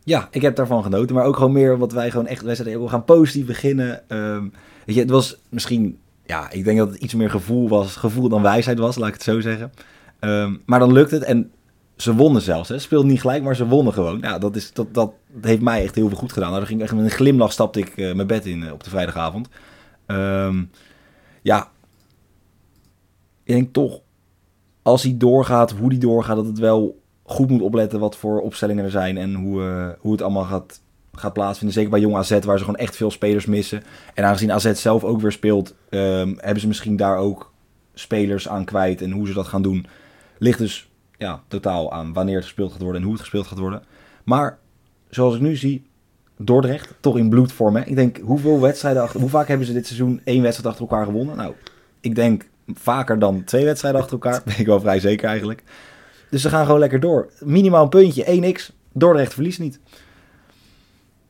Ja, 0.03 0.27
ik 0.31 0.41
heb 0.41 0.55
daarvan 0.55 0.83
genoten. 0.83 1.15
Maar 1.15 1.25
ook 1.25 1.35
gewoon 1.35 1.51
meer 1.51 1.77
wat 1.77 1.91
wij 1.91 2.11
gewoon 2.11 2.27
echt... 2.27 2.41
Wij 2.41 2.55
zeiden, 2.55 2.81
we 2.81 2.89
gaan 2.89 3.03
positief 3.03 3.45
beginnen. 3.45 4.03
Um, 4.07 4.53
weet 4.85 4.95
je, 4.95 5.01
het 5.01 5.09
was 5.09 5.37
misschien... 5.49 5.99
Ja, 6.25 6.51
ik 6.51 6.63
denk 6.63 6.77
dat 6.77 6.89
het 6.89 7.01
iets 7.01 7.13
meer 7.13 7.29
gevoel 7.29 7.69
was. 7.69 7.95
Gevoel 7.95 8.29
dan 8.29 8.41
wijsheid 8.41 8.79
was, 8.79 8.97
laat 8.97 9.07
ik 9.07 9.13
het 9.13 9.23
zo 9.23 9.39
zeggen. 9.39 9.71
Um, 10.19 10.61
maar 10.65 10.79
dan 10.79 10.91
lukt 10.91 11.11
het. 11.11 11.23
En 11.23 11.51
ze 11.95 12.15
wonnen 12.15 12.41
zelfs. 12.41 12.69
Hè. 12.69 12.79
Speelde 12.79 13.07
niet 13.07 13.21
gelijk, 13.21 13.43
maar 13.43 13.55
ze 13.55 13.67
wonnen 13.67 13.93
gewoon. 13.93 14.17
Ja, 14.21 14.37
dat, 14.37 14.55
is, 14.55 14.73
dat, 14.73 14.93
dat 14.93 15.13
heeft 15.41 15.61
mij 15.61 15.83
echt 15.83 15.95
heel 15.95 16.07
veel 16.07 16.17
goed 16.17 16.33
gedaan. 16.33 16.51
Nou, 16.51 16.65
ging 16.65 16.81
echt 16.81 16.93
met 16.95 17.03
een 17.03 17.11
glimlach 17.11 17.51
stapte 17.51 17.79
ik 17.79 17.97
uh, 17.97 18.13
mijn 18.13 18.27
bed 18.27 18.45
in 18.45 18.61
uh, 18.61 18.71
op 18.71 18.83
de 18.83 18.89
vrijdagavond. 18.89 19.49
Um, 20.07 20.69
ja, 21.41 21.69
ik 23.47 23.53
denk 23.53 23.73
toch... 23.73 23.99
Als 24.81 25.03
hij 25.03 25.17
doorgaat, 25.17 25.71
hoe 25.71 25.89
die 25.89 25.99
doorgaat, 25.99 26.35
dat 26.35 26.45
het 26.45 26.59
wel 26.59 27.01
goed 27.23 27.49
moet 27.49 27.61
opletten 27.61 27.99
wat 27.99 28.15
voor 28.15 28.41
opstellingen 28.41 28.83
er 28.83 28.91
zijn 28.91 29.17
en 29.17 29.33
hoe, 29.33 29.61
uh, 29.61 29.89
hoe 29.99 30.11
het 30.11 30.21
allemaal 30.21 30.43
gaat, 30.43 30.81
gaat 31.11 31.33
plaatsvinden. 31.33 31.75
Zeker 31.75 31.91
bij 31.91 31.99
Jong 31.99 32.15
AZ, 32.15 32.39
waar 32.39 32.57
ze 32.57 32.63
gewoon 32.63 32.79
echt 32.79 32.95
veel 32.95 33.11
spelers 33.11 33.45
missen. 33.45 33.83
En 34.13 34.23
aangezien 34.23 34.51
AZ 34.51 34.71
zelf 34.71 35.03
ook 35.03 35.21
weer 35.21 35.31
speelt, 35.31 35.75
um, 35.89 36.35
hebben 36.37 36.59
ze 36.59 36.67
misschien 36.67 36.95
daar 36.95 37.17
ook 37.17 37.53
spelers 37.93 38.47
aan 38.47 38.65
kwijt. 38.65 39.01
En 39.01 39.11
hoe 39.11 39.27
ze 39.27 39.33
dat 39.33 39.47
gaan 39.47 39.61
doen, 39.61 39.85
ligt 40.37 40.57
dus 40.57 40.89
ja, 41.17 41.41
totaal 41.47 41.91
aan 41.91 42.13
wanneer 42.13 42.35
het 42.35 42.45
gespeeld 42.45 42.71
gaat 42.71 42.81
worden 42.81 43.01
en 43.01 43.07
hoe 43.07 43.15
het 43.15 43.25
gespeeld 43.25 43.47
gaat 43.47 43.59
worden. 43.59 43.83
Maar 44.23 44.59
zoals 45.09 45.35
ik 45.35 45.41
nu 45.41 45.55
zie, 45.55 45.85
Dordrecht, 46.37 46.93
toch 46.99 47.17
in 47.17 47.29
bloedvorm. 47.29 47.75
Hè? 47.75 47.83
Ik 47.83 47.95
denk, 47.95 48.17
hoeveel 48.17 48.59
wedstrijden 48.59 49.01
achter, 49.01 49.19
hoe 49.19 49.29
vaak 49.29 49.47
hebben 49.47 49.67
ze 49.67 49.73
dit 49.73 49.85
seizoen 49.85 50.21
één 50.23 50.41
wedstrijd 50.41 50.69
achter 50.69 50.89
elkaar 50.89 51.05
gewonnen? 51.05 51.37
Nou, 51.37 51.53
ik 51.99 52.15
denk 52.15 52.45
vaker 52.73 53.19
dan 53.19 53.43
twee 53.43 53.65
wedstrijden 53.65 54.01
achter 54.01 54.19
elkaar. 54.19 54.41
Ben 54.45 54.59
ik 54.59 54.65
wel 54.65 54.79
vrij 54.79 54.99
zeker 54.99 55.27
eigenlijk. 55.27 55.63
Dus 56.29 56.41
ze 56.41 56.49
gaan 56.49 56.65
gewoon 56.65 56.79
lekker 56.79 56.99
door. 56.99 57.31
Minimaal 57.39 57.83
een 57.83 57.89
puntje, 57.89 58.53
1x. 58.55 58.75
Dordrecht 58.93 59.33
verliest 59.33 59.59
niet. 59.59 59.79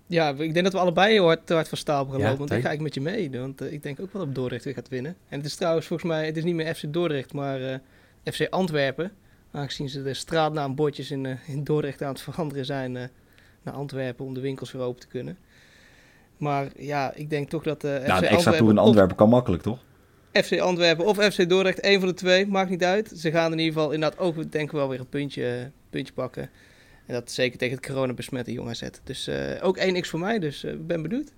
Ja, 0.07 0.29
ik 0.29 0.53
denk 0.53 0.63
dat 0.63 0.73
we 0.73 0.79
allebei 0.79 1.11
heel 1.11 1.25
hard, 1.25 1.49
hard 1.49 1.67
van 1.67 1.77
stapel 1.77 2.11
gaan 2.11 2.21
lopen. 2.21 2.37
Want 2.37 2.51
ik 2.51 2.61
ga 2.61 2.71
ik 2.71 2.81
met 2.81 2.93
je 2.93 3.01
mee. 3.01 3.31
Want 3.31 3.61
uh, 3.61 3.71
ik 3.71 3.83
denk 3.83 3.99
ook 3.99 4.13
wel 4.13 4.25
dat 4.25 4.35
Dordrecht 4.35 4.63
weer 4.63 4.73
gaat 4.73 4.89
winnen. 4.89 5.15
En 5.29 5.37
het 5.37 5.45
is 5.45 5.55
trouwens 5.55 5.87
volgens 5.87 6.09
mij, 6.09 6.25
het 6.25 6.37
is 6.37 6.43
niet 6.43 6.55
meer 6.55 6.75
FC 6.75 6.93
Dordrecht, 6.93 7.33
maar 7.33 7.59
uh, 7.59 7.73
eh, 7.73 7.79
FC 8.23 8.47
Antwerpen. 8.49 9.11
Aangezien 9.51 9.89
ze 9.89 10.03
de 10.03 10.13
straatnaambordjes 10.13 11.11
in, 11.11 11.23
uh, 11.23 11.33
in 11.47 11.63
Dordrecht 11.63 12.01
aan 12.01 12.09
het 12.09 12.21
veranderen 12.21 12.65
zijn 12.65 12.91
naar 13.63 13.73
Antwerpen 13.73 14.25
om 14.25 14.33
de 14.33 14.39
winkels 14.39 14.71
weer 14.71 14.81
open 14.81 14.99
te 14.99 15.07
kunnen. 15.07 15.37
Maar 16.37 16.67
ja, 16.77 17.13
ik 17.13 17.29
denk 17.29 17.49
toch 17.49 17.63
dat... 17.63 17.83
Uh, 17.83 17.95
FC 17.95 18.07
nou, 18.07 18.25
extra 18.25 18.51
tour 18.51 18.71
in 18.71 18.77
Antwerpen 18.77 19.15
kan 19.15 19.29
makkelijk, 19.29 19.61
toch? 19.61 19.79
FC 20.43 20.59
Antwerpen 20.59 21.05
of 21.05 21.17
FC 21.17 21.49
Dordrecht, 21.49 21.79
één 21.79 21.99
van 21.99 22.09
de 22.09 22.15
twee, 22.15 22.47
maakt 22.47 22.69
niet 22.69 22.83
uit. 22.83 23.11
Ze 23.15 23.31
gaan 23.31 23.51
in 23.51 23.59
ieder 23.59 23.73
geval 23.73 23.91
inderdaad 23.91 24.19
ook, 24.19 24.51
denk 24.51 24.65
ik 24.65 24.71
wel, 24.71 24.89
weer 24.89 24.99
een 24.99 25.09
puntje, 25.09 25.71
puntje 25.89 26.13
pakken. 26.13 26.49
En 27.05 27.13
dat 27.13 27.31
zeker 27.31 27.57
tegen 27.57 27.77
het 27.77 27.85
corona-besmette 27.85 28.51
jong 28.51 28.69
AZ. 28.69 28.83
Dus 29.03 29.27
uh, 29.27 29.35
ook 29.61 29.79
1x 29.79 29.99
voor 29.99 30.19
mij, 30.19 30.39
dus 30.39 30.63
ik 30.63 30.73
uh, 30.73 30.79
ben 30.79 31.01
benieuwd. 31.01 31.31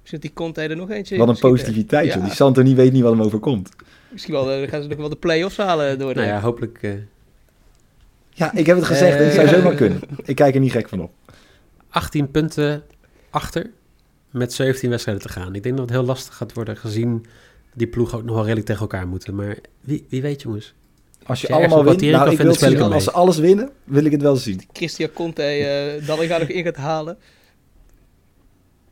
Misschien 0.00 0.20
die 0.20 0.32
Conte 0.32 0.60
er 0.60 0.76
nog 0.76 0.90
eentje 0.90 1.16
Wat 1.16 1.28
een 1.28 1.38
positiviteit, 1.38 2.12
ja. 2.12 2.20
Die 2.20 2.32
Santo 2.32 2.62
niet 2.62 2.76
weet 2.76 2.92
niet 2.92 3.02
wat 3.02 3.12
hem 3.12 3.22
overkomt. 3.22 3.68
Misschien 4.08 4.34
wel, 4.34 4.62
uh, 4.62 4.68
gaan 4.68 4.82
ze 4.82 4.88
nog 4.88 4.98
wel 4.98 5.08
de 5.08 5.16
play-offs 5.16 5.56
halen 5.56 5.98
door. 5.98 6.14
Nou 6.14 6.26
ja, 6.26 6.40
hopelijk... 6.40 6.80
Ja, 8.30 8.52
ik 8.54 8.66
heb 8.66 8.76
het 8.76 8.84
gezegd, 8.84 9.18
het 9.18 9.32
zou 9.32 9.48
zomaar 9.48 9.74
kunnen. 9.74 10.00
Ik 10.24 10.36
kijk 10.36 10.54
er 10.54 10.60
niet 10.60 10.72
gek 10.72 10.88
van 10.88 11.00
op. 11.00 11.12
18 11.88 12.30
punten 12.30 12.82
achter 13.30 13.70
met 14.30 14.52
17 14.52 14.90
wedstrijden 14.90 15.24
te 15.24 15.32
gaan. 15.32 15.54
Ik 15.54 15.62
denk 15.62 15.76
dat 15.76 15.88
het 15.88 15.94
heel 15.94 16.06
lastig 16.06 16.34
gaat 16.34 16.52
worden 16.52 16.76
gezien 16.76 17.26
die 17.74 17.86
ploeg 17.86 18.14
ook 18.14 18.24
nog 18.24 18.34
wel 18.34 18.44
redelijk 18.44 18.66
tegen 18.66 18.80
elkaar 18.80 19.08
moeten. 19.08 19.34
Maar 19.34 19.56
wie, 19.80 20.06
wie 20.08 20.22
weet 20.22 20.42
jongens. 20.42 20.74
Als 21.26 21.40
je, 21.40 21.48
allemaal 21.48 21.84
wint, 21.84 22.00
nou, 22.00 22.30
ik 22.30 22.38
wil 22.38 22.54
zien, 22.54 22.80
als 22.80 23.04
ze 23.04 23.10
alles 23.10 23.38
winnen, 23.38 23.70
wil 23.84 24.04
ik 24.04 24.12
het 24.12 24.22
wel 24.22 24.36
zien. 24.36 24.62
Christian 24.72 25.12
Conte 25.12 25.58
uh, 26.00 26.06
dan 26.06 26.22
ik 26.22 26.28
ga 26.28 26.38
nog 26.38 26.48
in 26.48 26.64
gaat 26.64 26.76
halen. 26.76 27.18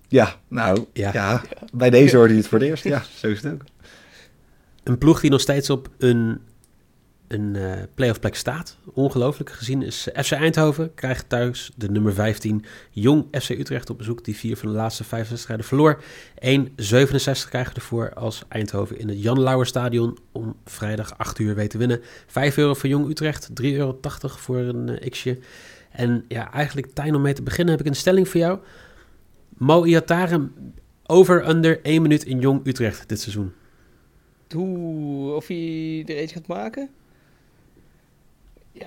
Ja, 0.08 0.36
nou, 0.48 0.84
ja. 0.92 1.10
ja. 1.12 1.42
bij 1.72 1.90
deze 1.90 2.16
hoorde 2.16 2.32
je 2.32 2.38
het 2.38 2.48
voor 2.48 2.58
het 2.58 2.68
eerst. 2.68 2.84
Ja, 2.84 3.04
zo 3.16 3.26
is 3.26 3.42
het 3.42 3.52
ook. 3.52 3.64
Een 4.82 4.98
ploeg 4.98 5.20
die 5.20 5.30
nog 5.30 5.40
steeds 5.40 5.70
op 5.70 5.88
een 5.98 6.40
een 7.32 7.54
uh, 7.54 7.72
playoff 7.94 8.20
plek 8.20 8.34
staat. 8.34 8.76
Ongelooflijk 8.94 9.50
gezien 9.50 9.82
is 9.82 10.10
eh, 10.10 10.22
FC 10.22 10.32
Eindhoven 10.32 10.94
krijgt 10.94 11.28
thuis 11.28 11.72
de 11.76 11.90
nummer 11.90 12.14
15 12.14 12.64
Jong 12.90 13.26
FC 13.30 13.50
Utrecht 13.50 13.90
op 13.90 13.98
bezoek. 13.98 14.24
Die 14.24 14.36
vier 14.36 14.56
van 14.56 14.68
de 14.68 14.74
laatste 14.74 15.04
vijf 15.04 15.28
wedstrijden 15.28 15.66
verloor. 15.66 16.02
1,67 16.02 17.48
krijgen 17.48 17.74
ervoor 17.74 18.14
als 18.14 18.42
Eindhoven 18.48 18.98
in 18.98 19.08
het 19.08 19.22
Jan 19.22 19.40
Lauwer 19.40 19.66
Stadion 19.66 20.18
om 20.32 20.56
vrijdag 20.64 21.18
8 21.18 21.38
uur 21.38 21.54
weet 21.54 21.70
te 21.70 21.78
winnen. 21.78 22.00
5 22.26 22.56
euro 22.56 22.74
voor 22.74 22.88
Jong 22.88 23.08
Utrecht, 23.08 23.48
3,80 23.48 23.54
euro 23.62 23.98
voor 24.22 24.58
een 24.58 24.88
uh, 24.88 25.10
xje. 25.10 25.38
En 25.90 26.24
ja, 26.28 26.52
eigenlijk 26.52 26.92
Tijn 26.92 27.14
om 27.14 27.22
mee 27.22 27.32
te 27.32 27.42
beginnen 27.42 27.74
heb 27.74 27.84
ik 27.84 27.90
een 27.90 27.96
stelling 27.96 28.28
voor 28.28 28.40
jou. 28.40 28.58
Mo 29.48 29.84
Iataren 29.84 30.52
over 31.06 31.48
under 31.48 31.80
1 31.82 32.02
minuut 32.02 32.24
in 32.24 32.40
Jong 32.40 32.66
Utrecht 32.66 33.08
dit 33.08 33.20
seizoen. 33.20 33.52
Hoe, 34.54 35.32
of 35.34 35.46
hij 35.46 36.02
er 36.06 36.16
eentje 36.16 36.34
gaat 36.36 36.46
maken? 36.46 36.90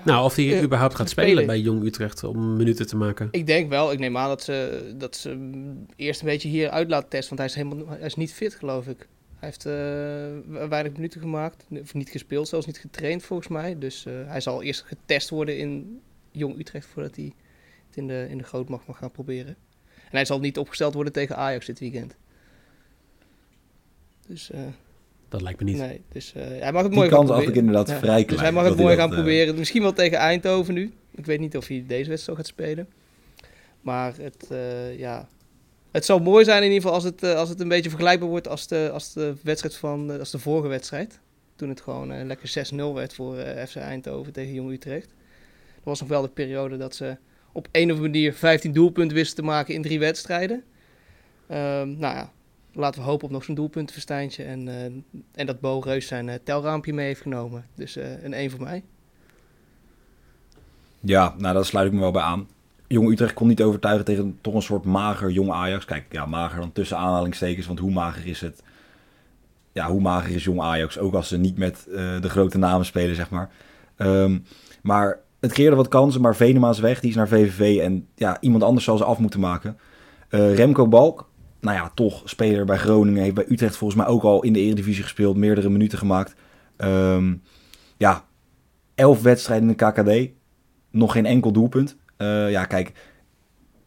Nou, 0.03 0.25
of 0.25 0.35
hij 0.35 0.45
uh, 0.45 0.63
überhaupt 0.63 0.95
gaat 0.95 1.09
spelen, 1.09 1.45
bij 1.45 1.59
Jong 1.59 1.83
Utrecht 1.83 2.23
om 2.23 2.57
minuten 2.57 2.87
te 2.87 2.95
maken. 2.95 3.27
Ik 3.31 3.45
denk 3.45 3.69
wel. 3.69 3.91
Ik 3.91 3.99
neem 3.99 4.17
aan 4.17 4.27
dat 4.27 4.43
ze, 4.43 4.93
dat 4.97 5.15
ze 5.15 5.61
eerst 5.95 6.21
een 6.21 6.27
beetje 6.27 6.49
hier 6.49 6.69
uit 6.69 6.89
laten 6.89 7.09
testen. 7.09 7.37
Want 7.37 7.39
hij 7.39 7.63
is, 7.63 7.67
helemaal, 7.67 7.97
hij 7.97 8.05
is 8.05 8.15
niet 8.15 8.33
fit, 8.33 8.55
geloof 8.55 8.87
ik. 8.87 9.07
Hij 9.35 9.49
heeft 9.49 9.65
uh, 9.65 10.67
weinig 10.69 10.93
minuten 10.93 11.21
gemaakt. 11.21 11.65
Of 11.81 11.93
niet 11.93 12.09
gespeeld, 12.09 12.47
zelfs 12.47 12.65
niet 12.65 12.77
getraind 12.77 13.23
volgens 13.23 13.47
mij. 13.47 13.77
Dus 13.77 14.05
uh, 14.05 14.13
hij 14.27 14.41
zal 14.41 14.63
eerst 14.63 14.81
getest 14.81 15.29
worden 15.29 15.57
in 15.57 16.01
Jong 16.31 16.59
Utrecht 16.59 16.87
voordat 16.87 17.15
hij 17.15 17.33
het 17.87 17.97
in 17.97 18.07
de, 18.07 18.27
in 18.29 18.37
de 18.37 18.43
grootmacht 18.43 18.87
mag 18.87 18.97
gaan 18.97 19.11
proberen. 19.11 19.55
En 19.95 20.11
hij 20.11 20.25
zal 20.25 20.39
niet 20.39 20.57
opgesteld 20.57 20.93
worden 20.93 21.13
tegen 21.13 21.35
Ajax 21.35 21.65
dit 21.65 21.79
weekend. 21.79 22.15
Dus... 24.27 24.51
Dat 25.29 25.41
lijkt 25.41 25.59
me 25.59 25.65
niet. 25.65 25.77
Nee, 25.77 26.01
dus 26.09 26.33
uh, 26.37 26.43
hij 26.43 26.71
mag 26.71 26.83
het 26.83 26.93
mooi 26.93 27.09
gaan 27.09 27.25
proberen. 27.25 27.49
ik 27.49 27.55
inderdaad 27.55 27.91
vrij 27.91 27.99
klein. 27.99 28.27
Dus 28.27 28.39
hij 28.39 28.51
mag 28.51 28.63
het 28.65 28.77
mooi 28.77 28.95
gaan 28.95 29.09
uh, 29.09 29.15
proberen. 29.15 29.55
Misschien 29.55 29.81
wel 29.81 29.93
tegen 29.93 30.17
Eindhoven 30.17 30.73
nu. 30.73 30.93
Ik 31.11 31.25
weet 31.25 31.39
niet 31.39 31.57
of 31.57 31.67
hij 31.67 31.83
deze 31.87 32.09
wedstrijd 32.09 32.37
gaat 32.37 32.47
spelen. 32.47 32.87
Maar 33.81 34.13
het, 34.17 34.47
uh, 34.51 34.97
ja, 34.97 35.27
het 35.91 36.05
zou 36.05 36.21
mooi 36.21 36.45
zijn 36.45 36.63
in 36.63 36.71
ieder 36.71 36.81
geval 36.81 36.93
als 36.93 37.03
het, 37.03 37.23
als 37.23 37.49
het 37.49 37.59
een 37.59 37.67
beetje 37.67 37.89
vergelijkbaar 37.89 38.29
wordt 38.29 38.47
als 38.47 38.67
de, 38.67 38.89
als 38.93 39.13
de 39.13 39.33
wedstrijd 39.43 39.75
van 39.75 40.19
als 40.19 40.31
de 40.31 40.39
vorige 40.39 40.67
wedstrijd. 40.67 41.19
Toen 41.55 41.69
het 41.69 41.81
gewoon 41.81 42.25
lekker 42.25 42.71
6-0 42.73 42.75
werd 42.93 43.13
voor 43.13 43.35
FC 43.67 43.75
Eindhoven 43.75 44.33
tegen 44.33 44.53
Jong 44.53 44.71
Utrecht. 44.71 45.07
Dat 45.75 45.83
was 45.83 45.99
nog 45.99 46.09
wel 46.09 46.21
de 46.21 46.29
periode 46.29 46.77
dat 46.77 46.95
ze 46.95 47.17
op 47.51 47.67
een 47.71 47.91
of 47.91 47.97
andere 47.97 48.09
manier 48.09 48.33
15 48.33 48.71
doelpunten 48.71 49.17
wisten 49.17 49.35
te 49.35 49.43
maken 49.43 49.73
in 49.73 49.81
drie 49.81 49.99
wedstrijden. 49.99 50.63
Um, 51.51 51.97
nou 51.97 52.15
ja, 52.15 52.31
laten 52.75 53.01
we 53.01 53.07
hopen 53.07 53.25
op 53.25 53.31
nog 53.31 53.43
zo'n 53.43 53.55
doelpuntenverstijntje. 53.55 54.43
En, 54.43 54.67
uh, 54.67 54.83
en 55.33 55.45
dat 55.45 55.59
Bo 55.59 55.79
Reus 55.79 56.07
zijn 56.07 56.27
uh, 56.27 56.33
telraampje 56.43 56.93
mee 56.93 57.05
heeft 57.05 57.21
genomen. 57.21 57.65
Dus 57.75 57.97
uh, 57.97 58.23
een 58.23 58.33
1 58.33 58.49
voor 58.49 58.61
mij. 58.63 58.83
Ja, 60.99 61.35
nou 61.37 61.53
daar 61.53 61.65
sluit 61.65 61.87
ik 61.87 61.93
me 61.93 61.99
wel 61.99 62.11
bij 62.11 62.21
aan. 62.21 62.47
Jong 62.87 63.11
Utrecht 63.11 63.33
kon 63.33 63.47
niet 63.47 63.61
overtuigen 63.61 64.05
tegen 64.05 64.37
toch 64.41 64.53
een 64.53 64.61
soort 64.61 64.85
mager 64.85 65.31
jong 65.31 65.51
Ajax. 65.51 65.85
Kijk, 65.85 66.05
ja, 66.11 66.25
mager 66.25 66.59
dan 66.59 66.71
tussen 66.71 66.97
aanhalingstekens, 66.97 67.67
want 67.67 67.79
hoe 67.79 67.91
mager 67.91 68.27
is 68.27 68.41
het? 68.41 68.63
Ja, 69.71 69.87
hoe 69.87 70.01
mager 70.01 70.35
is 70.35 70.43
jong 70.43 70.61
Ajax? 70.61 70.97
Ook 70.97 71.13
als 71.13 71.27
ze 71.27 71.37
niet 71.37 71.57
met 71.57 71.83
de 72.21 72.29
grote 72.29 72.57
namen 72.57 72.85
spelen, 72.85 73.15
zeg 73.15 73.29
maar. 73.29 73.49
Um, 73.97 74.45
maar 74.81 75.19
het 75.39 75.51
creëerde 75.51 75.75
wat 75.75 75.87
kansen, 75.87 76.21
maar 76.21 76.35
Venema 76.35 76.69
is 76.69 76.79
weg, 76.79 76.99
die 76.99 77.09
is 77.09 77.15
naar 77.15 77.27
VVV. 77.27 77.79
En 77.81 78.07
ja, 78.15 78.37
iemand 78.41 78.63
anders 78.63 78.85
zal 78.85 78.97
ze 78.97 79.03
af 79.03 79.17
moeten 79.17 79.39
maken. 79.39 79.77
Remco 80.29 80.87
Balk, 80.87 81.27
nou 81.65 81.77
ja, 81.77 81.91
toch 81.95 82.21
speler 82.25 82.65
bij 82.65 82.77
Groningen. 82.77 83.21
Heeft 83.21 83.35
bij 83.35 83.45
Utrecht 83.49 83.75
volgens 83.75 83.99
mij 83.99 84.09
ook 84.09 84.23
al 84.23 84.43
in 84.43 84.53
de 84.53 84.59
Eredivisie 84.59 85.03
gespeeld. 85.03 85.37
Meerdere 85.37 85.69
minuten 85.69 85.97
gemaakt. 85.97 86.35
Um, 86.77 87.41
ja, 87.97 88.25
elf 88.95 89.21
wedstrijden 89.21 89.69
in 89.69 89.75
de 89.77 89.85
KKD. 89.85 90.31
Nog 90.91 91.11
geen 91.11 91.25
enkel 91.25 91.51
doelpunt. 91.51 91.97
Uh, 92.17 92.51
ja, 92.51 92.65
kijk. 92.65 92.91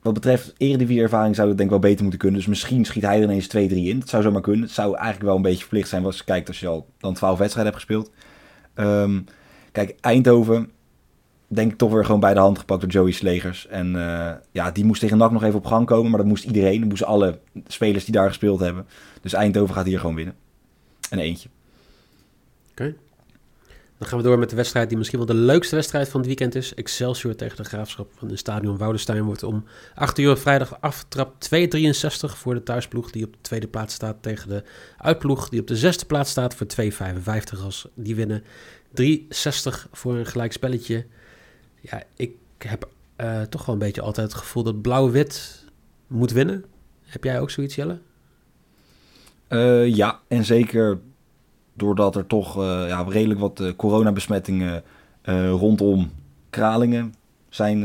Wat 0.03 0.15
betreft 0.15 0.55
Eredivisie-ervaring 0.57 1.35
zou 1.35 1.49
het 1.49 1.57
denk 1.57 1.71
ik 1.71 1.81
wel 1.81 1.91
beter 1.91 2.03
moeten 2.03 2.21
kunnen. 2.21 2.39
Dus 2.39 2.49
misschien 2.49 2.85
schiet 2.85 3.03
hij 3.03 3.17
er 3.17 3.23
ineens 3.23 3.57
2-3 3.57 3.59
in. 3.71 3.99
Dat 3.99 4.09
zou 4.09 4.23
zomaar 4.23 4.41
kunnen. 4.41 4.63
Het 4.63 4.73
zou 4.73 4.95
eigenlijk 4.95 5.25
wel 5.25 5.37
een 5.37 5.43
beetje 5.43 5.59
verplicht 5.59 5.89
zijn 5.89 6.05
als 6.05 6.19
je 6.19 6.25
kijkt 6.25 6.49
als 6.49 6.61
je 6.61 6.67
al 6.67 6.89
dan 6.99 7.15
12 7.15 7.39
wedstrijden 7.39 7.73
hebt 7.73 7.85
gespeeld. 7.85 8.11
Um, 8.75 9.25
kijk, 9.73 9.95
Eindhoven 10.01 10.71
denk 11.49 11.73
ik 11.73 11.79
toch 11.79 11.93
weer 11.93 12.05
gewoon 12.05 12.21
bij 12.21 12.35
de 12.35 12.41
hand 12.41 12.59
gepakt 12.59 12.81
door 12.81 12.91
Joey 12.91 13.13
Slegers. 13.13 13.67
En 13.67 13.95
uh, 13.95 14.31
ja, 14.51 14.71
die 14.71 14.85
moest 14.85 15.01
tegen 15.01 15.19
NAC 15.19 15.31
nog 15.31 15.43
even 15.43 15.59
op 15.59 15.67
gang 15.67 15.87
komen, 15.87 16.11
maar 16.11 16.19
dat 16.19 16.29
moest 16.29 16.45
iedereen. 16.45 16.81
Dat 16.81 16.89
moesten 16.89 17.07
alle 17.07 17.39
spelers 17.67 18.05
die 18.05 18.15
daar 18.15 18.29
gespeeld 18.29 18.61
hebben. 18.61 18.87
Dus 19.21 19.33
Eindhoven 19.33 19.75
gaat 19.75 19.87
hier 19.87 20.01
gewoon 20.01 20.15
winnen. 20.15 20.35
En 21.11 21.19
eentje. 21.19 21.49
Oké. 22.71 22.95
Dan 23.99 24.09
gaan 24.09 24.19
we 24.19 24.25
door 24.25 24.39
met 24.39 24.51
de 24.51 24.57
wedstrijd 24.57 24.89
die 24.89 24.99
misschien 24.99 25.19
wel 25.19 25.27
de 25.27 25.35
leukste 25.35 25.75
wedstrijd 25.75 26.09
van 26.09 26.21
het 26.21 26.29
weekend 26.29 26.55
is. 26.55 26.75
Excelsior 26.75 27.35
tegen 27.35 27.57
de 27.57 27.65
Graafschap 27.65 28.11
van 28.17 28.29
het 28.29 28.39
stadion 28.39 28.77
Woudenstein 28.77 29.23
wordt 29.23 29.43
om 29.43 29.65
8 29.95 30.19
uur 30.19 30.37
vrijdag 30.37 30.81
afgetrapt. 30.81 31.49
2,63 31.55 31.59
voor 32.37 32.55
de 32.55 32.63
thuisploeg 32.63 33.11
die 33.11 33.25
op 33.25 33.33
de 33.33 33.39
tweede 33.41 33.69
plaats 33.69 33.95
staat 33.95 34.17
tegen 34.21 34.49
de 34.49 34.63
uitploeg 34.99 35.49
die 35.49 35.61
op 35.61 35.67
de 35.67 35.77
zesde 35.77 36.07
plaats 36.07 36.31
staat 36.31 36.55
voor 36.55 36.67
2,55 36.83 37.63
als 37.65 37.89
die 37.95 38.15
winnen. 38.15 38.43
3,60 39.03 39.07
voor 39.93 40.17
een 40.17 40.27
gelijk 40.27 40.53
spelletje 40.53 41.07
ja, 41.81 42.03
ik 42.17 42.33
heb 42.59 42.89
uh, 43.17 43.43
toch 43.43 43.67
wel 43.67 43.75
een 43.75 43.81
beetje 43.81 44.01
altijd 44.01 44.27
het 44.27 44.37
gevoel 44.37 44.63
dat 44.63 44.83
blauw-wit 44.83 45.65
moet 46.07 46.33
winnen. 46.33 46.65
Heb 47.03 47.25
jij 47.25 47.41
ook 47.41 47.51
zoiets, 47.51 47.75
Jelle? 47.75 47.99
Uh, 49.49 49.95
ja, 49.95 50.21
en 50.29 50.45
zeker 50.45 50.99
doordat 51.75 52.17
er 52.17 52.27
toch 52.27 52.59
uh, 52.59 52.85
ja, 52.89 53.03
redelijk 53.03 53.41
wat 53.41 53.63
coronabesmettingen 53.77 54.83
rondom 55.51 56.11
Kralingen 56.51 57.15
zijn, 57.49 57.85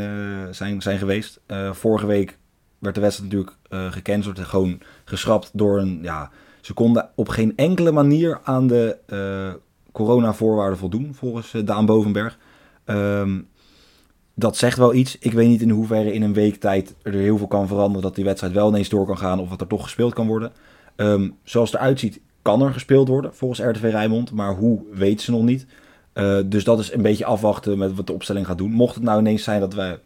zijn, 0.55 0.81
zijn 0.81 0.97
geweest. 0.97 1.39
vorige 1.71 2.05
week 2.05 2.37
werd 2.79 2.95
de 2.95 3.01
wedstrijd 3.01 3.31
natuurlijk 3.31 3.57
gecanceld 3.93 4.37
en 4.37 4.45
gewoon 4.45 4.81
geschrapt 5.05 5.49
door 5.53 5.79
een... 5.79 5.99
Ja, 6.01 6.31
ze 6.61 6.73
konden 6.73 7.09
op 7.15 7.29
geen 7.29 7.53
enkele 7.55 7.91
manier 7.91 8.39
aan 8.43 8.67
de 8.67 8.97
coronavoorwaarden 9.91 10.77
voldoen, 10.77 11.13
volgens 11.13 11.51
Daan 11.65 11.85
Bovenberg. 11.85 12.37
Um, 12.85 13.47
dat 14.35 14.57
zegt 14.57 14.77
wel 14.77 14.93
iets. 14.93 15.17
Ik 15.19 15.33
weet 15.33 15.47
niet 15.47 15.61
in 15.61 15.69
hoeverre 15.69 16.13
in 16.13 16.21
een 16.21 16.33
week 16.33 16.55
tijd 16.55 16.95
er 17.01 17.13
heel 17.13 17.37
veel 17.37 17.47
kan 17.47 17.67
veranderen. 17.67 18.01
Dat 18.01 18.15
die 18.15 18.25
wedstrijd 18.25 18.53
wel 18.53 18.69
ineens 18.69 18.89
door 18.89 19.05
kan 19.05 19.17
gaan 19.17 19.39
of 19.39 19.49
dat 19.49 19.61
er 19.61 19.67
toch 19.67 19.83
gespeeld 19.83 20.13
kan 20.13 20.27
worden. 20.27 20.51
Um, 20.95 21.35
zoals 21.43 21.71
het 21.71 21.79
eruit 21.79 21.99
ziet, 21.99 22.19
kan 22.41 22.61
er 22.61 22.73
gespeeld 22.73 23.07
worden 23.07 23.33
volgens 23.33 23.59
RTV 23.59 23.81
Rijnmond. 23.81 24.31
Maar 24.31 24.55
hoe, 24.55 24.81
weet 24.91 25.21
ze 25.21 25.31
nog 25.31 25.43
niet. 25.43 25.65
Uh, 26.13 26.39
dus 26.45 26.63
dat 26.63 26.79
is 26.79 26.93
een 26.93 27.01
beetje 27.01 27.25
afwachten 27.25 27.77
met 27.77 27.95
wat 27.95 28.07
de 28.07 28.13
opstelling 28.13 28.45
gaat 28.45 28.57
doen. 28.57 28.71
Mocht 28.71 28.95
het 28.95 29.03
nou 29.03 29.19
ineens 29.19 29.43
zijn 29.43 29.59
dat 29.59 29.73
we 29.73 29.99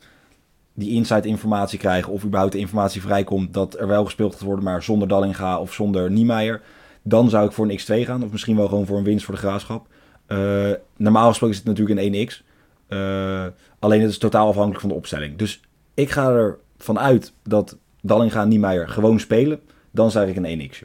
die 0.74 0.92
inside 0.92 1.28
informatie 1.28 1.80
krijgen... 1.80 2.14
of 2.14 2.24
überhaupt 2.24 2.54
de 2.54 2.60
informatie 2.60 3.02
vrijkomt 3.02 3.54
dat 3.54 3.80
er 3.80 3.88
wel 3.88 4.06
gespeeld 4.06 4.34
gaat 4.34 4.42
worden... 4.42 4.64
maar 4.64 4.84
zonder 4.84 5.08
Dallinga 5.08 5.60
of 5.60 5.74
zonder 5.74 6.12
Niemeyer... 6.12 6.62
dan 7.04 7.30
zou 7.30 7.46
ik 7.46 7.52
voor 7.52 7.70
een 7.70 7.80
X2 7.80 8.06
gaan. 8.06 8.24
Of 8.24 8.32
misschien 8.32 8.56
wel 8.56 8.68
gewoon 8.68 8.86
voor 8.86 8.98
een 8.98 9.04
winst 9.04 9.26
voor 9.26 9.34
de 9.34 9.40
Graafschap. 9.40 9.88
Uh, 10.28 10.72
normaal 10.98 11.28
gesproken 11.28 11.56
is 11.58 11.64
het 11.64 11.78
natuurlijk 11.78 12.00
een 12.00 12.28
1X... 12.28 12.46
Uh, 12.90 13.46
alleen 13.80 14.02
het 14.02 14.10
is 14.10 14.18
totaal 14.18 14.48
afhankelijk 14.48 14.80
van 14.80 14.90
de 14.90 14.96
opstelling. 14.96 15.38
Dus 15.38 15.62
ik 15.94 16.10
ga 16.10 16.54
ervan 16.78 17.00
uit 17.00 17.34
dat 17.44 17.78
Dallinga 18.02 18.42
en 18.42 18.48
Niemeyer 18.48 18.90
gewoon 18.90 19.20
spelen. 19.20 19.62
Dan 19.92 20.12
zeg 20.12 20.28
ik 20.28 20.36
een 20.36 20.70
1x. 20.72 20.80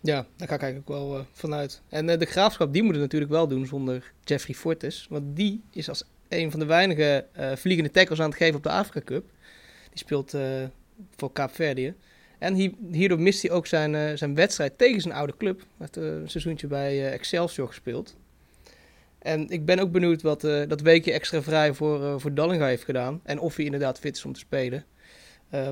Ja, 0.00 0.26
daar 0.36 0.48
ga 0.48 0.54
ik 0.54 0.62
eigenlijk 0.62 0.88
wel 0.88 1.26
vanuit. 1.32 1.82
En 1.88 2.06
de 2.06 2.24
Graafschap, 2.24 2.72
die 2.72 2.82
moet 2.82 2.92
het 2.92 3.00
natuurlijk 3.00 3.30
wel 3.30 3.48
doen 3.48 3.66
zonder 3.66 4.12
Jeffrey 4.24 4.54
Fortes. 4.54 5.06
Want 5.10 5.36
die 5.36 5.62
is 5.70 5.88
als 5.88 6.04
een 6.28 6.50
van 6.50 6.60
de 6.60 6.66
weinige 6.66 7.24
vliegende 7.54 7.90
tackles 7.90 8.20
aan 8.20 8.28
het 8.28 8.38
geven 8.38 8.56
op 8.56 8.62
de 8.62 8.70
Afrika 8.70 9.00
Cup. 9.04 9.24
Die 9.90 9.98
speelt 9.98 10.34
voor 11.16 11.32
Kaapverdië. 11.32 11.94
En 12.38 12.74
hierdoor 12.90 13.20
mist 13.20 13.42
hij 13.42 13.50
ook 13.50 13.66
zijn, 13.66 13.94
uh, 13.94 14.10
zijn 14.14 14.34
wedstrijd 14.34 14.78
tegen 14.78 15.00
zijn 15.00 15.14
oude 15.14 15.36
club. 15.36 15.58
Hij 15.58 15.66
heeft 15.78 15.96
uh, 15.96 16.04
een 16.04 16.30
seizoentje 16.30 16.66
bij 16.66 16.94
uh, 16.94 17.12
Excelsior 17.12 17.66
gespeeld. 17.66 18.16
En 19.18 19.48
ik 19.48 19.64
ben 19.64 19.78
ook 19.78 19.92
benieuwd 19.92 20.22
wat 20.22 20.40
dat 20.40 20.80
weekje 20.80 21.12
extra 21.12 21.42
vrij 21.42 21.74
voor, 21.74 22.20
voor 22.20 22.34
Dallinga 22.34 22.66
heeft 22.66 22.84
gedaan. 22.84 23.20
En 23.24 23.38
of 23.38 23.56
hij 23.56 23.64
inderdaad 23.64 23.98
fit 23.98 24.16
is 24.16 24.24
om 24.24 24.32
te 24.32 24.38
spelen. 24.38 24.84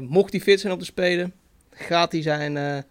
mocht 0.00 0.32
hij 0.32 0.40
fit 0.40 0.60
zijn 0.60 0.72
om 0.72 0.78
te 0.78 0.84
spelen, 0.84 1.32
gaat 1.70 2.12
hij 2.12 2.22
zijn 2.22 2.84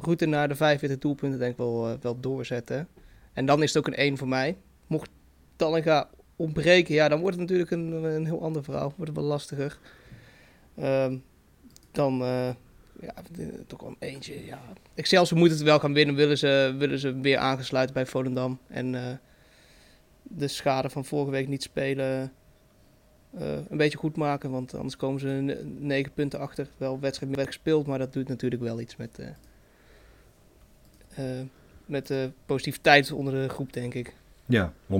route 0.00 0.26
naar 0.26 0.48
de 0.48 0.54
45 0.54 0.98
doelpunten 0.98 1.38
denk 1.38 1.50
ik 1.50 1.56
wel, 1.58 1.98
wel 2.00 2.20
doorzetten. 2.20 2.88
En 3.32 3.46
dan 3.46 3.62
is 3.62 3.74
het 3.74 3.78
ook 3.78 3.86
een 3.86 3.98
1 3.98 4.16
voor 4.16 4.28
mij. 4.28 4.56
Mocht 4.86 5.10
Dallinga 5.56 6.10
ontbreken, 6.36 6.94
ja, 6.94 7.08
dan 7.08 7.20
wordt 7.20 7.36
het 7.36 7.48
natuurlijk 7.48 7.70
een, 7.70 7.92
een 7.92 8.26
heel 8.26 8.42
ander 8.42 8.64
verhaal. 8.64 8.92
Wordt 8.96 9.10
het 9.10 9.20
wel 9.20 9.28
lastiger. 9.28 9.78
Ehm, 10.76 11.16
dan 11.92 12.22
uh, 12.22 12.48
ja, 13.00 13.14
toch 13.66 13.80
wel 13.80 13.90
een 13.90 14.08
eentje. 14.08 14.46
Ja. 14.46 14.62
Excelsior 14.94 15.38
moet 15.38 15.50
het 15.50 15.62
wel 15.62 15.78
gaan 15.78 15.92
winnen. 15.92 16.14
Willen 16.14 16.38
ze, 16.38 16.74
willen 16.78 16.98
ze 16.98 17.20
weer 17.20 17.38
aangesluiten 17.38 17.94
bij 17.94 18.06
Volendam. 18.06 18.58
En 18.68 18.92
uh, 18.92 19.06
de 20.22 20.48
schade 20.48 20.90
van 20.90 21.04
vorige 21.04 21.30
week 21.30 21.48
niet 21.48 21.62
spelen 21.62 22.32
uh, 23.34 23.52
een 23.68 23.76
beetje 23.76 23.98
goed 23.98 24.16
maken. 24.16 24.50
Want 24.50 24.74
anders 24.74 24.96
komen 24.96 25.20
ze 25.20 25.62
negen 25.78 26.12
punten 26.12 26.38
achter. 26.38 26.68
Wel 26.76 27.00
wedstrijd 27.00 27.36
werd 27.36 27.48
gespeeld, 27.48 27.86
maar 27.86 27.98
dat 27.98 28.12
doet 28.12 28.28
natuurlijk 28.28 28.62
wel 28.62 28.80
iets 28.80 28.96
met, 28.96 29.18
met 31.86 32.06
de 32.06 32.30
positiviteit 32.46 33.12
onder 33.12 33.32
de 33.32 33.48
groep, 33.48 33.72
denk 33.72 33.94
ik. 33.94 34.14
Ja, 34.46 34.72
100%. 34.86 34.96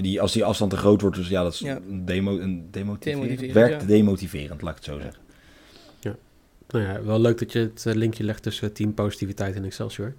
Die, 0.00 0.20
als 0.20 0.32
die 0.32 0.44
afstand 0.44 0.70
te 0.70 0.76
groot 0.76 1.00
wordt, 1.00 1.16
dus 1.16 1.28
ja, 1.28 1.42
dat 1.42 1.52
is 1.52 1.60
een, 1.60 2.04
demo, 2.04 2.38
een 2.38 2.68
demotiverend. 2.70 3.52
werkt 3.52 3.86
demotiverend, 3.86 4.62
laat 4.62 4.70
ik 4.70 4.84
het 4.84 4.92
zo 4.94 5.00
zeggen. 5.00 5.22
Ja, 6.00 6.16
nou 6.68 6.84
ja, 6.84 7.02
wel 7.02 7.20
leuk 7.20 7.38
dat 7.38 7.52
je 7.52 7.58
het 7.58 7.86
eh, 7.86 7.94
linkje 7.94 8.24
legt 8.24 8.42
tussen 8.42 8.72
team 8.72 8.94
positiviteit 8.94 9.54
en 9.54 9.64
Excelsior. 9.64 10.14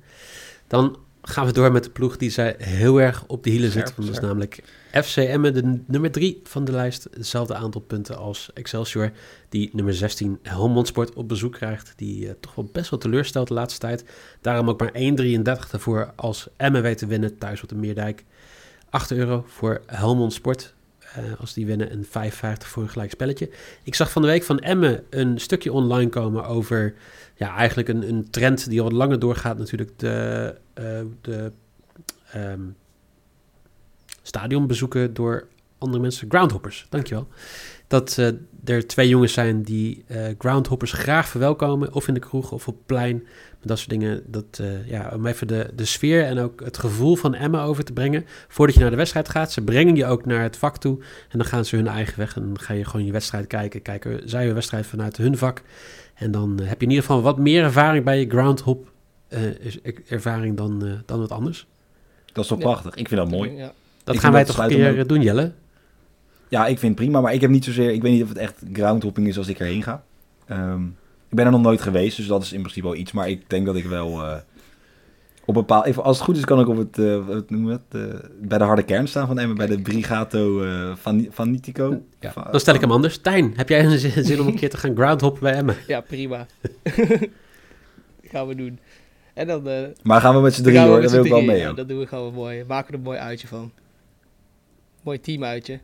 Dan 0.68 0.98
gaan 1.30 1.46
we 1.46 1.52
door 1.52 1.72
met 1.72 1.84
de 1.84 1.90
ploeg 1.90 2.18
die 2.18 2.30
zij 2.30 2.56
heel 2.58 3.02
erg 3.02 3.24
op 3.28 3.44
de 3.44 3.50
hielen 3.50 3.72
zit. 3.72 3.94
Dat 3.96 4.08
is 4.10 4.20
namelijk 4.20 4.64
FC 4.92 5.16
Emmen, 5.16 5.54
de 5.54 5.80
nummer 5.88 6.12
3 6.12 6.40
van 6.44 6.66
de 6.66 6.72
lijst. 6.72 7.08
Hetzelfde 7.14 7.56
aantal 7.56 7.82
punten 7.82 8.18
als 8.18 8.50
Excelsior, 8.54 9.12
die 9.50 9.70
nummer 9.74 9.94
16 9.94 10.40
Helmond 10.42 10.88
Sport 10.88 11.14
op 11.14 11.28
bezoek 11.28 11.54
krijgt. 11.54 11.94
Die 11.96 12.26
uh, 12.26 12.32
toch 12.40 12.56
wel 12.56 12.70
best 12.72 12.90
wel 12.90 13.00
teleurstelt 13.00 13.48
de 13.48 13.54
laatste 13.54 13.80
tijd. 13.80 14.06
Daarom 14.42 14.70
ook 14.70 14.80
maar 14.80 14.94
1,33 14.94 15.72
ervoor 15.72 16.14
als 16.16 16.48
Emmen 16.58 16.82
weet 16.82 16.98
te 16.98 17.06
winnen 17.06 17.38
thuis 17.38 17.64
op 17.64 17.70
de 17.70 17.76
Meerdijk. 17.76 18.24
8 18.90 19.12
euro 19.12 19.44
voor 19.48 19.82
Helmond 19.86 20.34
Sport. 20.34 20.75
Uh, 21.19 21.39
als 21.39 21.54
die 21.54 21.65
winnen 21.65 21.91
een 21.91 22.06
5,50 22.06 22.10
voor 22.58 22.84
een 22.84 22.89
gelijk 22.89 23.12
spelletje. 23.12 23.49
Ik 23.84 23.95
zag 23.95 24.12
van 24.12 24.21
de 24.21 24.28
week 24.28 24.43
van 24.43 24.60
Emmen 24.60 25.04
een 25.10 25.39
stukje 25.39 25.71
online 25.71 26.10
komen 26.10 26.45
over 26.45 26.93
ja, 27.36 27.56
eigenlijk 27.56 27.88
een, 27.88 28.10
een 28.10 28.30
trend 28.30 28.69
die 28.69 28.80
al 28.80 28.89
wat 28.89 28.97
langer 28.97 29.19
doorgaat. 29.19 29.58
Natuurlijk 29.58 29.99
de, 29.99 30.56
uh, 30.80 30.86
de 31.21 31.51
um, 32.36 32.75
stadionbezoeken 34.21 35.13
door 35.13 35.47
andere 35.78 36.01
mensen. 36.01 36.30
Groundhoppers, 36.30 36.86
dankjewel. 36.89 37.28
Dat 37.88 38.17
uh, 38.19 38.28
er 38.65 38.88
twee 38.88 39.08
jongens 39.08 39.34
zijn 39.34 39.63
die 39.63 40.06
groundhoppers 40.38 40.91
graag 40.91 41.28
verwelkomen. 41.28 41.93
Of 41.93 42.08
in 42.08 42.13
de 42.13 42.19
kroeg 42.19 42.52
of 42.52 42.67
op 42.67 42.76
het 42.76 42.86
plein 42.86 43.24
dat 43.65 43.78
soort 43.78 43.89
dingen. 43.89 44.24
Dat, 44.28 44.60
uh, 44.62 44.88
ja, 44.88 45.12
om 45.13 45.26
even 45.26 45.48
de, 45.48 45.69
de 45.76 45.86
sfeer 45.86 46.24
en 46.24 46.39
ook 46.39 46.63
het 46.63 46.78
gevoel 46.78 47.15
van 47.15 47.34
Emma 47.34 47.63
over 47.63 47.84
te 47.84 47.93
brengen. 47.93 48.26
Voordat 48.48 48.76
je 48.76 48.82
naar 48.82 48.89
de 48.89 48.95
wedstrijd 48.95 49.30
gaat. 49.30 49.52
Ze 49.52 49.62
brengen 49.62 49.95
je 49.95 50.06
ook 50.06 50.26
naar 50.26 50.41
het 50.41 50.58
vak 50.58 50.78
toe. 50.78 50.98
En 51.30 51.38
dan 51.38 51.48
gaan 51.48 51.65
ze 51.65 51.76
hun 51.76 51.88
eigen 51.88 52.19
weg. 52.19 52.36
En 52.36 52.41
dan 52.41 52.60
ga 52.60 52.74
je 52.74 52.86
gewoon 52.86 53.06
je 53.06 53.12
wedstrijd 53.12 53.48
kijken. 53.48 53.82
Kijken 53.82 54.30
zij 54.30 54.45
je 54.45 54.54
wedstrijd 54.54 54.86
vanuit 54.86 55.17
hun 55.17 55.38
vak. 55.38 55.62
En 56.15 56.32
dan 56.32 56.58
uh, 56.62 56.67
heb 56.67 56.80
je 56.80 56.86
in 56.86 56.91
ieder 56.91 57.06
geval 57.06 57.21
wat 57.21 57.38
meer 57.38 57.63
ervaring 57.63 58.06
bij 58.06 58.19
je 58.19 58.30
groundhop 58.30 58.91
uh, 59.30 59.39
ervaring 60.08 60.58
dan, 60.58 61.02
dan 61.06 61.19
wat 61.19 61.32
anders. 61.32 61.67
Dat 62.34 62.43
is 62.43 62.50
toch 62.50 62.60
prachtig. 62.60 62.95
Ik 62.95 63.08
vind 63.08 63.21
dat 63.21 63.30
mooi. 63.30 63.52
Ja. 63.52 63.74
Dat 64.04 64.19
gaan 64.19 64.32
wij 64.32 64.45
toch 64.45 64.58
een 64.58 64.67
keer 64.67 65.08
doen, 65.08 65.21
Jelle? 65.21 65.52
Ja, 66.50 66.68
ik 66.68 66.80
vind 66.80 66.98
het 66.98 67.06
prima. 67.06 67.22
Maar 67.22 67.34
ik 67.34 67.42
heb 67.42 67.50
niet 67.50 67.66
zozeer... 67.66 67.92
Ik 67.92 68.02
weet 68.02 68.12
niet 68.12 68.24
of 68.24 68.30
het 68.30 68.38
echt 68.38 68.62
groundhopping 68.74 69.28
is 69.28 69.38
als 69.38 69.48
ik 69.48 69.60
erheen 69.60 69.84
ga. 69.84 70.04
Um, 70.50 70.98
ik 71.30 71.36
ben 71.36 71.46
er 71.46 71.52
nog 71.52 71.62
nooit 71.62 71.82
geweest, 71.82 72.18
dus 72.18 72.28
dat 72.28 72.44
is 72.44 72.54
in 72.54 72.60
principe 72.60 72.86
wel 72.86 72.96
iets. 72.96 73.12
Maar 73.12 73.30
ik 73.30 73.50
denk 73.50 73.66
dat 73.66 73.76
ik 73.76 73.86
wel 73.86 74.22
uh, 74.22 74.36
op 75.46 75.54
bepaald... 75.54 75.86
Even, 75.86 76.04
als 76.04 76.18
het 76.18 76.26
goed 76.26 76.38
is, 76.38 76.46
kan 76.46 76.60
ik 76.60 76.68
op 76.68 76.78
het, 76.78 76.98
uh, 76.98 77.28
wat 77.28 77.50
noemen 77.50 77.70
we 77.70 77.98
het, 77.98 78.14
uh, 78.14 78.20
bij 78.42 78.58
de 78.58 78.64
harde 78.64 78.84
kern 78.84 79.08
staan 79.08 79.28
van 79.28 79.40
Emmen. 79.40 79.58
Bij 79.58 79.68
de 79.68 79.82
Brigato 79.82 80.66
van, 80.96 81.28
van 81.30 81.52
Nitico. 81.52 82.02
Ja, 82.20 82.34
dan 82.52 82.60
stel 82.60 82.74
ik 82.74 82.82
hem 82.82 82.92
anders. 82.92 83.18
Tijn, 83.18 83.54
heb 83.56 83.70
jij 83.70 83.86
een 83.86 84.26
zin 84.26 84.42
om 84.42 84.48
een 84.48 84.56
keer 84.56 84.70
te 84.70 84.78
gaan 84.78 84.96
groundhoppen 84.96 85.42
bij 85.42 85.54
Emmen? 85.54 85.76
Ja, 85.88 86.02
prima. 86.02 86.46
gaan 88.32 88.48
we 88.48 88.56
doen. 88.56 88.80
En 89.34 89.48
dan, 89.48 89.94
maar 90.04 90.22
gaan 90.22 90.36
we 90.36 90.42
met 90.42 90.54
z'n 90.54 90.64
drie 90.64 90.80
hoor, 90.80 91.02
dat 91.02 91.12
wil 91.12 91.26
ik 91.26 91.32
wel 91.32 91.42
mee. 91.42 91.58
Ja, 91.58 91.74
dat 91.74 91.88
doen 91.88 92.00
we 92.00 92.08
gewoon 92.08 92.34
mooi. 92.34 92.64
Maken 92.68 92.88
er 92.88 93.00
een 93.00 93.06
mooi 93.06 93.18
uitje 93.18 93.48
van. 93.48 93.72
Mooi 95.04 95.20
team 95.20 95.44
uitje. 95.44 95.80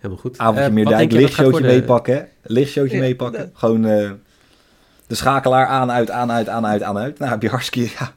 Helemaal 0.00 0.22
goed. 0.22 0.38
Avondje 0.38 0.68
uh, 0.68 0.74
meer 0.74 0.86
dijk, 0.86 1.12
lichtshowtje 1.12 1.64
meepakken. 1.64 2.28
Lichtshowtje 2.42 2.96
ja, 2.96 3.02
meepakken. 3.02 3.50
Gewoon 3.54 3.82
de 3.82 5.14
schakelaar 5.14 5.66
aan, 5.66 5.90
uit, 5.90 6.10
aan, 6.10 6.32
uit, 6.32 6.48
aan, 6.48 6.66
uit, 6.66 6.82
aan, 6.82 6.98
uit. 6.98 7.18
Nou 7.18 7.30
heb 7.30 7.42
je 7.42 7.48
hartstikke... 7.48 7.90
Ja, 7.98 8.14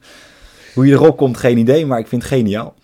hoe 0.73 0.87
je 0.87 0.93
erop 0.93 1.17
komt, 1.17 1.37
geen 1.37 1.57
idee, 1.57 1.85
maar 1.85 1.99
ik 1.99 2.07
vind 2.07 2.23
het 2.23 2.31
geniaal. 2.31 2.75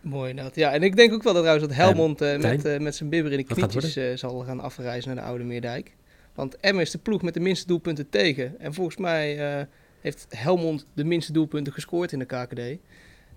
Mooi 0.00 0.34
dat. 0.34 0.54
Ja, 0.54 0.72
en 0.72 0.82
ik 0.82 0.96
denk 0.96 1.12
ook 1.12 1.22
wel 1.22 1.32
dat 1.32 1.42
trouwens 1.42 1.68
dat 1.68 1.76
Helmond 1.76 2.22
uh, 2.22 2.38
met, 2.38 2.66
uh, 2.66 2.78
met 2.78 2.94
zijn 2.94 3.08
bibber 3.08 3.32
in 3.32 3.38
de 3.38 3.54
knietjes 3.54 3.96
uh, 3.96 4.16
zal 4.16 4.38
gaan 4.38 4.60
afreizen 4.60 5.14
naar 5.14 5.24
de 5.24 5.30
Oude 5.30 5.44
Meerdijk. 5.44 5.94
Want 6.34 6.56
Emmen 6.56 6.82
is 6.82 6.90
de 6.90 6.98
ploeg 6.98 7.22
met 7.22 7.34
de 7.34 7.40
minste 7.40 7.66
doelpunten 7.66 8.08
tegen. 8.08 8.60
En 8.60 8.74
volgens 8.74 8.96
mij 8.96 9.66
heeft 10.00 10.26
Helmond 10.28 10.86
de 10.94 11.04
minste 11.04 11.32
doelpunten 11.32 11.72
gescoord 11.72 12.12
in 12.12 12.18
de 12.18 12.24
KKD. 12.24 12.60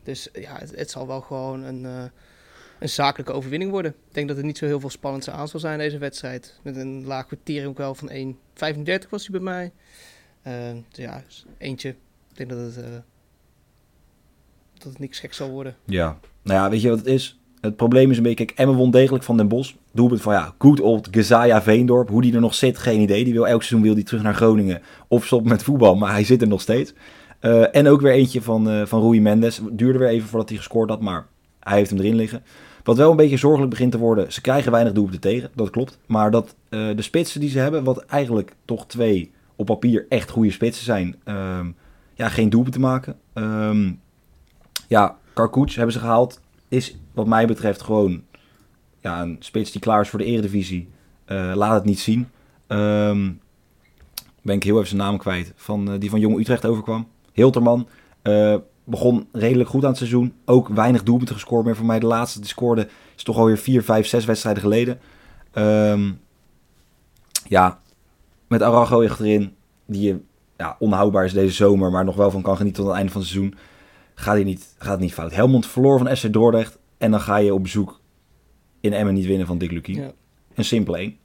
Dus 0.04 0.30
ja, 0.34 0.58
het, 0.58 0.76
het 0.76 0.92
zal 0.92 1.08
wel 1.08 1.22
gewoon 1.22 1.64
een, 1.64 2.12
een 2.82 2.90
zakelijke 2.90 3.32
overwinning 3.32 3.72
worden. 3.72 3.92
Ik 3.92 4.14
denk 4.14 4.28
dat 4.28 4.38
er 4.38 4.44
niet 4.44 4.58
zo 4.58 4.66
heel 4.66 4.80
veel 4.80 4.90
spannends 4.90 5.30
aan 5.30 5.48
zal 5.48 5.60
zijn 5.60 5.80
deze 5.80 5.98
wedstrijd. 5.98 6.60
Met 6.64 6.76
een 6.76 7.06
laag 7.06 7.26
kwartier 7.26 7.68
ook 7.68 7.78
wel 7.78 7.96
van 7.96 8.10
1,35 8.10 9.10
was 9.10 9.28
hij 9.28 9.32
bij 9.32 9.40
mij. 9.40 9.72
Uh, 10.48 10.54
dus 10.90 11.06
ja, 11.06 11.24
dus 11.26 11.46
eentje. 11.58 11.90
Ik 11.90 12.38
denk 12.38 12.50
dat 12.50 12.60
het, 12.60 12.78
uh, 12.78 12.84
dat 14.74 14.84
het 14.84 15.00
niks 15.00 15.20
gek 15.20 15.34
zal 15.34 15.50
worden. 15.50 15.76
Ja, 15.86 16.20
nou 16.42 16.60
ja, 16.60 16.70
weet 16.70 16.82
je 16.82 16.90
wat 16.90 16.98
het 16.98 17.08
is? 17.08 17.40
Het 17.60 17.76
probleem 17.76 18.12
is 18.12 18.18
een 18.18 18.24
beetje, 18.24 18.46
kijk, 18.46 18.58
Emmen 18.60 18.76
won 18.76 18.92
degelijk 18.92 19.24
van 19.24 19.38
Den 19.38 19.48
Bosch. 19.48 19.74
Doelpunt 19.92 20.22
van, 20.22 20.34
ja, 20.34 20.54
good 20.58 20.80
old 20.80 21.08
Gezaya 21.12 21.62
Veendorp. 21.62 22.10
Hoe 22.10 22.22
die 22.22 22.34
er 22.34 22.42
nog 22.42 22.56
zit, 22.56 22.78
geen 22.78 23.02
idee. 23.02 23.24
Die 23.24 23.34
wil 23.34 23.48
elk 23.48 23.64
seizoen 23.64 23.82
wil 23.82 23.96
die 23.96 24.04
terug 24.04 24.24
naar 24.24 24.36
Groningen 24.36 24.82
of 25.08 25.26
stoppen 25.26 25.50
met 25.50 25.64
voetbal, 25.64 25.96
maar 25.96 26.12
hij 26.12 26.24
zit 26.24 26.42
er 26.42 26.48
nog 26.48 26.62
steeds. 26.62 26.94
Uh, 27.42 27.76
en 27.76 27.88
ook 27.88 28.02
weer 28.02 28.14
eentje 28.14 28.42
van, 28.42 28.70
uh, 28.70 28.86
van 28.86 29.02
Rui 29.02 29.22
Mendes. 29.22 29.62
Duurde 29.72 30.00
weer 30.00 30.08
even 30.08 30.28
voordat 30.28 30.50
hij 30.50 30.58
gescoord 30.58 30.90
had, 30.90 31.02
maar 31.02 31.28
hij 31.60 31.78
heeft 31.78 31.90
hem 31.90 32.00
erin 32.00 32.16
liggen. 32.16 32.44
Wat 32.84 32.98
wel 32.98 33.12
een 33.12 33.18
beetje 33.18 33.38
zorgelijk 33.38 33.70
begint 33.70 33.92
te 33.92 33.98
worden, 33.98 34.34
ze 34.34 34.42
krijgen 34.42 34.72
weinig 34.72 34.94
doelpunten 34.94 35.22
tegen, 35.22 35.50
dat 35.56 35.70
klopt. 35.70 36.00
Maar 36.06 36.32
dat 36.32 36.56
uh, 36.70 36.96
de 36.96 37.02
spitsen 37.02 37.40
die 37.40 37.50
ze 37.50 37.60
hebben, 37.60 37.84
wat 37.84 38.06
eigenlijk 38.06 38.56
toch 38.66 38.88
twee 38.88 39.32
op 39.56 39.66
papier 39.66 40.06
echt 40.10 40.30
goede 40.30 40.52
spitsen 40.52 40.86
zijn, 40.86 41.16
um, 41.26 41.76
ja, 42.14 42.30
geen 42.30 42.50
doelpunten 42.50 42.82
maken. 42.82 43.16
Um, 43.34 44.00
ja, 44.88 45.18
Karkoets 45.34 45.76
hebben 45.76 45.94
ze 45.94 46.00
gehaald, 46.00 46.42
is 46.68 46.98
wat 47.14 47.28
mij 47.28 47.48
betreft 47.48 47.82
gewoon 47.82 48.24
ja, 49.00 49.22
een 49.22 49.36
spits 49.40 49.72
die 49.72 49.82
klaar 49.82 50.02
is 50.02 50.10
voor 50.10 50.20
de 50.20 50.26
eredivisie. 50.26 50.90
Uh, 51.28 51.52
laat 51.56 51.74
het 51.74 51.86
niet 51.86 52.00
zien. 52.00 52.30
Um, 52.68 53.40
ben 54.42 54.56
ik 54.56 54.64
heel 54.64 54.76
even 54.76 54.88
zijn 54.88 55.02
naam 55.02 55.18
kwijt, 55.18 55.54
van, 55.56 55.92
uh, 55.94 56.00
die 56.00 56.10
van 56.10 56.20
Jong 56.20 56.40
Utrecht 56.40 56.66
overkwam. 56.66 57.08
Hilterman. 57.34 57.88
Uh, 58.24 58.56
begon 58.92 59.28
redelijk 59.32 59.70
goed 59.70 59.84
aan 59.84 59.90
het 59.90 59.98
seizoen. 59.98 60.34
Ook 60.46 60.68
weinig 60.68 61.04
doelpunten 61.04 61.36
gescoord 61.36 61.66
meer. 61.66 61.76
Voor 61.76 61.86
mij 61.86 62.00
de 62.00 62.06
laatste 62.06 62.40
die 62.40 62.50
scoorde 62.50 62.88
is 63.16 63.24
toch 63.24 63.38
alweer 63.38 63.58
4, 63.58 63.84
5, 63.84 64.08
6 64.08 64.26
wedstrijden 64.26 64.62
geleden. 64.62 65.00
Um, 65.54 66.20
ja, 67.48 67.80
met 68.48 68.62
Arago 68.62 69.04
achterin, 69.04 69.56
die 69.86 70.26
ja, 70.58 70.76
onhoudbaar 70.80 71.26
is 71.26 71.34
deze 71.34 71.56
zomer, 71.56 71.92
maar 71.92 72.06
nog 72.06 72.16
wel 72.16 72.32
van 72.32 72.42
kan 72.42 72.58
genieten 72.58 72.82
tot 72.82 72.92
het 72.92 72.98
einde 73.00 73.12
van 73.12 73.22
het 73.22 73.30
seizoen, 73.30 73.56
gaat, 74.16 74.34
hij 74.34 74.44
niet, 74.44 74.74
gaat 74.78 74.92
het 74.92 75.00
niet 75.00 75.14
fout. 75.14 75.34
Helmond 75.34 75.68
verloor 75.68 75.98
van 75.98 76.18
SC 76.18 76.34
Dordrecht 76.34 76.78
en 76.98 77.12
dan 77.12 77.22
ga 77.22 77.38
je 77.38 77.54
op 77.54 77.64
bezoek 77.64 78.00
in 78.80 78.94
Emmen 78.94 79.14
niet 79.14 79.26
winnen 79.26 79.48
van 79.48 79.58
Dick. 79.58 79.88
Ja. 79.88 80.12
Een 80.54 80.66
simpele 80.66 80.98
1. 80.98 81.18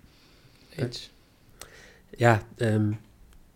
Ja, 2.17 2.43
um, 2.57 2.99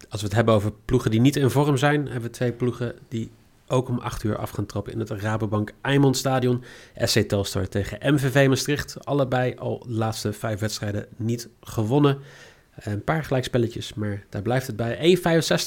als 0.08 0.20
we 0.20 0.26
het 0.26 0.36
hebben 0.36 0.54
over 0.54 0.72
ploegen 0.84 1.10
die 1.10 1.20
niet 1.20 1.36
in 1.36 1.50
vorm 1.50 1.76
zijn, 1.76 2.04
hebben 2.04 2.22
we 2.22 2.30
twee 2.30 2.52
ploegen 2.52 2.94
die 3.08 3.30
ook 3.70 3.88
om 3.88 3.98
8 3.98 4.22
uur 4.22 4.36
af 4.36 4.50
gaan 4.50 4.66
trappen 4.66 4.92
in 4.92 4.98
het 4.98 5.10
Rabobank 5.10 5.72
Eimond 5.80 6.16
Stadion. 6.16 6.64
SC 6.96 7.18
Telstar 7.18 7.68
tegen 7.68 8.14
MVV 8.14 8.48
Maastricht. 8.48 9.04
Allebei 9.04 9.54
al 9.54 9.84
de 9.86 9.92
laatste 9.92 10.32
vijf 10.32 10.60
wedstrijden 10.60 11.06
niet 11.16 11.48
gewonnen. 11.60 12.18
Een 12.74 13.04
paar 13.04 13.24
gelijkspelletjes, 13.24 13.94
maar 13.94 14.24
daar 14.28 14.42
blijft 14.42 14.66
het 14.66 14.76
bij. 14.76 15.16
1,65 15.16 15.22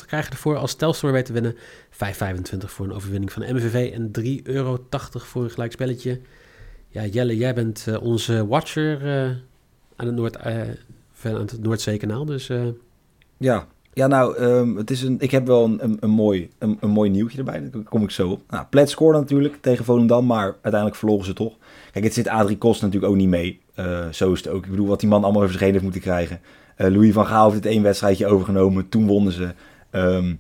krijg 0.05 0.25
je 0.25 0.31
ervoor 0.31 0.57
als 0.57 0.75
Telstar 0.75 1.11
weet 1.11 1.25
te 1.25 1.33
winnen. 1.33 1.55
5,25 1.55 1.59
voor 2.65 2.85
een 2.85 2.93
overwinning 2.93 3.31
van 3.31 3.55
MVV 3.55 3.91
en 3.93 4.11
3,80 4.39 4.43
euro 4.43 4.85
voor 5.11 5.43
een 5.43 5.49
gelijkspelletje. 5.49 6.21
Ja, 6.87 7.05
Jelle, 7.05 7.37
jij 7.37 7.53
bent 7.53 7.85
uh, 7.89 8.03
onze 8.03 8.47
watcher 8.47 9.01
uh, 9.01 9.37
aan 9.95 10.05
het, 10.05 10.15
Noord, 10.15 10.37
uh, 10.45 10.61
aan 11.23 11.35
het 11.35 11.61
Noordzeekanaal, 11.61 12.25
dus... 12.25 12.49
Ja, 13.37 13.67
ja, 13.93 14.07
nou, 14.07 14.37
um, 14.43 14.77
het 14.77 14.91
is 14.91 15.01
een, 15.01 15.15
ik 15.19 15.31
heb 15.31 15.47
wel 15.47 15.63
een, 15.63 15.97
een, 15.99 16.09
mooi, 16.09 16.49
een, 16.59 16.77
mooi 16.81 17.09
nieuwtje 17.09 17.37
erbij. 17.37 17.69
Daar 17.71 17.81
kom 17.81 18.03
ik 18.03 18.11
zo 18.11 18.29
op. 18.29 18.41
Nou, 18.49 18.65
Plet 18.69 18.89
scoorde 18.89 19.19
natuurlijk 19.19 19.57
tegen 19.61 19.85
Volendam, 19.85 20.25
maar 20.25 20.45
uiteindelijk 20.45 20.95
verloren 20.95 21.25
ze 21.25 21.33
toch. 21.33 21.53
Kijk, 21.91 22.05
het 22.05 22.13
zit 22.13 22.27
Adrie 22.27 22.57
Kost 22.57 22.81
natuurlijk 22.81 23.11
ook 23.11 23.17
niet 23.17 23.27
mee. 23.27 23.61
Uh, 23.75 24.07
zo 24.11 24.31
is 24.31 24.37
het 24.43 24.47
ook. 24.47 24.63
Ik 24.63 24.71
bedoel, 24.71 24.87
wat 24.87 24.99
die 24.99 25.09
man 25.09 25.23
allemaal 25.23 25.41
over 25.41 25.53
zich 25.53 25.61
heeft 25.61 25.81
moeten 25.81 26.01
krijgen. 26.01 26.39
Uh, 26.77 26.87
Louis 26.87 27.13
van 27.13 27.25
Gaal 27.25 27.51
heeft 27.51 27.63
het 27.63 27.73
één 27.73 27.83
wedstrijdje 27.83 28.27
overgenomen. 28.27 28.89
Toen 28.89 29.07
wonnen 29.07 29.33
ze. 29.33 29.53
Um, 29.91 30.39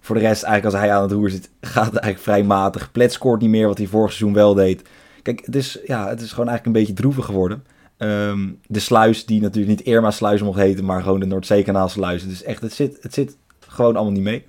voor 0.00 0.16
de 0.16 0.22
rest, 0.22 0.42
eigenlijk 0.42 0.74
als 0.74 0.84
hij 0.84 0.94
aan 0.94 1.02
het 1.02 1.12
roer 1.12 1.30
zit, 1.30 1.50
gaat 1.60 1.92
het 1.92 1.96
eigenlijk 1.96 2.22
vrij 2.22 2.42
matig. 2.42 2.92
Plet 2.92 3.12
scoort 3.12 3.40
niet 3.40 3.50
meer 3.50 3.66
wat 3.66 3.78
hij 3.78 3.86
vorig 3.86 4.12
seizoen 4.12 4.34
wel 4.34 4.54
deed. 4.54 4.82
Kijk, 5.22 5.42
het 5.44 5.56
is, 5.56 5.78
ja, 5.86 6.08
het 6.08 6.20
is 6.20 6.30
gewoon 6.30 6.48
eigenlijk 6.48 6.66
een 6.66 6.84
beetje 6.84 7.02
droevig 7.02 7.24
geworden. 7.24 7.64
Um, 7.98 8.60
de 8.66 8.80
sluis, 8.80 9.26
die 9.26 9.40
natuurlijk 9.40 9.76
niet 9.76 9.86
Irma 9.86 10.10
sluis 10.10 10.42
mocht 10.42 10.58
heten, 10.58 10.84
maar 10.84 11.02
gewoon 11.02 11.20
de 11.20 11.26
Noordzeekanaal 11.26 11.88
sluis. 11.88 12.28
Dus 12.28 12.42
echt, 12.42 12.60
het 12.62 12.72
zit, 12.72 12.98
het 13.00 13.14
zit 13.14 13.36
gewoon 13.60 13.96
allemaal 13.96 14.12
niet 14.12 14.22
mee. 14.22 14.44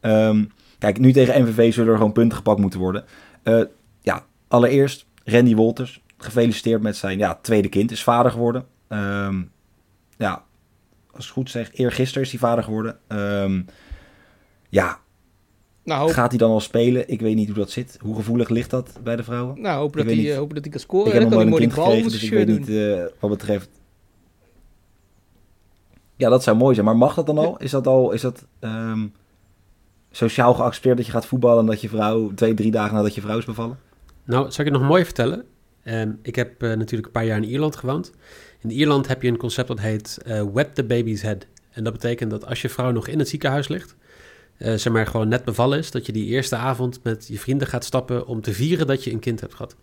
Um, 0.00 0.52
kijk, 0.78 0.98
nu 0.98 1.12
tegen 1.12 1.42
MVV 1.42 1.72
zullen 1.72 1.90
er 1.90 1.96
gewoon 1.96 2.12
punten 2.12 2.36
gepakt 2.36 2.60
moeten 2.60 2.80
worden. 2.80 3.04
Uh, 3.44 3.62
ja, 4.00 4.24
allereerst 4.48 5.06
Randy 5.24 5.54
Wolters. 5.54 6.02
Gefeliciteerd 6.16 6.82
met 6.82 6.96
zijn 6.96 7.18
ja, 7.18 7.38
tweede 7.42 7.68
kind. 7.68 7.90
Is 7.90 8.02
vader 8.02 8.30
geworden. 8.30 8.66
Um, 8.88 9.50
ja, 10.16 10.44
als 11.10 11.26
ik 11.26 11.32
goed 11.32 11.50
zeg, 11.50 11.70
eergisteren 11.74 12.22
is 12.22 12.30
hij 12.30 12.40
vader 12.40 12.64
geworden. 12.64 12.98
ja, 14.68 14.98
nou, 15.88 16.12
Gaat 16.12 16.28
hij 16.28 16.38
dan 16.38 16.50
al 16.50 16.60
spelen? 16.60 17.08
Ik 17.08 17.20
weet 17.20 17.34
niet 17.34 17.46
hoe 17.46 17.56
dat 17.56 17.70
zit. 17.70 17.98
Hoe 18.00 18.14
gevoelig 18.14 18.48
ligt 18.48 18.70
dat 18.70 18.98
bij 19.02 19.16
de 19.16 19.22
vrouwen? 19.22 19.60
Nou, 19.60 19.78
hopen 19.78 20.06
dat, 20.06 20.16
hij, 20.16 20.36
hopen 20.36 20.54
dat 20.54 20.64
hij 20.64 20.72
kan 20.72 20.80
scoren. 20.80 21.06
Ik 21.06 21.12
heb 21.12 21.22
nog 21.22 21.30
nooit 21.30 21.46
een 21.46 21.58
kind 21.58 21.72
gekregen, 21.72 22.10
dus 22.10 22.22
ik 22.22 22.30
weet 22.30 22.46
niet 22.46 22.68
uh, 22.68 23.04
wat 23.20 23.30
betreft... 23.30 23.68
Ja, 26.16 26.28
dat 26.28 26.42
zou 26.42 26.56
mooi 26.56 26.74
zijn. 26.74 26.86
Maar 26.86 26.96
mag 26.96 27.14
dat 27.14 27.26
dan 27.26 27.38
al? 27.38 27.56
Is 27.58 27.70
dat 27.70 27.86
al 27.86 28.12
is 28.12 28.20
dat, 28.20 28.46
um, 28.60 29.12
sociaal 30.10 30.54
geaccepteerd 30.54 30.96
dat 30.96 31.06
je 31.06 31.12
gaat 31.12 31.26
voetballen... 31.26 31.60
en 31.60 31.66
dat 31.66 31.80
je 31.80 31.88
vrouw 31.88 32.34
twee, 32.34 32.54
drie 32.54 32.70
dagen 32.70 32.94
nadat 32.94 33.14
je 33.14 33.20
vrouw 33.20 33.38
is 33.38 33.44
bevallen? 33.44 33.78
Nou, 34.24 34.50
zal 34.50 34.64
ik 34.64 34.72
je 34.72 34.78
nog 34.78 34.88
mooi 34.88 35.04
vertellen? 35.04 35.44
Um, 35.84 36.18
ik 36.22 36.34
heb 36.34 36.62
uh, 36.62 36.68
natuurlijk 36.74 37.06
een 37.06 37.12
paar 37.12 37.24
jaar 37.24 37.36
in 37.36 37.44
Ierland 37.44 37.76
gewoond. 37.76 38.12
In 38.58 38.70
Ierland 38.70 39.08
heb 39.08 39.22
je 39.22 39.28
een 39.28 39.36
concept 39.36 39.68
dat 39.68 39.80
heet 39.80 40.18
uh, 40.26 40.42
wet 40.52 40.74
the 40.74 40.84
baby's 40.84 41.22
head. 41.22 41.46
En 41.70 41.84
dat 41.84 41.92
betekent 41.92 42.30
dat 42.30 42.46
als 42.46 42.62
je 42.62 42.68
vrouw 42.68 42.90
nog 42.90 43.08
in 43.08 43.18
het 43.18 43.28
ziekenhuis 43.28 43.68
ligt 43.68 43.96
uh, 44.58 44.74
zeg 44.74 44.92
maar 44.92 45.06
gewoon 45.06 45.28
net 45.28 45.44
bevallen 45.44 45.78
is, 45.78 45.90
dat 45.90 46.06
je 46.06 46.12
die 46.12 46.26
eerste 46.26 46.56
avond 46.56 47.00
met 47.02 47.26
je 47.28 47.38
vrienden 47.38 47.66
gaat 47.66 47.84
stappen 47.84 48.26
om 48.26 48.40
te 48.40 48.52
vieren 48.52 48.86
dat 48.86 49.04
je 49.04 49.12
een 49.12 49.18
kind 49.18 49.40
hebt 49.40 49.54
gehad. 49.54 49.76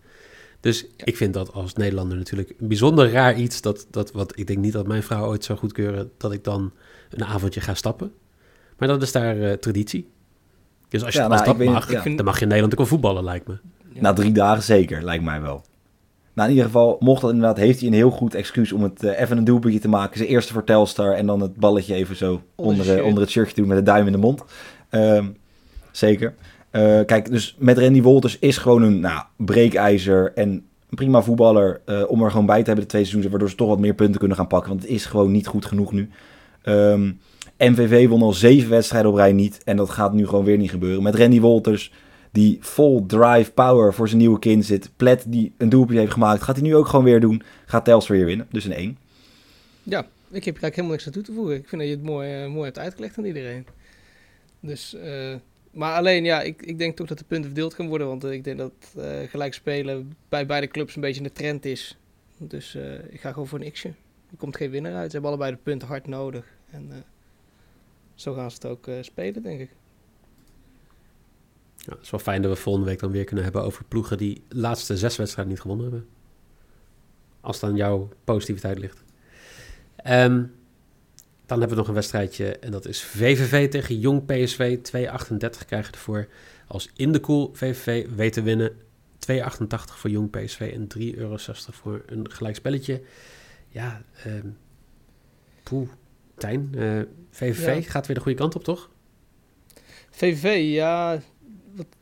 Dus 0.59 0.85
ik 0.97 1.17
vind 1.17 1.33
dat 1.33 1.53
als 1.53 1.73
Nederlander 1.73 2.17
natuurlijk 2.17 2.53
een 2.59 2.67
bijzonder 2.67 3.11
raar 3.11 3.35
iets. 3.35 3.61
Dat, 3.61 3.87
dat, 3.89 4.11
wat 4.11 4.37
ik 4.37 4.47
denk 4.47 4.59
niet 4.59 4.73
dat 4.73 4.87
mijn 4.87 5.03
vrouw 5.03 5.25
ooit 5.25 5.43
zou 5.43 5.59
goedkeuren 5.59 6.11
dat 6.17 6.31
ik 6.31 6.43
dan 6.43 6.73
een 7.09 7.25
avondje 7.25 7.61
ga 7.61 7.73
stappen. 7.73 8.13
Maar 8.77 8.87
dat 8.87 9.01
is 9.01 9.11
daar 9.11 9.37
uh, 9.37 9.51
traditie. 9.51 10.09
Dus 10.89 11.03
als 11.03 11.13
je 11.13 11.19
ja, 11.19 11.27
nou, 11.27 11.45
dat 11.45 11.57
mag, 11.57 11.91
ja. 11.91 12.03
dan 12.03 12.25
mag 12.25 12.35
je 12.35 12.41
in 12.41 12.47
Nederland 12.47 12.71
ook 12.71 12.79
wel 12.79 12.87
voetballen, 12.87 13.23
lijkt 13.23 13.47
me. 13.47 13.57
Na 13.93 14.13
drie 14.13 14.31
dagen 14.31 14.63
zeker, 14.63 15.03
lijkt 15.03 15.23
mij 15.23 15.41
wel. 15.41 15.65
Nou, 16.35 16.49
in 16.49 16.55
ieder 16.55 16.71
geval, 16.71 16.97
mocht 16.99 17.21
dat 17.21 17.31
inderdaad, 17.31 17.57
heeft 17.57 17.79
hij 17.79 17.87
een 17.87 17.93
heel 17.93 18.09
goed 18.09 18.35
excuus 18.35 18.71
om 18.71 18.83
het 18.83 19.03
uh, 19.03 19.19
even 19.19 19.37
een 19.37 19.43
doelpuntje 19.43 19.79
te 19.79 19.87
maken. 19.87 20.17
Zijn 20.17 20.29
eerste 20.29 20.53
vertelstar 20.53 21.13
en 21.13 21.25
dan 21.25 21.41
het 21.41 21.55
balletje 21.55 21.93
even 21.93 22.15
zo 22.15 22.41
onder, 22.55 23.03
onder 23.03 23.21
het 23.21 23.31
shirtje 23.31 23.55
doen 23.55 23.67
met 23.67 23.77
de 23.77 23.83
duim 23.83 24.05
in 24.05 24.11
de 24.11 24.17
mond. 24.17 24.43
Uh, 24.91 25.23
zeker. 25.91 26.33
Uh, 26.71 26.99
kijk, 27.05 27.31
dus 27.31 27.55
met 27.59 27.77
Randy 27.77 28.01
Wolters 28.01 28.39
is 28.39 28.57
gewoon 28.57 28.81
een 28.81 28.99
nou, 28.99 29.23
breekijzer 29.35 30.31
en 30.35 30.49
een 30.49 30.95
prima 30.95 31.21
voetballer 31.21 31.81
uh, 31.85 32.03
om 32.07 32.23
er 32.23 32.31
gewoon 32.31 32.45
bij 32.45 32.59
te 32.59 32.65
hebben 32.65 32.83
de 32.83 32.89
twee 32.89 33.01
seizoenen, 33.01 33.29
waardoor 33.29 33.49
ze 33.49 33.55
toch 33.55 33.67
wat 33.67 33.79
meer 33.79 33.93
punten 33.93 34.19
kunnen 34.19 34.37
gaan 34.37 34.47
pakken, 34.47 34.69
want 34.69 34.81
het 34.81 34.91
is 34.91 35.05
gewoon 35.05 35.31
niet 35.31 35.47
goed 35.47 35.65
genoeg 35.65 35.91
nu. 35.91 36.09
Um, 36.63 37.19
ehm, 37.57 37.71
MVV 37.71 38.07
won 38.07 38.21
al 38.21 38.33
zeven 38.33 38.69
wedstrijden 38.69 39.11
op 39.11 39.17
rij 39.17 39.33
niet 39.33 39.63
en 39.63 39.77
dat 39.77 39.89
gaat 39.89 40.13
nu 40.13 40.27
gewoon 40.27 40.45
weer 40.45 40.57
niet 40.57 40.69
gebeuren. 40.69 41.03
Met 41.03 41.15
Randy 41.15 41.39
Wolters 41.39 41.91
die 42.35 42.57
vol 42.61 43.05
drive 43.05 43.51
power 43.51 43.93
voor 43.93 44.07
zijn 44.07 44.19
nieuwe 44.19 44.39
kind 44.39 44.65
zit. 44.65 44.89
Plet 44.95 45.25
die 45.27 45.53
een 45.57 45.69
doelpunt 45.69 45.99
heeft 45.99 46.11
gemaakt. 46.11 46.41
Gaat 46.41 46.55
hij 46.55 46.65
nu 46.65 46.75
ook 46.75 46.87
gewoon 46.87 47.05
weer 47.05 47.19
doen. 47.19 47.41
Gaat 47.65 47.85
Telstra 47.85 48.15
weer 48.15 48.25
winnen. 48.25 48.47
Dus 48.51 48.65
een 48.65 48.73
1. 48.73 48.97
Ja, 49.83 49.99
ik 49.99 50.43
heb 50.43 50.43
eigenlijk 50.45 50.75
helemaal 50.75 50.91
niks 50.91 51.05
aan 51.05 51.11
toe 51.11 51.23
te 51.23 51.33
voegen. 51.33 51.55
Ik 51.55 51.67
vind 51.67 51.81
dat 51.81 51.89
je 51.89 51.95
het 51.95 52.05
mooi, 52.05 52.43
uh, 52.43 52.49
mooi 52.49 52.63
hebt 52.63 52.79
uitgelegd 52.79 53.17
aan 53.17 53.25
iedereen. 53.25 53.65
Dus, 54.59 54.93
uh, 54.93 55.35
maar 55.71 55.95
alleen, 55.95 56.23
ja, 56.23 56.41
ik, 56.41 56.61
ik 56.61 56.77
denk 56.77 56.95
toch 56.95 57.07
dat 57.07 57.17
de 57.17 57.23
punten 57.23 57.45
verdeeld 57.45 57.73
gaan 57.73 57.87
worden. 57.87 58.07
Want 58.07 58.25
uh, 58.25 58.31
ik 58.31 58.43
denk 58.43 58.57
dat 58.57 58.95
gelijk 59.29 59.53
spelen 59.53 60.15
bij 60.29 60.45
beide 60.45 60.67
clubs 60.67 60.95
een 60.95 61.01
beetje 61.01 61.23
een 61.23 61.33
trend 61.33 61.65
is. 61.65 61.97
Dus 62.37 62.77
ik 63.09 63.19
ga 63.19 63.31
gewoon 63.31 63.47
voor 63.47 63.61
een 63.61 63.71
x'je. 63.71 63.89
Er 64.31 64.37
komt 64.37 64.57
geen 64.57 64.69
winnaar 64.69 64.95
uit. 64.95 65.05
Ze 65.05 65.11
hebben 65.11 65.29
allebei 65.29 65.51
de 65.51 65.63
punten 65.63 65.87
hard 65.87 66.07
nodig. 66.07 66.45
En 66.71 66.91
zo 68.15 68.33
gaan 68.33 68.51
ze 68.51 68.55
het 68.55 68.65
ook 68.65 68.89
spelen, 69.01 69.43
denk 69.43 69.59
ik. 69.59 69.69
Ja, 71.85 71.93
het 71.93 72.01
is 72.01 72.09
wel 72.09 72.19
fijn 72.19 72.41
dat 72.41 72.51
we 72.51 72.57
volgende 72.57 72.89
week 72.89 72.99
dan 72.99 73.11
weer 73.11 73.23
kunnen 73.23 73.43
hebben 73.43 73.63
over 73.63 73.83
ploegen 73.83 74.17
die 74.17 74.43
de 74.47 74.55
laatste 74.57 74.97
zes 74.97 75.15
wedstrijden 75.15 75.53
niet 75.53 75.61
gewonnen 75.61 75.85
hebben. 75.85 76.07
Als 77.41 77.59
dan 77.59 77.75
jouw 77.75 78.09
positiviteit 78.23 78.79
ligt. 78.79 79.03
Um, 80.07 80.53
dan 81.45 81.59
hebben 81.59 81.69
we 81.69 81.75
nog 81.75 81.87
een 81.87 81.93
wedstrijdje 81.93 82.57
en 82.57 82.71
dat 82.71 82.85
is 82.85 83.03
VVV 83.03 83.69
tegen 83.69 83.99
Jong 83.99 84.25
PSV. 84.25 84.77
2,38 84.77 85.65
krijgen 85.65 85.93
ervoor. 85.93 86.27
Als 86.67 86.89
in 86.95 87.11
de 87.11 87.19
koel 87.19 87.49
VVV 87.53 88.07
weten 88.15 88.43
winnen. 88.43 88.71
2,88 89.31 89.43
voor 89.85 90.09
Jong 90.09 90.29
PSV 90.29 90.71
en 90.73 90.87
3,60 91.13 91.17
euro 91.17 91.37
voor 91.53 92.03
een 92.05 92.31
gelijkspelletje. 92.31 93.01
Ja, 93.67 94.01
um, 94.27 94.57
poeh. 95.63 95.89
Tijn, 96.37 96.71
uh, 96.75 96.99
eh, 96.99 97.07
VVV 97.29 97.89
gaat 97.89 98.07
weer 98.07 98.15
de 98.15 98.21
goede 98.21 98.37
kant 98.37 98.55
op, 98.55 98.63
toch? 98.63 98.89
VVV, 100.09 100.73
ja, 100.73 101.19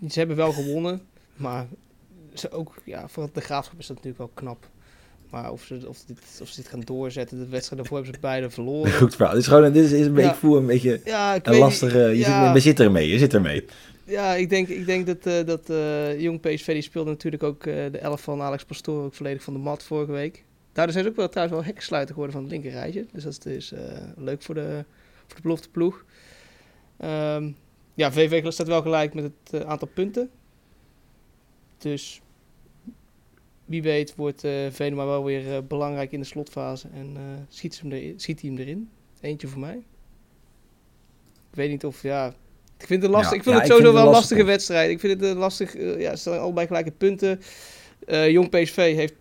ze 0.08 0.20
hebben 0.20 0.38
wel 0.38 0.52
gewonnen, 0.52 1.02
maar 1.36 1.68
ze 2.34 2.52
ook, 2.52 2.76
ja, 2.84 3.08
voor 3.08 3.30
de 3.34 3.42
graafschap 3.42 3.80
is 3.80 3.88
dat 3.88 3.96
natuurlijk 3.96 4.24
wel 4.24 4.32
knap. 4.34 4.70
Maar 5.30 5.52
of 5.52 5.64
ze, 5.64 5.82
of, 5.88 6.04
dit, 6.06 6.20
of 6.42 6.48
ze 6.48 6.62
dit 6.62 6.70
gaan 6.70 6.80
doorzetten, 6.80 7.38
de 7.38 7.48
wedstrijd 7.48 7.82
daarvoor 7.82 7.98
hebben 7.98 8.16
ze 8.16 8.22
beide 8.22 8.50
verloren. 8.50 8.92
Goed 9.02 9.16
verhaal. 9.16 9.34
Dit 9.34 9.42
is 9.42 9.48
gewoon, 9.48 9.74
dit 9.74 9.84
is, 9.86 9.92
is 9.92 10.06
een 10.06 10.14
beetje, 10.14 10.30
ik 10.30 10.36
voel 10.36 10.58
een 10.58 10.66
beetje 10.66 11.02
ja, 11.06 11.40
een 11.44 11.58
lastige, 11.58 12.00
je, 12.00 12.18
ja, 12.18 12.46
zit, 12.46 12.64
je 12.64 12.70
zit 12.70 12.80
ermee, 12.80 13.08
je 13.08 13.18
zit 13.18 13.34
ermee. 13.34 13.66
Ja, 14.04 14.34
ik 14.34 14.50
denk, 14.50 14.68
ik 14.68 14.86
denk 14.86 15.06
dat, 15.06 15.28
uh, 15.28 15.46
dat 15.46 15.70
uh, 15.70 16.22
Jong 16.22 16.40
PSV 16.40 16.66
die 16.66 16.82
speelde 16.82 17.10
natuurlijk 17.10 17.44
ook 17.44 17.66
uh, 17.66 17.74
de 17.92 17.98
elf 17.98 18.22
van 18.22 18.42
Alex 18.42 18.66
Pastoor 18.66 19.04
ook 19.04 19.14
volledig 19.14 19.44
van 19.44 19.54
de 19.54 19.60
mat 19.60 19.84
vorige 19.84 20.12
week. 20.12 20.44
Daardoor 20.74 20.94
zijn 20.94 21.06
ze 21.06 21.12
ook 21.12 21.18
wel 21.18 21.30
trouwens 21.30 21.58
wel 21.58 21.66
hekkensluiter 21.66 22.14
geworden 22.14 22.36
van 22.36 22.44
het 22.44 22.52
linkerrijtje. 22.52 23.06
Dus 23.12 23.24
dat 23.24 23.32
is 23.32 23.40
dus, 23.40 23.74
leuk 24.18 24.42
voor 24.42 24.56
de, 24.56 24.86
voor 25.28 25.36
de 25.36 25.42
belofte 25.42 25.70
ploeg. 25.70 26.06
Um, 27.04 27.56
ja, 27.94 28.12
VV 28.12 28.52
staat 28.52 28.68
wel 28.68 28.82
gelijk 28.82 29.14
met 29.14 29.24
het 29.24 29.62
uh, 29.62 29.70
aantal 29.70 29.88
punten. 29.94 30.30
Dus 31.78 32.22
wie 33.66 33.82
weet 33.82 34.16
wordt 34.16 34.44
uh, 34.44 34.52
Venema 34.70 35.06
wel 35.06 35.24
weer 35.24 35.46
uh, 35.46 35.58
belangrijk 35.68 36.12
in 36.12 36.20
de 36.20 36.26
slotfase 36.26 36.88
en 36.94 37.18
schiet, 37.50 37.80
hem 37.82 37.92
erin, 37.92 38.20
schiet 38.20 38.42
hij 38.42 38.50
hem 38.50 38.60
erin. 38.60 38.90
Eentje 39.22 39.48
voor 39.48 39.60
mij. 39.60 39.84
Ik 41.50 41.56
weet 41.56 41.70
niet 41.70 41.86
of, 41.86 42.02
ja... 42.02 42.34
Ik 42.78 42.90
vind 42.90 43.02
het, 43.02 43.12
lastig, 43.12 43.32
ja, 43.32 43.38
ik 43.38 43.44
vind 43.44 43.56
ja, 43.56 43.62
het 43.62 43.72
sowieso 43.72 43.92
vind 43.92 44.00
wel 44.00 44.08
een 44.08 44.20
lastige 44.20 44.44
wedstrijd. 44.44 44.90
Ik 44.90 45.00
vind 45.00 45.20
het 45.22 45.30
een 45.30 45.38
lastig... 45.38 45.74
ja, 46.00 46.12
ze 46.12 46.18
staan 46.18 46.40
allebei 46.40 46.68
gelijke 46.68 46.92
punten. 46.92 47.40
Jong 48.08 48.50
PSV 48.50 48.96
heeft 48.96 49.14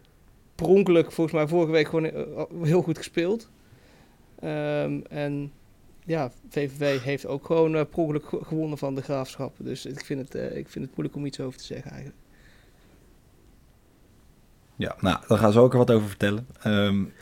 per 0.55 0.67
ongeluk 0.67 1.13
volgens 1.13 1.37
mij 1.37 1.47
vorige 1.47 1.73
week 1.73 1.89
gewoon 1.89 2.13
heel 2.63 2.83
goed 2.83 2.99
gespeeld. 2.99 3.51
Um, 4.45 5.05
en 5.07 5.53
ja, 6.05 6.31
VVV 6.49 7.03
heeft 7.03 7.27
ook 7.27 7.47
gewoon 7.47 7.75
uh, 7.75 7.83
gewonnen 8.43 8.79
van 8.79 8.95
de 8.95 9.03
graafschap. 9.03 9.55
Dus 9.59 9.87
ik 9.87 10.05
vind, 10.05 10.21
het, 10.21 10.35
uh, 10.35 10.57
ik 10.57 10.69
vind 10.69 10.85
het 10.85 10.97
moeilijk 10.97 11.17
om 11.17 11.27
iets 11.27 11.41
over 11.41 11.59
te 11.59 11.65
zeggen 11.65 11.91
eigenlijk. 11.91 12.21
Ja, 14.77 14.97
nou, 15.01 15.19
daar 15.29 15.39
gaan 15.39 15.53
ze 15.53 15.59
ook 15.59 15.73
er 15.73 15.79
wat 15.79 15.91
over 15.91 16.09
vertellen. 16.09 16.47
Um, 16.67 17.13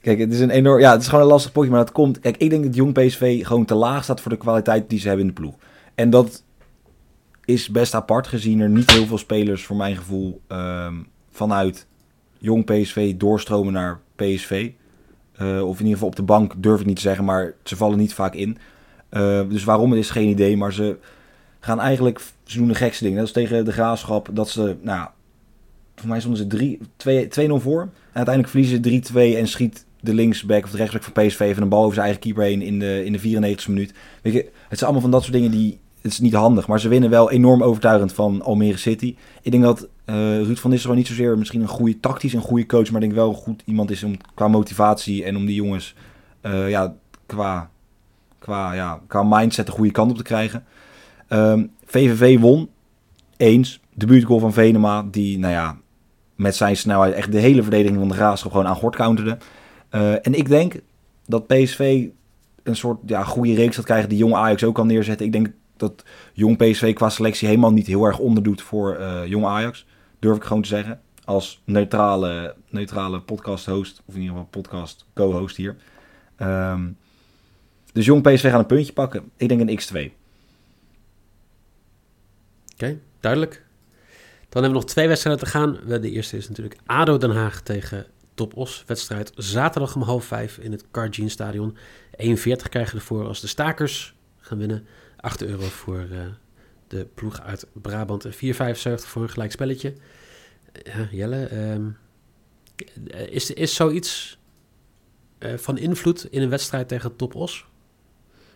kijk, 0.00 0.18
het 0.18 0.32
is 0.32 0.40
een 0.40 0.50
enorm. 0.50 0.80
Ja, 0.80 0.92
het 0.92 1.00
is 1.00 1.08
gewoon 1.08 1.24
een 1.24 1.30
lastig 1.30 1.52
potje, 1.52 1.70
maar 1.70 1.84
dat 1.84 1.92
komt. 1.92 2.20
Kijk, 2.20 2.36
ik 2.36 2.50
denk 2.50 2.64
dat 2.64 2.74
Jong 2.74 2.92
PSV 2.92 3.46
gewoon 3.46 3.64
te 3.64 3.74
laag 3.74 4.04
staat 4.04 4.20
voor 4.20 4.30
de 4.30 4.36
kwaliteit 4.36 4.90
die 4.90 4.98
ze 4.98 5.08
hebben 5.08 5.26
in 5.26 5.34
de 5.34 5.40
ploeg. 5.40 5.54
En 5.94 6.10
dat 6.10 6.44
is 7.44 7.68
best 7.68 7.94
apart, 7.94 8.26
gezien 8.26 8.60
er 8.60 8.68
niet 8.68 8.90
heel 8.90 9.06
veel 9.06 9.18
spelers, 9.18 9.64
voor 9.64 9.76
mijn 9.76 9.96
gevoel, 9.96 10.40
um, 10.48 11.08
vanuit 11.30 11.86
Jong 12.38 12.64
PSV 12.64 13.16
doorstromen 13.16 13.72
naar 13.72 14.00
PSV. 14.16 14.70
Uh, 15.42 15.66
of 15.68 15.78
in 15.78 15.84
ieder 15.84 15.92
geval 15.92 16.08
op 16.08 16.16
de 16.16 16.22
bank 16.22 16.52
durf 16.56 16.80
ik 16.80 16.86
niet 16.86 16.96
te 16.96 17.02
zeggen, 17.02 17.24
maar 17.24 17.54
ze 17.64 17.76
vallen 17.76 17.98
niet 17.98 18.14
vaak 18.14 18.34
in. 18.34 18.58
Uh, 19.10 19.40
dus 19.48 19.64
waarom 19.64 19.90
het 19.90 20.00
is 20.00 20.10
geen 20.10 20.28
idee, 20.28 20.56
maar 20.56 20.72
ze 20.72 20.96
gaan 21.60 21.80
eigenlijk, 21.80 22.20
ze 22.44 22.58
doen 22.58 22.68
de 22.68 22.74
gekste 22.74 23.02
dingen. 23.04 23.18
Dat 23.18 23.26
is 23.26 23.32
tegen 23.32 23.64
de 23.64 23.72
graafschap, 23.72 24.28
dat 24.32 24.48
ze, 24.48 24.76
nou, 24.80 25.08
voor 25.96 26.08
mij 26.08 26.20
stonden 26.20 26.50
ze 26.50 27.48
2-0 27.48 27.62
voor. 27.62 27.80
En 27.80 27.90
uiteindelijk 28.12 28.48
verliezen 28.48 28.84
ze 28.84 29.12
3-2 29.34 29.36
en 29.36 29.48
schiet 29.48 29.86
de 30.00 30.14
linksback 30.14 30.64
of 30.64 30.70
de 30.70 30.76
rechtsback 30.76 31.02
van 31.02 31.26
PSV 31.26 31.40
even 31.40 31.62
een 31.62 31.68
bal 31.68 31.82
over 31.82 31.94
zijn 31.94 32.06
eigen 32.06 32.22
keeper 32.22 32.42
heen 32.42 32.62
in 32.62 32.78
de, 32.78 33.04
in 33.04 33.12
de 33.12 33.18
94 33.18 33.68
minuut. 33.68 33.94
Weet 34.22 34.32
je, 34.32 34.50
het 34.68 34.78
zijn 34.78 34.90
allemaal 34.90 35.00
van 35.00 35.10
dat 35.10 35.22
soort 35.22 35.34
dingen 35.34 35.50
die... 35.50 35.78
Het 36.00 36.12
is 36.12 36.18
niet 36.18 36.34
handig, 36.34 36.66
maar 36.66 36.80
ze 36.80 36.88
winnen 36.88 37.10
wel 37.10 37.30
enorm 37.30 37.62
overtuigend 37.62 38.12
van 38.12 38.42
Almere 38.42 38.76
City. 38.76 39.16
Ik 39.42 39.50
denk 39.50 39.62
dat 39.62 39.88
uh, 40.06 40.14
Ruud 40.42 40.58
van 40.58 40.70
Nistelrooy 40.70 40.98
niet 40.98 41.08
zozeer 41.08 41.38
misschien 41.38 41.60
een 41.60 41.68
goede 41.68 42.00
tactisch 42.00 42.32
een 42.32 42.40
goede 42.40 42.66
coach, 42.66 42.90
maar 42.90 43.02
ik 43.02 43.08
denk 43.08 43.12
wel 43.12 43.32
goed 43.32 43.62
iemand 43.64 43.90
is 43.90 44.02
om, 44.02 44.16
qua 44.34 44.48
motivatie 44.48 45.24
en 45.24 45.36
om 45.36 45.46
die 45.46 45.54
jongens 45.54 45.94
uh, 46.42 46.70
ja, 46.70 46.94
qua, 47.26 47.70
qua, 48.38 48.72
ja, 48.72 49.00
qua 49.06 49.22
mindset 49.22 49.66
de 49.66 49.72
goede 49.72 49.90
kant 49.90 50.10
op 50.10 50.16
te 50.16 50.22
krijgen. 50.22 50.64
Um, 51.28 51.38
ehm, 51.38 51.66
VVV 51.84 52.38
won 52.38 52.68
eens. 53.36 53.80
Debuutgoal 53.94 54.38
van 54.38 54.52
Venema, 54.52 55.04
die 55.10 55.38
nou 55.38 55.52
ja, 55.52 55.76
met 56.34 56.56
zijn 56.56 56.76
snelheid 56.76 57.14
echt 57.14 57.32
de 57.32 57.38
hele 57.38 57.62
verdediging 57.62 57.98
van 57.98 58.08
de 58.08 58.14
Graafschap 58.14 58.50
gewoon 58.50 58.66
aan 58.66 58.76
gort 58.76 58.96
counterde. 58.96 59.38
Uh, 59.90 60.12
en 60.12 60.34
ik 60.34 60.48
denk 60.48 60.80
dat 61.26 61.46
PSV 61.46 62.06
een 62.62 62.76
soort 62.76 62.98
ja, 63.06 63.24
goede 63.24 63.54
reeks 63.54 63.76
gaat 63.76 63.84
krijgen 63.84 64.08
die 64.08 64.18
jong 64.18 64.34
Ajax 64.34 64.64
ook 64.64 64.74
kan 64.74 64.86
neerzetten. 64.86 65.26
Ik 65.26 65.32
denk 65.32 65.48
dat 65.78 66.04
jong 66.32 66.56
PSV 66.56 66.94
qua 66.94 67.08
selectie 67.08 67.48
helemaal 67.48 67.72
niet 67.72 67.86
heel 67.86 68.04
erg 68.04 68.18
onderdoet 68.18 68.62
voor 68.62 68.98
uh, 68.98 69.26
jong 69.26 69.44
Ajax. 69.44 69.86
Durf 70.18 70.36
ik 70.36 70.44
gewoon 70.44 70.62
te 70.62 70.68
zeggen. 70.68 71.00
Als 71.24 71.62
neutrale, 71.64 72.54
neutrale 72.70 73.20
podcast-host, 73.20 74.02
of 74.06 74.14
in 74.14 74.20
ieder 74.20 74.36
geval 74.36 74.50
podcast-co-host 74.50 75.56
hier. 75.56 75.76
Um, 76.42 76.96
dus 77.92 78.06
jong 78.06 78.22
PSV 78.22 78.50
gaat 78.50 78.58
een 78.58 78.66
puntje 78.66 78.92
pakken. 78.92 79.30
Ik 79.36 79.48
denk 79.48 79.60
een 79.60 79.80
x2. 79.80 80.12
Oké, 82.72 82.98
duidelijk. 83.20 83.66
Dan 84.48 84.62
hebben 84.62 84.70
we 84.70 84.86
nog 84.86 84.94
twee 84.94 85.08
wedstrijden 85.08 85.44
te 85.44 85.50
gaan. 85.50 85.78
De 85.86 86.10
eerste 86.10 86.36
is 86.36 86.48
natuurlijk 86.48 86.80
ADO 86.86 87.16
Den 87.18 87.30
Haag 87.30 87.60
tegen 87.60 88.06
Top 88.34 88.56
Os. 88.56 88.84
Wedstrijd 88.86 89.32
zaterdag 89.34 89.94
om 89.94 90.02
half 90.02 90.24
vijf 90.24 90.58
in 90.58 90.72
het 90.72 90.84
Cargene 90.90 91.28
Stadion. 91.28 91.76
41 92.16 92.68
krijgen 92.68 92.98
ervoor 92.98 93.26
als 93.26 93.40
de 93.40 93.46
stakers 93.46 94.14
gaan 94.38 94.58
winnen. 94.58 94.86
8 95.20 95.42
euro 95.42 95.62
voor 95.62 96.06
uh, 96.12 96.18
de 96.88 97.06
ploeg 97.14 97.40
uit 97.40 97.66
Brabant. 97.72 98.24
En 98.24 98.32
4,75 98.32 98.38
voor 98.94 99.22
een 99.22 99.30
gelijk 99.30 99.52
spelletje. 99.52 99.94
Ja, 100.72 101.08
Jelle, 101.10 101.72
um, 101.72 101.96
is, 103.30 103.50
is 103.50 103.74
zoiets 103.74 104.38
van 105.56 105.78
invloed 105.78 106.26
in 106.30 106.42
een 106.42 106.48
wedstrijd 106.48 106.88
tegen 106.88 107.16
Top 107.16 107.34
Os? 107.34 107.66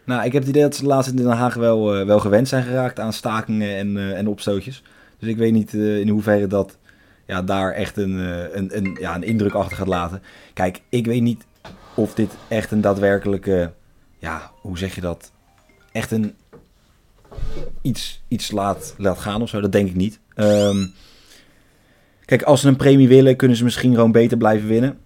Nou, 0.04 0.24
ik 0.24 0.32
heb 0.32 0.42
het 0.42 0.50
idee 0.50 0.62
dat 0.62 0.76
ze 0.76 0.86
laatst 0.86 1.10
in 1.10 1.16
Den 1.16 1.26
Haag 1.26 1.54
wel, 1.54 2.06
wel 2.06 2.20
gewend 2.20 2.48
zijn 2.48 2.64
geraakt 2.64 3.00
aan 3.00 3.12
stakingen 3.12 3.76
en, 3.76 4.14
en 4.16 4.28
opstootjes. 4.28 4.82
Dus 5.18 5.28
ik 5.28 5.36
weet 5.36 5.52
niet 5.52 5.72
in 5.74 6.08
hoeverre 6.08 6.46
dat 6.46 6.78
ja, 7.26 7.42
daar 7.42 7.72
echt 7.72 7.96
een, 7.96 8.18
een, 8.58 8.76
een, 8.76 8.96
ja, 9.00 9.14
een 9.14 9.22
indruk 9.22 9.52
achter 9.52 9.76
gaat 9.76 9.86
laten. 9.86 10.22
Kijk, 10.54 10.82
ik 10.88 11.06
weet 11.06 11.22
niet 11.22 11.44
of 11.94 12.14
dit 12.14 12.34
echt 12.48 12.70
een 12.70 12.80
daadwerkelijke, 12.80 13.72
ja, 14.18 14.50
hoe 14.60 14.78
zeg 14.78 14.94
je 14.94 15.00
dat? 15.00 15.32
Echt 15.92 16.10
een 16.10 16.34
iets, 17.82 18.22
iets 18.28 18.50
laat, 18.50 18.94
laat 18.98 19.18
gaan 19.18 19.42
of 19.42 19.48
zo. 19.48 19.60
Dat 19.60 19.72
denk 19.72 19.88
ik 19.88 19.94
niet. 19.94 20.18
Um, 20.36 20.92
kijk, 22.24 22.42
als 22.42 22.60
ze 22.60 22.68
een 22.68 22.76
premie 22.76 23.08
willen, 23.08 23.36
kunnen 23.36 23.56
ze 23.56 23.64
misschien 23.64 23.94
gewoon 23.94 24.12
beter 24.12 24.36
blijven 24.36 24.68
winnen. 24.68 24.98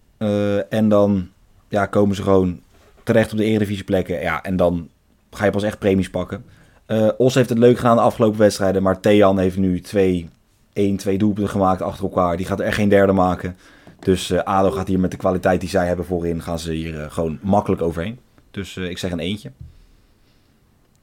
en 0.71 0.89
dan 0.89 1.29
ja, 1.69 1.87
komen 1.87 2.17
ze 2.17 2.23
gewoon 2.23 2.61
terecht 3.03 3.33
op 3.33 3.39
de 3.39 3.45
eredivisieplekken. 3.45 4.21
Ja, 4.21 4.43
en 4.43 4.57
dan 4.57 4.89
ga 5.31 5.45
je 5.45 5.51
pas 5.51 5.63
echt 5.63 5.79
premies 5.79 6.11
pakken. 6.11 6.45
Uh, 6.87 7.09
Os 7.17 7.35
heeft 7.35 7.49
het 7.49 7.59
leuk 7.59 7.77
gedaan 7.77 7.97
de 7.97 8.03
afgelopen 8.03 8.39
wedstrijden. 8.39 8.83
Maar 8.83 9.01
Thean 9.01 9.39
heeft 9.39 9.57
nu 9.57 9.81
twee, 9.81 10.29
één, 10.73 10.97
twee 10.97 11.19
doelpunten 11.19 11.53
gemaakt 11.53 11.83
achter 11.83 12.05
elkaar. 12.05 12.37
Die 12.37 12.47
gaat 12.47 12.61
er 12.61 12.67
echt 12.67 12.77
geen 12.77 12.89
derde 12.89 13.13
maken. 13.13 13.57
Dus 13.99 14.31
uh, 14.31 14.39
ADO 14.39 14.71
gaat 14.71 14.89
hier 14.89 15.01
met 15.01 15.11
de 15.11 15.17
kwaliteit 15.17 15.61
die 15.61 15.69
zij 15.69 15.87
hebben 15.87 16.05
voorin... 16.05 16.43
gaan 16.43 16.59
ze 16.59 16.73
hier 16.73 16.95
uh, 16.95 17.11
gewoon 17.11 17.39
makkelijk 17.43 17.83
overheen. 17.83 18.19
Dus 18.51 18.77
ik 18.77 18.99
zeg 18.99 19.11
een 19.11 19.19
eentje. 19.19 19.51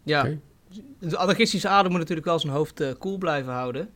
Ja, 0.04 0.20
okay. 0.20 0.40
De 1.10 1.18
anarchistische 1.18 1.70
ADO 1.70 1.90
moet 1.90 2.00
natuurlijk 2.00 2.28
wel 2.28 2.40
zijn 2.40 2.54
hoofd 2.54 2.74
koel 2.74 2.98
cool 2.98 3.18
blijven 3.18 3.54
houden. 3.54 3.90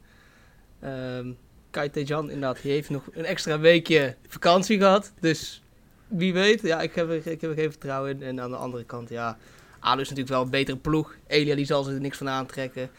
Um, 0.84 1.38
Kai 1.70 1.90
Tejan 1.90 2.30
inderdaad, 2.30 2.62
die 2.62 2.72
heeft 2.72 2.90
nog 2.90 3.10
een 3.12 3.26
extra 3.26 3.60
weekje 3.60 4.16
vakantie 4.28 4.78
gehad. 4.78 5.14
Dus 5.20 5.64
wie 6.08 6.34
weet. 6.34 6.62
Ja, 6.62 6.82
ik 6.82 6.96
heb, 6.96 7.12
ik 7.12 7.42
heb 7.42 7.44
er 7.44 7.54
geen 7.54 7.72
vertrouwen 7.72 8.12
in. 8.12 8.24
En 8.24 8.42
aan 8.42 8.50
de 8.50 8.56
andere 8.56 8.84
kant, 8.84 9.10
ja, 9.10 9.38
ADO 9.80 10.02
is 10.02 10.10
natuurlijk 10.10 10.36
wel 10.36 10.42
een 10.42 10.50
betere 10.50 10.78
ploeg. 10.78 11.16
Elia 11.28 11.56
die 11.56 11.66
zal 11.66 11.90
er 11.90 12.00
niks 12.00 12.18
van 12.18 12.30
aantrekken. 12.30 12.90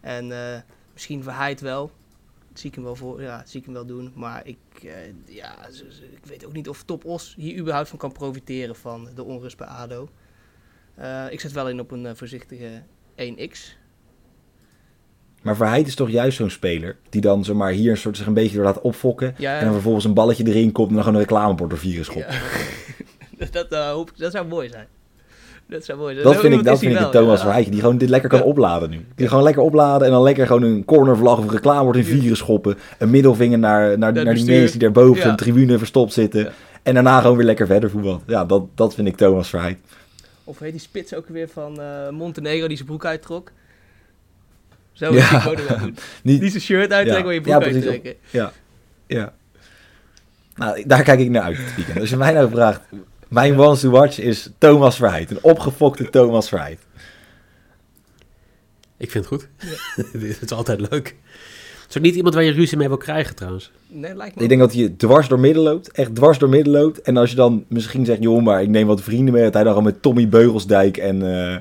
En 0.00 0.30
uh, 0.30 0.56
misschien 0.92 1.22
Verheid 1.22 1.60
wel. 1.60 1.90
Zie 2.54 2.68
ik 2.68 2.74
hem 2.74 2.84
wel, 2.84 2.96
voor, 2.96 3.22
ja, 3.22 3.42
zie 3.46 3.58
ik 3.60 3.64
hem 3.64 3.74
wel 3.74 3.86
doen. 3.86 4.12
Maar 4.14 4.46
ik, 4.46 4.58
uh, 4.82 4.92
ja, 5.26 5.66
ik 6.12 6.26
weet 6.26 6.44
ook 6.46 6.52
niet 6.52 6.68
of 6.68 6.82
Top 6.82 7.04
Os 7.04 7.34
hier 7.36 7.58
überhaupt 7.58 7.88
van 7.88 7.98
kan 7.98 8.12
profiteren 8.12 8.76
van 8.76 9.08
de 9.14 9.22
onrust 9.22 9.56
bij 9.56 9.66
ADO. 9.66 10.08
Ik 11.30 11.40
zet 11.40 11.52
wel 11.52 11.68
in 11.68 11.80
op 11.80 11.90
een 11.90 12.16
voorzichtige 12.16 12.82
1x. 13.24 13.80
Maar 15.42 15.56
Verheid 15.56 15.86
is 15.86 15.94
toch 15.94 16.10
juist 16.10 16.36
zo'n 16.36 16.50
speler 16.50 16.96
die 17.10 17.20
dan 17.20 17.44
zomaar 17.44 17.70
hier 17.70 17.90
een 17.90 17.96
soort 17.96 18.16
zich 18.16 18.26
een 18.26 18.34
beetje 18.34 18.56
door 18.56 18.64
laat 18.64 18.80
opfokken. 18.80 19.36
En 19.36 19.64
dan 19.64 19.72
vervolgens 19.72 20.04
een 20.04 20.14
balletje 20.14 20.46
erin 20.46 20.72
komt 20.72 20.88
en 20.88 20.94
dan 20.94 21.04
gewoon 21.04 21.18
een 21.18 21.26
reclamebord 21.26 21.70
door 21.70 21.78
vieren 21.78 22.04
schopt. 22.04 22.26
Ja. 23.38 23.46
dat, 23.50 23.72
uh, 23.72 23.90
hoop, 23.90 24.12
dat 24.16 24.32
zou 24.32 24.46
mooi 24.46 24.68
zijn. 24.68 24.86
Dat 25.68 25.84
zou 25.84 25.98
mooi 25.98 26.14
zijn. 26.14 26.26
Dat, 26.26 26.40
vind 26.40 26.54
ik, 26.54 26.64
dat 26.64 26.78
vind 26.78 27.00
ik 27.00 27.10
Thomas 27.10 27.38
ja. 27.38 27.44
Verheijtje, 27.44 27.70
die 27.70 27.80
gewoon 27.80 27.98
dit 27.98 28.08
lekker 28.08 28.28
kan 28.28 28.42
opladen 28.42 28.90
nu. 28.90 29.06
Die 29.14 29.28
gewoon 29.28 29.42
lekker 29.42 29.62
opladen 29.62 30.06
en 30.06 30.12
dan 30.12 30.22
lekker 30.22 30.46
gewoon 30.46 30.62
een 30.62 30.84
cornervlag 30.84 31.38
of 31.38 31.50
reclamebord 31.50 31.96
in 31.96 32.04
vieren 32.04 32.36
schoppen. 32.36 32.78
Een 32.98 33.10
middelvinger 33.10 33.58
naar, 33.58 33.98
naar, 33.98 34.12
naar 34.12 34.34
die 34.34 34.44
mensen 34.44 34.70
die 34.70 34.80
daar 34.80 35.04
boven 35.04 35.30
de 35.30 35.36
tribune 35.36 35.78
verstopt 35.78 36.12
zitten. 36.12 36.52
En 36.82 36.94
daarna 36.94 37.20
gewoon 37.20 37.36
weer 37.36 37.46
lekker 37.46 37.66
verder 37.66 37.90
voetbal. 37.90 38.22
Ja, 38.26 38.44
dat, 38.44 38.64
dat 38.74 38.94
vind 38.94 39.08
ik 39.08 39.16
Thomas 39.16 39.48
Verheid. 39.48 39.78
Of 40.44 40.58
heet 40.58 40.72
die 40.72 40.80
spits 40.80 41.14
ook 41.14 41.28
weer 41.28 41.48
van 41.48 41.80
uh, 41.80 42.08
Montenegro 42.08 42.66
die 42.68 42.76
zijn 42.76 42.88
broek 42.88 43.04
uittrok? 43.04 43.52
Zo 44.92 45.14
ja. 45.14 45.36
ik 45.36 45.42
wel 45.42 45.78
doen. 45.78 45.96
Niet, 46.22 46.40
Niet 46.40 46.50
zijn 46.50 46.62
shirt 46.62 46.92
uittrekken, 46.92 47.24
maar 47.24 47.34
je 47.34 47.40
broek 47.40 47.62
ja, 47.62 47.66
uittrekken. 47.66 48.14
Ja, 48.30 48.52
ja. 49.06 49.34
Nou, 50.54 50.86
daar 50.86 51.02
kijk 51.02 51.20
ik 51.20 51.30
naar 51.30 51.42
uit 51.42 51.74
weekend. 51.76 52.00
Als 52.00 52.10
je 52.10 52.16
mij 52.16 52.32
nou 52.32 52.50
vraagt, 52.50 52.80
mijn 53.28 53.58
one 53.58 53.78
to 53.78 53.90
watch 53.90 54.18
is 54.18 54.50
Thomas 54.58 54.96
Verheid. 54.96 55.30
Een 55.30 55.42
opgefokte 55.42 56.10
Thomas 56.10 56.48
Verheid. 56.48 56.78
Ik 58.96 59.10
vind 59.10 59.28
het 59.28 59.34
goed. 59.34 59.48
Ja. 59.58 60.02
het 60.12 60.42
is 60.42 60.50
altijd 60.50 60.90
leuk. 60.90 61.16
Is 61.92 61.98
ook 61.98 62.04
niet 62.04 62.14
iemand 62.14 62.34
waar 62.34 62.44
je 62.44 62.52
ruzie 62.52 62.78
mee 62.78 62.88
wil 62.88 62.96
krijgen 62.96 63.34
trouwens. 63.34 63.70
Nee, 63.88 64.14
lijkt 64.14 64.36
me 64.36 64.42
Ik 64.42 64.48
denk 64.48 64.60
dat 64.60 64.72
hij 64.72 64.94
dwars 64.96 65.28
door 65.28 65.40
midden 65.40 65.62
loopt. 65.62 65.90
Echt 65.90 66.14
dwars 66.14 66.38
door 66.38 66.48
midden 66.48 66.72
loopt. 66.72 67.02
En 67.02 67.16
als 67.16 67.30
je 67.30 67.36
dan 67.36 67.64
misschien 67.68 68.04
zegt, 68.04 68.22
joh, 68.22 68.42
maar 68.42 68.62
ik 68.62 68.68
neem 68.68 68.86
wat 68.86 69.00
vrienden 69.00 69.34
mee. 69.34 69.42
Dat 69.42 69.54
hij 69.54 69.64
dan 69.64 69.74
al 69.74 69.82
met 69.82 70.02
Tommy 70.02 70.28
Beugelsdijk 70.28 70.96
en... 70.96 71.22
Uh, 71.22 71.56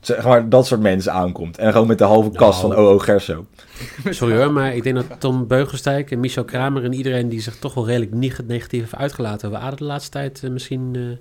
zeg 0.00 0.24
maar, 0.24 0.48
dat 0.48 0.66
soort 0.66 0.80
mensen 0.80 1.12
aankomt. 1.12 1.58
En 1.58 1.72
gewoon 1.72 1.86
met 1.86 1.98
de 1.98 2.04
halve 2.04 2.30
kast 2.30 2.62
nou. 2.62 2.74
van 2.74 2.84
OO 2.84 2.98
Gerso. 2.98 3.46
Sorry 4.10 4.36
hoor, 4.36 4.52
maar 4.52 4.74
ik 4.74 4.82
denk 4.82 4.96
dat 4.96 5.20
Tom 5.20 5.46
Beugelstijk 5.46 6.10
en 6.10 6.20
Michel 6.20 6.44
Kramer 6.44 6.84
en 6.84 6.92
iedereen 6.92 7.28
die 7.28 7.40
zich 7.40 7.56
toch 7.56 7.74
wel 7.74 7.86
redelijk 7.86 8.12
negatief 8.46 8.80
heeft 8.80 8.94
uitgelaten 8.94 9.48
over 9.48 9.60
ADO 9.60 9.76
de 9.76 9.84
laatste 9.84 10.10
tijd 10.10 10.42
uh, 10.44 10.50
misschien 10.50 10.94
uh, 10.94 11.16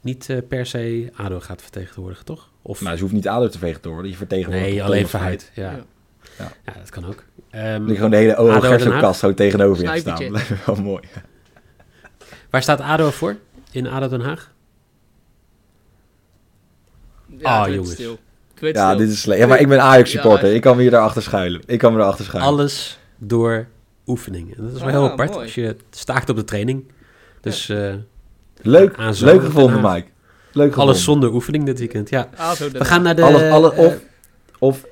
niet 0.00 0.28
uh, 0.28 0.38
per 0.48 0.66
se 0.66 1.10
ADO 1.16 1.40
gaat 1.40 1.62
vertegenwoordigen, 1.62 2.24
toch? 2.24 2.48
Of... 2.62 2.80
Nou, 2.80 2.96
ze 2.96 3.02
hoeft 3.02 3.14
niet 3.14 3.28
ADO 3.28 3.48
te 3.48 3.58
vertegenwoordigen, 3.58 4.10
je 4.10 4.16
vertegenwoordigt 4.16 4.70
Nee, 4.70 4.82
alleen 4.82 5.08
Verheid, 5.08 5.50
ja. 5.54 5.70
ja. 5.70 5.84
Ja. 6.38 6.52
ja. 6.64 6.72
dat 6.78 6.90
kan 6.90 7.06
ook. 7.06 7.24
Um, 7.54 7.88
gewoon 7.88 8.10
de 8.10 8.16
hele 8.16 8.36
OO 8.36 9.12
zo 9.12 9.34
tegenover 9.34 9.94
je 9.94 10.00
staan. 10.00 10.32
Dat 10.32 10.42
wel 10.66 10.74
mooi. 10.76 11.02
Waar 12.50 12.62
staat 12.62 12.80
ADO 12.80 13.10
voor 13.10 13.36
in 13.70 13.86
ADO 13.86 14.08
Den 14.08 14.20
Haag? 14.20 14.52
Ja, 17.38 17.62
ah, 17.62 17.74
jongens. 17.74 17.96
Ja, 18.60 18.94
dit 18.94 19.10
is 19.10 19.20
slecht. 19.20 19.40
Ja, 19.40 19.46
maar 19.46 19.60
ik 19.60 19.68
ben 19.68 19.80
Ajax-supporter. 19.80 20.54
ik 20.54 20.60
kan 20.60 20.76
me 20.76 20.82
hier 20.82 20.90
daarachter 20.90 21.22
schuilen. 21.22 21.62
Ik 21.66 21.78
kan 21.78 21.92
me 21.92 22.00
erachter 22.00 22.24
schuilen. 22.24 22.52
Alles 22.52 22.98
door 23.18 23.66
oefening. 24.06 24.56
En 24.56 24.64
dat 24.64 24.74
is 24.74 24.80
wel 24.80 24.88
heel 24.88 25.04
ah, 25.04 25.10
apart 25.10 25.36
als 25.36 25.54
je 25.54 25.76
staakt 25.90 26.28
op 26.28 26.36
de 26.36 26.44
training. 26.44 26.84
Dus... 27.40 27.68
Uh, 27.68 27.94
leuk, 28.60 28.96
leuk 29.20 29.42
gevonden, 29.44 29.80
Mike. 29.82 30.08
Leuk 30.52 30.76
Alles 30.76 31.04
zonder 31.04 31.32
oefening 31.32 31.64
dit 31.64 31.78
weekend, 31.78 32.10
ja. 32.10 32.28
Ah, 32.36 32.50
We 32.50 32.84
gaan 32.84 33.02
naar 33.02 33.16
de... 33.16 33.22
Alles, 33.22 33.50
alles, 33.50 33.72
of, 33.74 33.98
of 34.58 34.86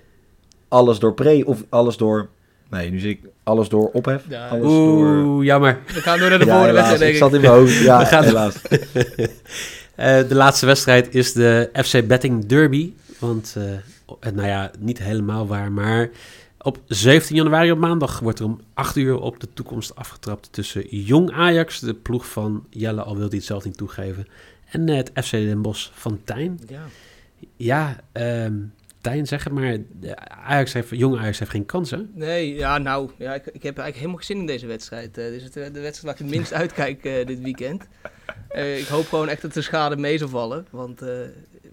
alles 0.68 0.98
door 0.98 1.14
pre, 1.14 1.42
of 1.46 1.64
alles 1.68 1.96
door... 1.96 2.28
Nee, 2.70 2.90
nu 2.90 2.98
zie 2.98 3.10
ik 3.10 3.20
alles 3.42 3.68
door 3.68 3.90
ophef. 3.92 4.24
Ja, 4.28 4.48
alles 4.48 4.64
Oeh, 4.64 5.24
door... 5.24 5.44
jammer. 5.44 5.78
We 5.86 6.00
gaan 6.00 6.18
door 6.18 6.28
naar 6.28 6.38
de 6.38 6.46
volgende 6.46 6.72
wedstrijd, 6.72 7.00
denk 7.00 7.12
ik. 7.12 7.18
zat 7.18 7.34
in 7.34 7.40
mijn 7.40 7.52
hoofd. 7.52 7.78
Ja, 7.78 7.98
We 8.04 8.04
gaan 8.04 8.24
helaas. 8.24 8.54
Uh, 8.62 8.78
de 10.28 10.34
laatste 10.34 10.66
wedstrijd 10.66 11.14
is 11.14 11.32
de 11.32 11.70
FC 11.84 12.06
Betting 12.06 12.46
Derby. 12.46 12.92
Want, 13.18 13.54
uh, 13.58 14.32
nou 14.32 14.48
ja, 14.48 14.70
niet 14.78 14.98
helemaal 14.98 15.46
waar, 15.46 15.72
maar 15.72 16.10
op 16.62 16.80
17 16.86 17.36
januari 17.36 17.70
op 17.70 17.78
maandag 17.78 18.20
wordt 18.20 18.38
er 18.38 18.44
om 18.44 18.60
8 18.74 18.96
uur 18.96 19.20
op 19.20 19.40
de 19.40 19.48
toekomst 19.54 19.94
afgetrapt 19.94 20.52
tussen 20.52 20.86
Jong 20.88 21.32
Ajax, 21.32 21.80
de 21.80 21.94
ploeg 21.94 22.28
van 22.28 22.64
Jelle, 22.70 23.02
al 23.02 23.16
wil 23.16 23.28
hij 23.28 23.36
het 23.36 23.46
zelf 23.46 23.64
niet 23.64 23.76
toegeven, 23.76 24.26
en 24.70 24.88
het 24.88 25.10
FC 25.14 25.30
Den 25.30 25.62
Bosch 25.62 25.90
van 25.92 26.20
Tijn. 26.24 26.60
Ja, 26.68 26.82
ja 27.56 28.00
um, 28.44 28.72
Tijn, 29.00 29.26
zeg 29.26 29.44
het 29.44 29.52
maar. 29.52 29.78
Ajax 30.44 30.72
heeft, 30.72 30.88
Jong 30.90 31.18
Ajax 31.18 31.38
heeft 31.38 31.50
geen 31.50 31.66
kansen. 31.66 32.10
Nee, 32.14 32.54
ja, 32.54 32.78
nou, 32.78 33.10
ja, 33.18 33.34
ik, 33.34 33.46
ik 33.46 33.62
heb 33.62 33.78
eigenlijk 33.78 33.96
helemaal 33.96 34.16
geen 34.16 34.26
zin 34.26 34.38
in 34.38 34.46
deze 34.46 34.66
wedstrijd. 34.66 35.18
Uh, 35.18 35.24
dit 35.24 35.42
is 35.42 35.50
de, 35.50 35.70
de 35.70 35.80
wedstrijd 35.80 36.02
waar 36.02 36.12
ik 36.12 36.18
het 36.18 36.30
minst 36.30 36.52
uitkijk 36.62 37.04
uh, 37.04 37.26
dit 37.26 37.40
weekend. 37.40 37.88
ik 38.76 38.86
hoop 38.86 39.06
gewoon 39.06 39.28
echt 39.28 39.42
dat 39.42 39.52
de 39.52 39.62
schade 39.62 39.96
mee 39.96 40.18
zal 40.18 40.28
vallen. 40.28 40.66
Want 40.70 41.02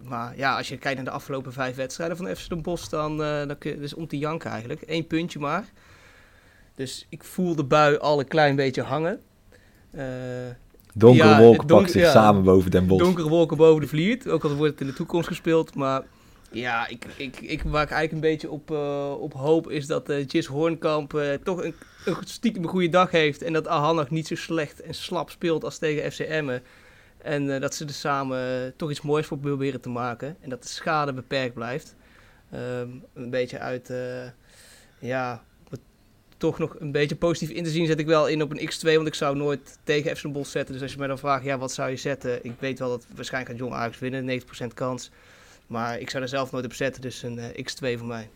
maar 0.07 0.37
ja, 0.37 0.57
als 0.57 0.67
je 0.67 0.77
kijkt 0.77 0.95
naar 0.95 1.05
de 1.05 1.11
afgelopen 1.11 1.53
vijf 1.53 1.75
wedstrijden 1.75 2.17
van 2.17 2.35
FC 2.35 2.49
Den 2.49 2.61
Bosch, 2.61 2.89
dan, 2.89 3.11
uh, 3.11 3.47
dan 3.47 3.57
kun 3.57 3.71
je, 3.71 3.79
dus 3.79 3.93
om 3.93 4.07
te 4.07 4.17
janken 4.17 4.49
eigenlijk. 4.49 4.83
Eén 4.85 5.07
puntje 5.07 5.39
maar. 5.39 5.65
Dus 6.75 7.05
ik 7.09 7.23
voel 7.23 7.55
de 7.55 7.63
bui 7.63 7.97
al 7.97 8.19
een 8.19 8.27
klein 8.27 8.55
beetje 8.55 8.81
hangen. 8.81 9.19
Uh, 9.95 10.03
donkere 10.93 11.37
wolken 11.37 11.67
donker, 11.67 11.89
zich 11.89 12.09
samen 12.09 12.43
boven 12.43 12.71
Den 12.71 12.87
Bosch. 12.87 13.03
Donkere 13.03 13.29
wolken 13.29 13.57
boven 13.57 13.81
de 13.81 13.87
Vliert. 13.87 14.27
Ook 14.27 14.43
al 14.43 14.55
wordt 14.55 14.71
het 14.71 14.81
in 14.81 14.87
de 14.87 14.93
toekomst 14.93 15.27
gespeeld. 15.27 15.75
Maar 15.75 16.03
ja, 16.55 16.87
ik, 16.87 17.05
ik, 17.17 17.39
ik, 17.39 17.61
waar 17.61 17.83
ik 17.83 17.91
eigenlijk 17.91 18.11
een 18.11 18.31
beetje 18.31 18.51
op, 18.51 18.71
uh, 18.71 19.21
op 19.21 19.33
hoop 19.33 19.69
is 19.69 19.87
dat 19.87 20.09
uh, 20.09 20.25
Jis 20.27 20.45
Hoornkamp 20.45 21.21
toch 21.43 21.63
een, 21.63 21.75
een 22.05 22.15
stiekem 22.25 22.63
een 22.63 22.69
goede 22.69 22.89
dag 22.89 23.11
heeft. 23.11 23.41
En 23.41 23.53
dat 23.53 23.67
Ahanag 23.67 24.09
niet 24.09 24.27
zo 24.27 24.35
slecht 24.35 24.81
en 24.81 24.93
slap 24.93 25.29
speelt 25.29 25.63
als 25.63 25.77
tegen 25.77 26.11
FCM. 26.11 26.59
En 27.17 27.59
dat 27.61 27.75
ze 27.75 27.85
er 27.85 27.93
samen 27.93 28.73
toch 28.75 28.89
iets 28.89 29.01
moois 29.01 29.25
voor 29.25 29.37
proberen 29.37 29.81
te 29.81 29.89
maken. 29.89 30.37
En 30.41 30.49
dat 30.49 30.61
de 30.61 30.69
schade 30.69 31.13
beperkt 31.13 31.53
blijft. 31.53 31.95
Um, 32.53 33.03
een 33.13 33.29
beetje 33.29 33.59
uit, 33.59 33.93
ja, 34.99 35.43
toch 36.37 36.59
nog 36.59 36.75
een 36.79 36.91
beetje 36.91 37.15
positief 37.15 37.55
in 37.55 37.63
te 37.63 37.69
zien, 37.69 37.85
zet 37.85 37.99
ik 37.99 38.05
wel 38.05 38.27
in 38.27 38.41
op 38.41 38.51
een 38.51 38.69
X2. 38.69 38.95
Want 38.95 39.07
ik 39.07 39.13
zou 39.13 39.35
nooit 39.35 39.77
tegen 39.83 40.17
FC 40.17 40.31
Bos 40.31 40.51
zetten. 40.51 40.73
Dus 40.73 40.83
als 40.83 40.91
je 40.91 40.97
mij 40.97 41.07
dan 41.07 41.19
vraagt, 41.19 41.43
ja, 41.43 41.57
wat 41.57 41.71
zou 41.71 41.89
je 41.89 41.95
zetten? 41.95 42.43
Ik 42.43 42.53
weet 42.59 42.79
wel 42.79 42.89
dat 42.89 43.05
waarschijnlijk 43.15 43.51
gaat 43.51 43.61
Jong 43.61 43.79
Ajax 43.79 43.99
winnen, 43.99 44.41
90% 44.41 44.73
kans. 44.73 45.11
Maar 45.67 45.99
ik 45.99 46.09
zou 46.09 46.23
er 46.23 46.29
zelf 46.29 46.51
nooit 46.51 46.65
op 46.65 46.73
zetten, 46.73 47.01
dus 47.01 47.23
een 47.23 47.37
uh, 47.37 47.45
X2 47.45 47.97
voor 47.97 48.07
mij. 48.07 48.29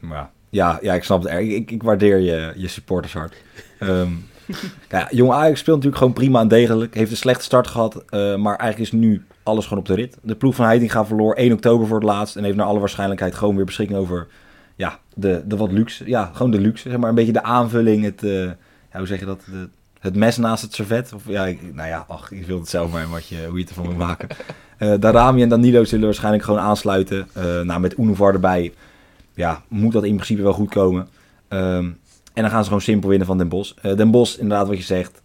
Ja, 0.00 0.30
ja, 0.50 0.78
ja 0.82 0.94
ik 0.94 1.04
snap 1.04 1.22
het. 1.22 1.32
Ik, 1.32 1.50
ik, 1.50 1.70
ik 1.70 1.82
waardeer 1.82 2.18
je, 2.18 2.52
je 2.56 2.68
supportershart. 2.68 3.34
um, 3.80 4.26
ja, 4.90 5.08
Jong 5.10 5.32
Ajax 5.32 5.60
speelt 5.60 5.76
natuurlijk 5.76 6.02
gewoon 6.02 6.12
prima 6.12 6.40
en 6.40 6.48
degelijk. 6.48 6.94
Heeft 6.94 7.10
een 7.10 7.16
slechte 7.16 7.44
start 7.44 7.66
gehad, 7.66 7.94
uh, 7.94 8.36
maar 8.36 8.56
eigenlijk 8.56 8.92
is 8.92 8.92
nu 8.92 9.24
alles 9.42 9.64
gewoon 9.64 9.78
op 9.78 9.86
de 9.86 9.94
rit. 9.94 10.16
De 10.22 10.34
ploeg 10.34 10.54
van 10.54 10.64
Heitinga 10.64 11.06
verloor 11.06 11.34
1 11.34 11.52
oktober 11.52 11.86
voor 11.86 11.96
het 11.96 12.06
laatst. 12.08 12.36
En 12.36 12.44
heeft 12.44 12.56
naar 12.56 12.66
alle 12.66 12.78
waarschijnlijkheid 12.78 13.34
gewoon 13.34 13.56
weer 13.56 13.64
beschikking 13.64 13.98
over 13.98 14.26
ja, 14.76 14.98
de, 15.14 15.42
de 15.46 15.56
wat 15.56 15.72
luxe. 15.72 16.08
Ja, 16.08 16.30
gewoon 16.34 16.50
de 16.50 16.60
luxe. 16.60 16.88
Zeg 16.88 16.98
maar 16.98 17.08
een 17.08 17.14
beetje 17.14 17.32
de 17.32 17.42
aanvulling. 17.42 18.04
Het, 18.04 18.22
uh, 18.22 18.44
ja, 18.92 18.98
hoe 18.98 19.06
zeg 19.06 19.18
je 19.18 19.24
dat? 19.24 19.42
De, 19.44 19.68
het 19.98 20.16
mes 20.16 20.36
naast 20.36 20.62
het 20.62 20.74
servet. 20.74 21.12
Of, 21.12 21.22
ja, 21.26 21.46
ik, 21.46 21.74
nou 21.74 21.88
ja, 21.88 22.04
ach, 22.08 22.30
ik 22.30 22.46
wil 22.46 22.58
het 22.58 22.68
zelf 22.68 22.92
maar 22.92 23.08
wat 23.08 23.26
je, 23.26 23.44
hoe 23.46 23.54
je 23.54 23.60
het 23.60 23.68
ervan 23.68 23.84
moet 23.84 23.96
maken. 23.96 24.28
Uh, 24.78 24.94
Darami 25.00 25.42
en 25.42 25.48
Danilo 25.48 25.84
zullen 25.84 26.04
waarschijnlijk 26.04 26.44
gewoon 26.44 26.60
aansluiten. 26.60 27.28
Uh, 27.36 27.60
nou, 27.60 27.80
met 27.80 27.98
Unuvar 27.98 28.34
erbij. 28.34 28.74
Ja, 29.34 29.62
moet 29.68 29.92
dat 29.92 30.04
in 30.04 30.14
principe 30.14 30.42
wel 30.42 30.52
goed 30.52 30.70
komen. 30.70 31.08
Um, 31.48 31.98
en 32.32 32.42
dan 32.42 32.50
gaan 32.50 32.60
ze 32.60 32.66
gewoon 32.66 32.82
simpel 32.82 33.08
winnen 33.08 33.26
van 33.26 33.38
Den 33.38 33.48
Bosch. 33.48 33.74
Uh, 33.82 33.96
Den 33.96 34.10
Bosch, 34.10 34.38
inderdaad 34.38 34.68
wat 34.68 34.76
je 34.76 34.82
zegt. 34.82 35.22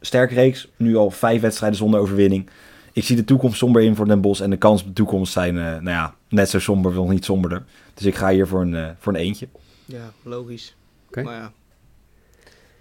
Sterk 0.00 0.30
reeks. 0.30 0.68
Nu 0.76 0.96
al 0.96 1.10
vijf 1.10 1.40
wedstrijden 1.40 1.78
zonder 1.78 2.00
overwinning. 2.00 2.50
Ik 2.92 3.04
zie 3.04 3.16
de 3.16 3.24
toekomst 3.24 3.58
somber 3.58 3.82
in 3.82 3.96
voor 3.96 4.06
Den 4.06 4.20
Bosch. 4.20 4.40
En 4.40 4.50
de 4.50 4.56
kans 4.56 4.80
op 4.80 4.86
de 4.86 4.92
toekomst 4.92 5.32
zijn, 5.32 5.54
uh, 5.54 5.62
nou 5.62 5.84
ja, 5.84 6.14
net 6.28 6.50
zo 6.50 6.58
somber, 6.58 6.92
nog 6.92 7.10
niet 7.10 7.24
somberder. 7.24 7.64
Dus 7.94 8.04
ik 8.04 8.14
ga 8.14 8.30
hier 8.30 8.46
voor 8.46 8.60
een, 8.60 8.72
uh, 8.72 8.88
voor 8.98 9.14
een 9.14 9.20
eentje. 9.20 9.48
Ja, 9.84 10.12
logisch. 10.22 10.76
Okay. 11.08 11.24
Maar 11.24 11.34
ja, 11.34 11.52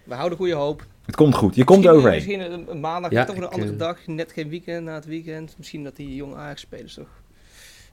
we 0.04 0.14
houden 0.14 0.38
goede 0.38 0.54
hoop. 0.54 0.86
Het 1.06 1.16
komt 1.16 1.36
goed. 1.36 1.56
Je 1.56 1.64
komt 1.64 1.88
overheen. 1.88 2.16
Misschien 2.16 2.70
een, 2.70 2.80
maandag, 2.80 3.12
ja, 3.12 3.26
toch 3.26 3.38
een 3.38 3.48
andere 3.48 3.76
dag. 3.76 4.08
Net 4.08 4.32
geen 4.32 4.50
weekend 4.50 4.86
na 4.86 4.94
het 4.94 5.06
weekend. 5.06 5.56
Misschien 5.58 5.84
dat 5.84 5.96
die 5.96 6.16
jonge 6.16 6.36
Ajax-spelers 6.36 6.94
toch 6.94 7.24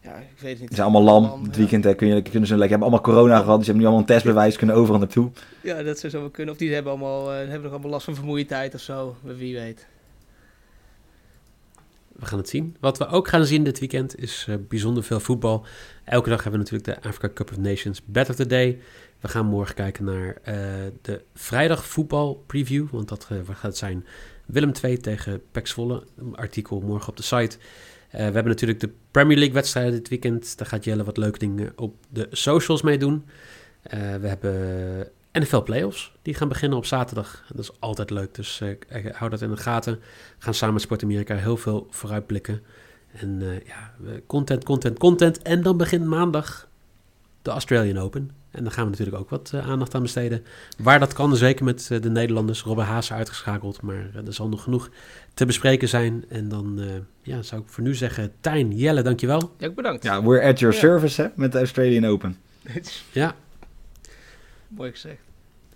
ja, 0.03 0.17
ik 0.17 0.39
weet 0.39 0.51
het 0.51 0.61
niet. 0.61 0.69
Ze 0.69 0.75
zijn 0.75 0.89
allemaal 0.89 1.21
lam. 1.21 1.45
het 1.45 1.57
weekend 1.57 1.85
hè, 1.85 1.95
kun 1.95 2.07
je, 2.07 2.23
kunnen 2.23 2.47
ze 2.49 2.57
lekker 2.57 2.79
hebben 2.79 2.89
allemaal 2.89 3.15
corona 3.15 3.39
gehad. 3.41 3.57
Dus 3.57 3.67
ze 3.67 3.73
hebben 3.73 3.77
nu 3.77 3.83
allemaal 3.83 4.01
een 4.01 4.15
testbewijs, 4.15 4.57
kunnen 4.57 4.77
overal 4.77 4.99
naartoe. 4.99 5.31
Ja, 5.63 5.83
dat 5.83 5.99
zou 5.99 6.13
zo 6.13 6.29
kunnen. 6.29 6.55
Of 6.55 6.61
die 6.61 6.75
hebben, 6.75 6.93
allemaal, 6.93 7.33
uh, 7.33 7.39
hebben 7.39 7.63
nog 7.63 7.73
allemaal 7.73 7.91
last 7.91 8.05
van 8.05 8.15
vermoeidheid 8.15 8.75
of 8.75 8.81
zo. 8.81 9.17
Wie 9.23 9.55
weet. 9.55 9.87
We 12.13 12.27
gaan 12.27 12.39
het 12.39 12.49
zien. 12.49 12.77
Wat 12.81 12.99
we 12.99 13.07
ook 13.07 13.29
gaan 13.29 13.47
zien 13.47 13.65
dit 13.65 13.79
weekend 13.79 14.19
is 14.19 14.47
uh, 14.49 14.57
bijzonder 14.69 15.03
veel 15.03 15.21
voetbal. 15.21 15.65
Elke 16.05 16.29
dag 16.29 16.43
hebben 16.43 16.61
we 16.61 16.71
natuurlijk 16.71 17.03
de 17.03 17.09
Africa 17.09 17.31
Cup 17.35 17.51
of 17.51 17.59
Nations 17.59 18.03
Bet 18.05 18.31
of 18.31 18.37
the 18.37 18.47
Day. 18.47 18.79
We 19.21 19.29
gaan 19.29 19.47
morgen 19.47 19.75
kijken 19.75 20.05
naar 20.05 20.27
uh, 20.27 20.55
de 21.03 21.23
vrijdag 21.35 21.87
voetbal 21.87 22.45
preview. 22.47 22.87
Want 22.91 23.09
dat 23.09 23.29
gaat 23.53 23.77
zijn 23.77 24.07
Willem 24.47 24.73
2 24.73 24.97
tegen 24.97 25.43
Pek 25.53 25.67
Zwolle. 25.67 26.05
Artikel 26.33 26.81
morgen 26.81 27.09
op 27.09 27.17
de 27.17 27.23
site. 27.23 27.57
Uh, 27.59 28.11
we 28.11 28.19
hebben 28.19 28.47
natuurlijk 28.47 28.81
de 28.81 28.91
Premier 29.11 29.37
League 29.37 29.55
wedstrijden 29.55 29.93
dit 29.93 30.09
weekend. 30.09 30.59
Daar 30.59 30.67
gaat 30.67 30.85
Jelle 30.85 31.05
wat 31.05 31.17
leuke 31.17 31.39
dingen 31.39 31.73
op 31.77 31.95
de 32.09 32.29
socials 32.31 32.83
mee 32.83 32.99
doen. 32.99 33.25
We 33.91 34.29
hebben 34.29 35.09
NFL 35.33 35.63
Playoffs. 35.63 36.13
Die 36.23 36.35
gaan 36.35 36.49
beginnen 36.49 36.79
op 36.79 36.87
zaterdag. 36.87 37.45
Dat 37.49 37.59
is 37.59 37.81
altijd 37.81 38.11
leuk, 38.11 38.35
dus 38.35 38.63
hou 39.13 39.31
dat 39.31 39.43
in 39.43 39.51
de 39.51 39.57
gaten. 39.57 39.95
We 40.39 40.45
gaan 40.45 40.55
samen 40.55 40.75
met 40.75 40.83
Sport 40.83 41.03
Amerika 41.03 41.35
heel 41.35 41.57
veel 41.57 41.87
vooruitblikken. 41.91 42.63
En 43.13 43.61
ja, 43.67 43.93
content, 44.27 44.65
content, 44.65 44.99
content. 44.99 45.43
En 45.43 45.63
dan 45.63 45.77
begint 45.77 46.05
maandag 46.05 46.69
de 47.43 47.51
Australian 47.51 47.99
Open. 47.99 48.31
En 48.51 48.63
daar 48.63 48.73
gaan 48.73 48.85
we 48.85 48.91
natuurlijk 48.91 49.19
ook 49.19 49.31
wat 49.31 49.53
aandacht 49.55 49.95
aan 49.95 50.03
besteden. 50.03 50.45
Waar 50.79 50.99
dat 50.99 51.13
kan, 51.13 51.37
zeker 51.37 51.65
met 51.65 51.87
de 51.87 52.11
Nederlanders. 52.11 52.63
Robben 52.63 52.85
Haase 52.85 53.15
uitgeschakeld, 53.15 53.83
maar 53.83 54.11
er 54.27 54.33
zal 54.33 54.49
nog 54.49 54.63
genoeg 54.63 54.91
te 55.35 55.47
bespreken 55.47 55.89
zijn. 55.89 56.25
En 56.29 56.49
dan 56.49 56.81
uh, 56.81 56.87
ja, 57.23 57.43
zou 57.43 57.63
ik 57.63 57.69
voor 57.69 57.83
nu 57.83 57.95
zeggen, 57.95 58.33
Tijn, 58.41 58.77
Jelle, 58.77 59.03
dankjewel. 59.03 59.53
Ja, 59.59 59.71
bedankt. 59.71 60.03
Ja, 60.03 60.23
we're 60.23 60.43
at 60.43 60.59
your 60.59 60.75
service 60.75 61.23
hè, 61.23 61.29
met 61.35 61.53
de 61.53 61.59
Australian 61.59 62.05
Open. 62.05 62.37
ja. 63.13 63.35
Mooi 64.69 64.91
gezegd. 64.91 65.21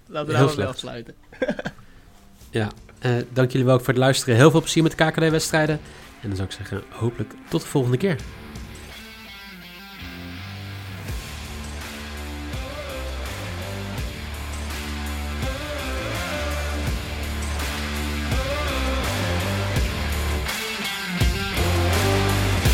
Laten 0.07 0.33
we 0.33 0.39
daar 0.39 0.57
wel 0.57 0.67
afsluiten. 0.67 1.15
ja, 2.51 2.71
uh, 3.07 3.13
dank 3.33 3.51
jullie 3.51 3.67
wel 3.67 3.79
voor 3.79 3.89
het 3.89 3.97
luisteren. 3.97 4.37
Heel 4.37 4.51
veel 4.51 4.61
plezier 4.61 4.83
met 4.83 4.99
de 4.99 5.05
KKD-wedstrijden. 5.05 5.81
En 6.21 6.29
dan 6.29 6.37
zou 6.37 6.49
ik 6.49 6.55
zeggen, 6.55 6.83
hopelijk 6.91 7.35
tot 7.49 7.61
de 7.61 7.67
volgende 7.67 7.97
keer. 7.97 8.17